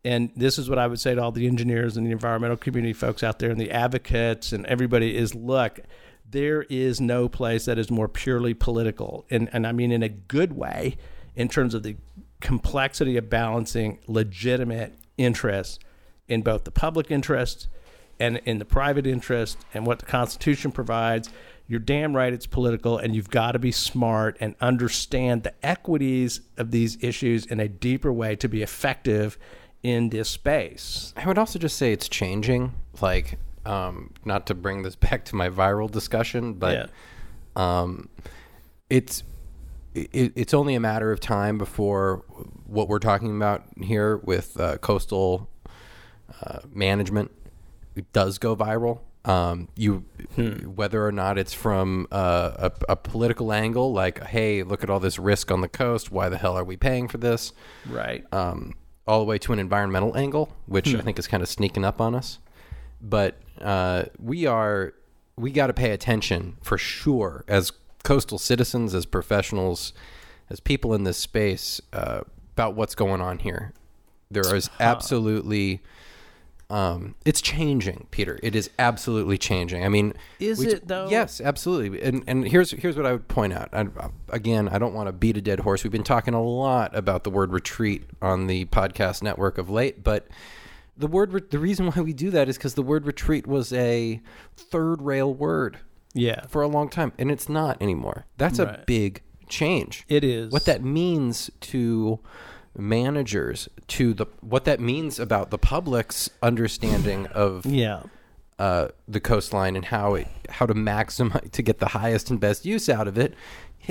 [0.05, 2.93] And this is what I would say to all the engineers and the environmental community
[2.93, 5.81] folks out there and the advocates and everybody is look,
[6.29, 9.25] there is no place that is more purely political.
[9.31, 10.97] And, and I mean in a good way
[11.37, 11.97] in terms of the
[12.41, 15.79] complexity of balancing legitimate interests
[16.27, 17.69] in both the public interest
[18.19, 21.31] and in the private interest and what the Constitution provides.
[21.67, 26.41] You're damn right it's political, and you've got to be smart and understand the equities
[26.57, 29.39] of these issues in a deeper way to be effective
[29.83, 31.13] in this space.
[31.17, 32.75] I would also just say it's changing.
[33.01, 36.91] Like, um, not to bring this back to my viral discussion, but
[37.57, 38.09] um,
[38.89, 39.23] it's
[39.95, 42.25] it, it's only a matter of time before
[42.67, 45.49] what we're talking about here with uh, coastal
[46.43, 47.31] uh, management
[48.13, 49.01] does go viral.
[49.25, 50.05] Um, you,
[50.75, 54.99] whether or not it's from uh, a, a political angle, like, hey, look at all
[54.99, 56.11] this risk on the coast.
[56.11, 57.53] Why the hell are we paying for this?
[57.87, 58.25] Right.
[58.33, 58.75] um,
[59.07, 60.99] all the way to an environmental angle, which Hmm.
[60.99, 62.39] I think is kind of sneaking up on us.
[63.01, 64.95] But uh, we are
[65.37, 67.73] we got to pay attention for sure as
[68.05, 69.93] coastal citizens, as professionals,
[70.51, 72.21] as people in this space uh,
[72.53, 73.73] about what's going on here.
[74.31, 75.83] There is absolutely.
[76.73, 78.41] Um, it's changing, Peter.
[78.43, 79.85] It is absolutely changing.
[79.85, 81.07] I mean, Is we- it, though?
[81.11, 82.01] Yes, absolutely.
[82.03, 83.69] And and here's here's what I would point out.
[83.75, 83.87] I,
[84.31, 85.85] again, I don't want to beat a dead horse.
[85.85, 90.03] We've been talking a lot about the word retreat on the podcast network of late,
[90.03, 90.29] but
[90.97, 93.73] the word re- the reason why we do that is because the word retreat was
[93.75, 94.23] a
[94.57, 95.79] third rail word
[96.15, 96.47] yeah.
[96.47, 98.25] for a long time, and it's not anymore.
[98.39, 98.87] That's a Right.
[98.87, 100.05] big change.
[100.09, 100.51] It is.
[100.51, 102.19] What that means to
[102.77, 108.03] managers, to the what that means about the public's understanding of Yeah.
[108.59, 112.65] uh, the coastline and how it how to maximize to get the highest and best
[112.65, 113.35] use out of it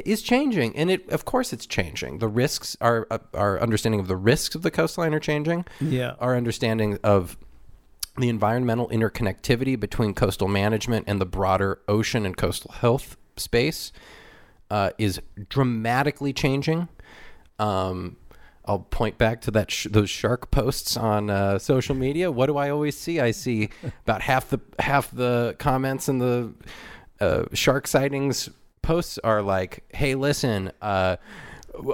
[0.05, 4.07] is changing and it of course it's changing the risks our uh, our understanding of
[4.07, 6.13] the risks of the coastline are changing Yeah.
[6.19, 7.37] our understanding of
[8.17, 13.91] the environmental interconnectivity between coastal management and the broader ocean and coastal health space
[14.69, 16.87] uh, is dramatically changing.
[17.59, 18.15] Um,
[18.71, 22.31] I'll point back to that sh- those shark posts on uh, social media.
[22.31, 23.19] What do I always see?
[23.19, 23.67] I see
[24.05, 26.53] about half the half the comments in the
[27.19, 28.49] uh, shark sightings
[28.81, 31.17] posts are like, "Hey, listen." Uh,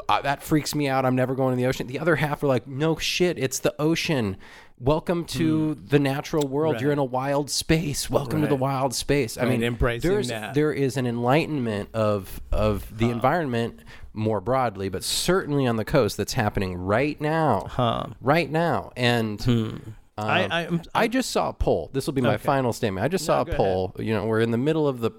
[0.07, 1.03] uh, that freaks me out.
[1.03, 1.87] I'm never going in the ocean.
[1.87, 4.37] The other half are like, no shit, it's the ocean.
[4.79, 6.79] Welcome to the natural world.
[6.79, 8.11] You're in a wild space.
[8.11, 9.35] Welcome to the wild space.
[9.35, 10.53] I Right, mean, embracing there's, that.
[10.53, 13.79] there is an enlightenment of of the environment
[14.13, 17.65] more broadly, but certainly on the coast that's happening right now.
[17.69, 18.07] Huh.
[18.21, 19.41] Right now, and.
[19.49, 21.89] um, I- I- I just saw a poll.
[21.93, 22.43] This will be my Okay.
[22.43, 23.03] final statement.
[23.03, 23.95] I just saw go a poll.
[23.97, 25.11] You know, we're in the middle of the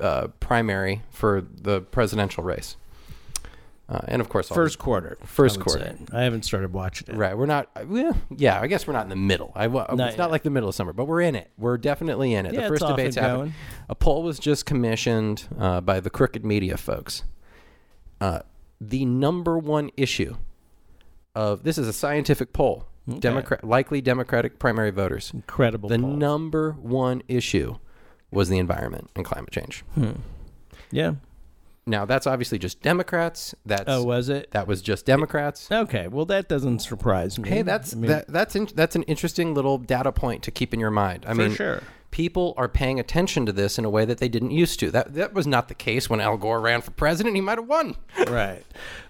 [0.00, 2.76] uh, primary for the presidential race,
[3.88, 5.18] uh, and of course, all First quarter.
[5.24, 5.96] First I quarter.
[5.98, 6.16] say.
[6.16, 7.16] I haven't started watching it.
[7.16, 7.68] Right, we're not.
[7.86, 9.52] Well, yeah, I guess we're not in the middle.
[9.54, 11.50] I, wa- Not it's not like the middle of summer, but we're in it.
[11.58, 12.54] We're definitely in it.
[12.54, 13.54] Yeah, the first debate's happening.
[13.88, 17.24] A poll was just commissioned uh, by the Crooked Media folks.
[18.20, 18.40] Uh,
[18.80, 20.36] the number one issue
[21.34, 22.86] of this is a scientific poll.
[23.18, 25.32] Democrat, likely Democratic primary voters.
[25.34, 25.88] Incredible.
[25.88, 27.78] The number one issue
[28.30, 29.84] was the environment and climate change.
[30.92, 31.14] Yeah.
[31.86, 33.54] Now that's obviously just Democrats.
[33.66, 34.50] That's Oh, was it?
[34.52, 35.68] that was just Democrats.
[35.70, 36.06] Okay.
[36.08, 37.48] Well, that doesn't surprise me.
[37.48, 40.72] Hey, that's I mean, that, that's in, that's an interesting little data point to keep
[40.72, 41.24] in your mind.
[41.26, 41.82] I for mean, sure.
[42.12, 44.92] people are paying attention to this in a way that they didn't used to.
[44.92, 47.34] That that was not the case when Al Gore ran for president.
[47.34, 47.96] He might have won.
[48.28, 48.62] right.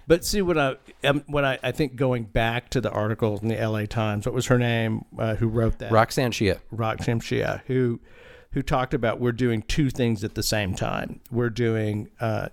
[0.07, 3.49] But see what I um, what I, I think going back to the article in
[3.49, 3.85] the L.A.
[3.85, 4.25] Times.
[4.25, 5.05] What was her name?
[5.17, 5.91] Uh, who wrote that?
[5.91, 6.59] Roxanne Xia.
[6.71, 7.99] Roxanne Xia, who
[8.53, 11.19] who talked about we're doing two things at the same time.
[11.31, 12.49] We're doing uh,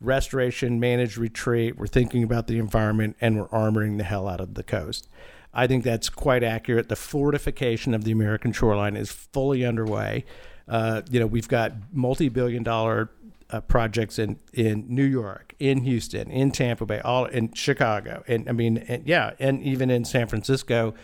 [0.00, 1.76] restoration, managed retreat.
[1.76, 5.08] We're thinking about the environment, and we're armoring the hell out of the coast.
[5.52, 6.88] I think that's quite accurate.
[6.88, 10.24] The fortification of the American shoreline is fully underway.
[10.68, 13.10] Uh, you know, we've got multi-billion-dollar
[13.50, 18.48] uh, projects in in New York, in Houston, in Tampa Bay, all in Chicago, and
[18.48, 20.94] I mean, and, yeah, and even in San Francisco.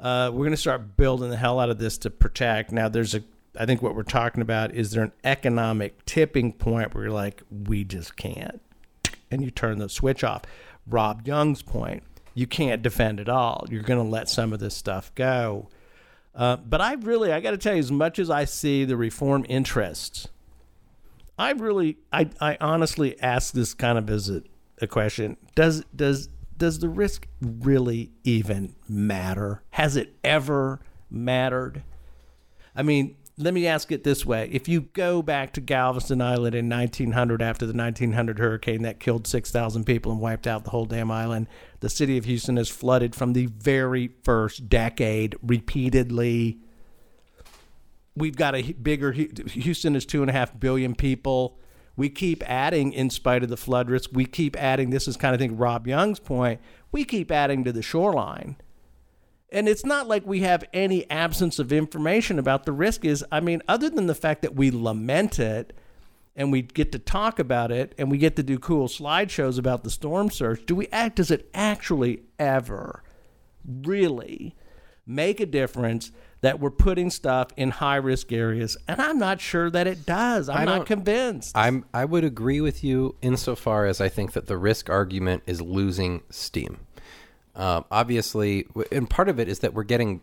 [0.00, 2.72] Uh, we're going to start building the hell out of this to protect.
[2.72, 3.22] Now, there's a
[3.58, 7.42] I think what we're talking about is there an economic tipping point where you're like,
[7.50, 8.60] we just can't,
[9.30, 10.42] and you turn the switch off.
[10.86, 12.02] Rob Young's point,
[12.34, 13.66] you can't defend it all.
[13.68, 15.68] You're going to let some of this stuff go.
[16.34, 18.96] Uh, but I really, I got to tell you, as much as I see the
[18.96, 20.28] reform interests,
[21.38, 24.42] I really, I, I honestly ask this kind of as a,
[24.80, 29.62] a question: Does does does the risk really even matter?
[29.70, 30.80] Has it ever
[31.10, 31.82] mattered?
[32.74, 34.48] I mean, let me ask it this way.
[34.52, 39.26] If you go back to Galveston Island in 1900 after the 1900 hurricane that killed
[39.26, 41.48] 6,000 people and wiped out the whole damn island,
[41.80, 46.58] the city of Houston has flooded from the very first decade repeatedly.
[48.14, 51.58] We've got a bigger, Houston is two and a half billion people.
[51.96, 54.90] We keep adding, in spite of the flood risk, we keep adding.
[54.90, 56.60] This is kind of, I think, Rob Young's point.
[56.90, 58.56] We keep adding to the shoreline
[59.52, 63.40] and it's not like we have any absence of information about the risk is i
[63.40, 65.72] mean other than the fact that we lament it
[66.34, 69.84] and we get to talk about it and we get to do cool slideshows about
[69.84, 73.02] the storm surge do we act does it actually ever
[73.64, 74.56] really
[75.06, 78.76] make a difference that we're putting stuff in high risk areas?
[78.86, 80.48] And i'm not sure that it does.
[80.48, 81.56] I'm not convinced.
[81.56, 85.62] I'm I would agree with you insofar as I think that the risk argument is
[85.62, 86.80] losing steam.
[87.54, 90.20] Um, obviously, and part of it is that we're getting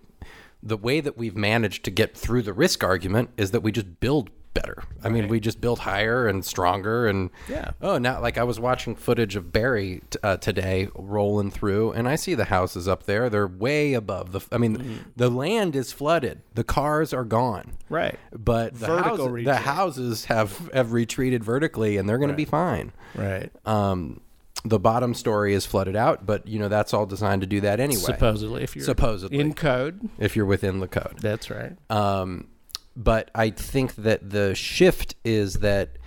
[0.61, 3.99] the way that we've managed to get through the risk argument is that we just
[3.99, 4.83] build better.
[5.03, 7.07] I mean, we just build higher and stronger.
[7.07, 7.71] And Yeah.
[7.81, 12.09] oh, now like I was watching footage of Barry t- uh, today rolling through, and
[12.09, 13.29] I see the houses up there.
[13.29, 14.41] They're way above the.
[14.51, 16.41] I mean, the land is flooded.
[16.55, 17.73] The cars are gone.
[17.89, 22.43] right But the, houses, the houses have have retreated vertically, and they're going to be
[22.45, 22.91] fine.
[23.15, 24.19] right Um,
[24.65, 27.79] the bottom story is flooded out, but you know that's all designed to do that
[27.79, 28.01] anyway.
[28.01, 29.39] supposedly if you're Supposedly.
[29.39, 31.17] in code if you're within the code.
[31.21, 32.47] that's right Um,
[32.95, 35.97] but I think that the shift is that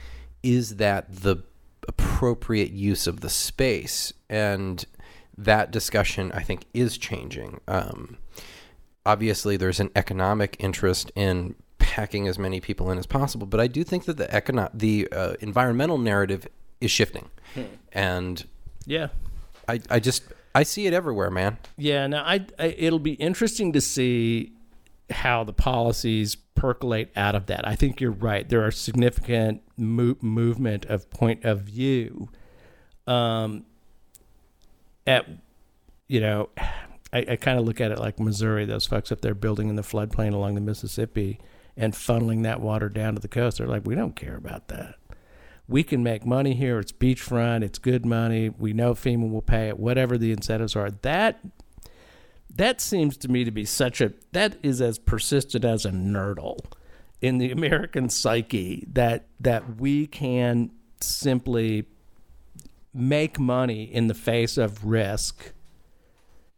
[0.43, 1.37] is that the
[1.89, 4.85] appropriate use of the space, and
[5.39, 7.61] that discussion I think is changing.
[7.67, 8.19] Um,
[9.07, 13.67] obviously, there's an economic interest in packing as many people in as possible, but I
[13.67, 16.47] do think that the econo- the uh, environmental narrative
[16.83, 17.31] is shifting,
[17.93, 18.45] and
[18.87, 19.09] yeah
[19.69, 21.59] I, I just I see it everywhere, man.
[21.77, 24.53] Yeah, now I, I it'll be interesting to see
[25.11, 27.67] how the policies percolate out of that.
[27.67, 28.49] I think you're right.
[28.49, 32.29] There are significant mo- movement of point of view.
[33.07, 33.65] Um,
[35.07, 35.27] at
[36.09, 36.51] you know,
[37.13, 38.65] I, I kind of look at it like Missouri.
[38.65, 41.41] Those folks up there building in the floodplain along the Mississippi
[41.77, 43.59] and funneling that water down to the coast.
[43.59, 44.97] They're like, we don't care about that.
[45.69, 46.79] We can make money here.
[46.79, 47.63] It's beachfront.
[47.63, 48.49] It's good money.
[48.51, 49.79] We know FEMA will pay it.
[49.79, 51.41] Whatever the incentives are, that
[52.55, 56.59] that seems to me to be such a that is as persistent as a nurdle
[57.21, 60.71] in the American psyche that that we can
[61.01, 61.87] simply
[62.95, 65.53] make money in the face of risk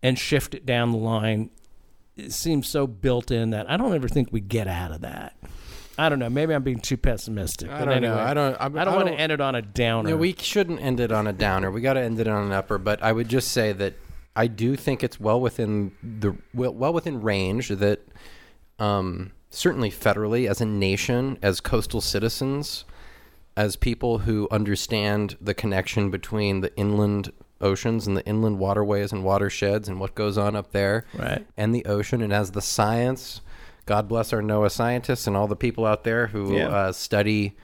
[0.03, 1.51] and shift it down the line.
[2.17, 5.37] It seems so built in that I don't ever think we get out of that.
[5.97, 6.29] I don't know.
[6.31, 7.71] Maybe I'm being too pessimistic.
[7.71, 8.19] I but don't know.
[8.19, 10.17] I don't- I- I don't I want to end it on a downer.
[10.17, 11.71] We shouldn't end it on a downer.
[11.71, 12.79] We got to end it on an upper.
[12.79, 13.95] But I would just say that
[14.37, 18.01] I do think it's well within the well, well within range that
[18.79, 22.85] um, certainly federally, as a nation, as coastal citizens,
[23.57, 27.31] as people who understand the connection between the inland
[27.61, 31.47] oceans and the inland waterways and watersheds and what goes on up there, Right.
[31.57, 33.41] and the ocean, and as the science.
[33.87, 36.69] God bless our NOAA scientists and all the people out there who Yeah.
[36.69, 37.57] uh, study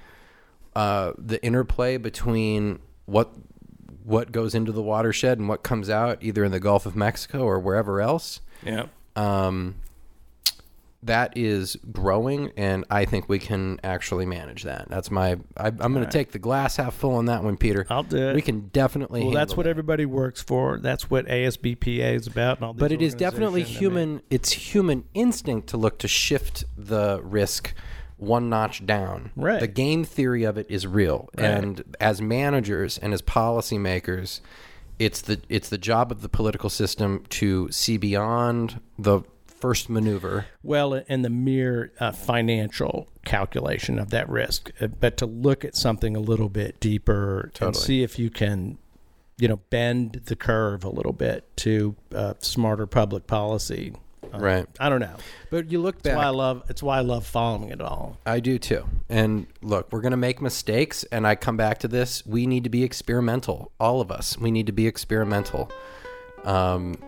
[0.76, 3.32] uh, the interplay between what
[4.04, 7.40] what goes into the watershed and what comes out, either in the Gulf of Mexico
[7.44, 8.40] or wherever else.
[8.64, 8.86] yeah.
[9.16, 9.76] Um,
[11.02, 14.88] that is growing, and I think we can actually manage that.
[14.88, 15.38] That's my.
[15.56, 17.86] I, I'm going to take the glass half full on that one, Peter.
[17.88, 18.34] I'll do it.
[18.34, 19.22] We can definitely.
[19.24, 19.70] Well, that's what it.
[19.70, 20.78] everybody works for.
[20.78, 22.58] That's what ASBPA is about.
[22.58, 23.76] And all these But it is definitely organizations.
[23.76, 24.22] I mean, human.
[24.30, 27.74] It's human instinct to look to shift the risk
[28.18, 29.30] one notch down.
[29.34, 29.60] Right.
[29.60, 34.40] The game theory of it is real, and as managers and as policymakers,
[34.98, 39.22] it's the it's the job of the political system to see beyond the
[39.60, 40.46] first maneuver.
[40.62, 45.76] Well, and the mere uh, financial calculation of that risk, uh, but to look at
[45.76, 48.78] something a little bit deeper and see if you can,
[49.38, 53.92] you know, bend the curve a little bit to uh, smarter public policy.
[54.32, 54.66] Uh, Right.
[54.78, 55.16] I don't know.
[55.50, 56.16] But you look That's back.
[56.18, 56.62] why I love.
[56.68, 58.16] It's why I love following it all.
[58.24, 58.84] I do too.
[59.08, 61.02] And look, we're going to make mistakes.
[61.10, 62.24] And I come back to this.
[62.24, 63.72] We need to be experimental.
[63.80, 64.38] All of us.
[64.38, 65.68] We need to be experimental.
[66.44, 67.06] Um, i-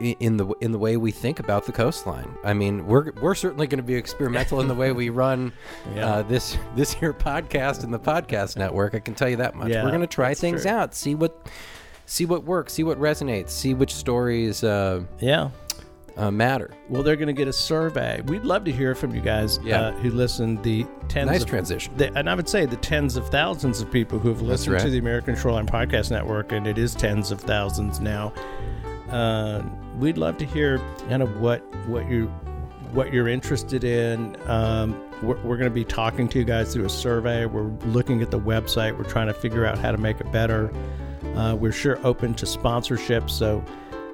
[0.00, 2.34] in the in the way we think about the coastline.
[2.44, 5.52] I mean, we're we're certainly going to be experimental in the way we run
[5.94, 6.06] Yeah.
[6.06, 8.94] uh, this this here podcast and the podcast network.
[8.94, 9.68] I can tell you that much.
[9.70, 10.70] Yeah, we're going to try things true.
[10.70, 11.46] out, see what
[12.06, 15.50] see what works, see what resonates, see which stories uh, Yeah.
[16.18, 16.70] uh, matter.
[16.90, 18.20] Well, they're going to get a survey.
[18.26, 19.80] We'd love to hear from you guys Yeah.
[19.80, 20.60] uh, who listen.
[20.62, 21.96] The tens Nice of, transition.
[21.96, 24.82] the, and I would say the tens of thousands of people who have listened right.
[24.82, 28.32] to the American Shoreline Podcast Network, and it is tens of thousands now.
[29.10, 29.62] Uh,
[29.98, 30.78] we'd love to hear
[31.08, 32.26] kind of what what you
[32.92, 34.36] what you're interested in.
[34.48, 37.46] Um, we're we're going to be talking to you guys through a survey.
[37.46, 38.96] We're looking at the website.
[38.96, 40.72] We're trying to figure out how to make it better.
[41.36, 43.28] Uh, we're sure open to sponsorship.
[43.28, 43.64] So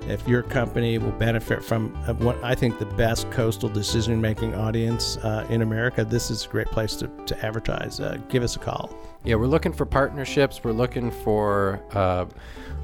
[0.09, 4.55] if your company will benefit from uh, what I think the best coastal decision making
[4.55, 8.01] audience uh, in America, this is a great place to, to advertise.
[8.01, 8.91] Uh, give us a call.
[9.25, 10.65] Yeah, we're looking for partnerships.
[10.65, 12.27] We're looking for uh,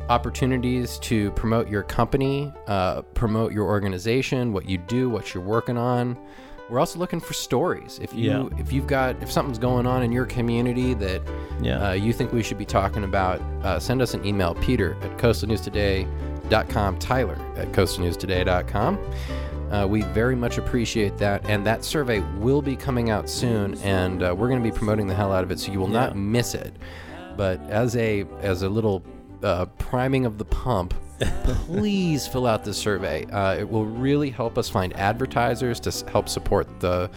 [0.08, 5.76] opportunities to promote your company, uh, promote your organization, what you do, what you're working
[5.76, 6.16] on.
[6.68, 8.00] We're also looking for stories.
[8.02, 8.48] If you Yeah.
[8.58, 11.22] if you've got if something's going on in your community that
[11.60, 11.90] Yeah.
[11.90, 15.16] uh, you think we should be talking about, uh, send us an email, Peter at
[15.16, 18.98] coastalnewstoday.com, Tyler at coastalnewstoday.com.
[19.70, 24.22] Uh, we very much appreciate that, and that survey will be coming out soon, and
[24.22, 26.00] uh, we're going to be promoting the hell out of it, so you will Yeah.
[26.06, 26.72] not miss it.
[27.36, 29.02] But as a as a little
[29.42, 30.94] uh, priming of the pump,
[31.44, 33.24] please fill out this survey.
[33.26, 37.10] Uh, it will really help us find advertisers to s- help support the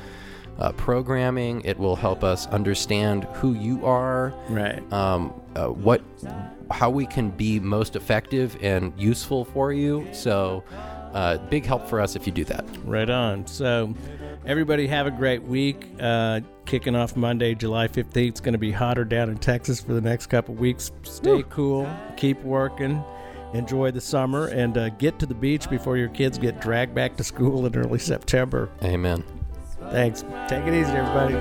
[0.58, 1.62] uh, programming.
[1.66, 4.82] It will help us understand who you are, Right.
[4.94, 6.02] um, uh, what,
[6.72, 10.08] how we can be most effective and useful for you.
[10.12, 10.64] So,
[11.14, 12.66] uh, big help for us if you do that.
[12.86, 13.48] Right on.
[13.48, 13.94] So,
[14.46, 15.88] everybody have a great week
[16.70, 18.28] kicking off Monday, July 15th.
[18.28, 20.92] It's going to be hotter down in Texas for the next couple weeks.
[21.02, 21.44] Stay Woo.
[21.44, 23.04] cool, keep working,
[23.56, 27.18] enjoy the summer, and uh, get to the beach before your kids get dragged back
[27.18, 28.70] to school in early September.
[28.84, 29.24] Amen.
[29.90, 30.24] Thanks.
[30.48, 31.34] Take it easy, everybody.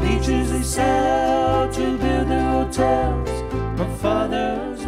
[0.00, 3.28] beaches they sell to build their hotels.
[3.78, 4.79] My father's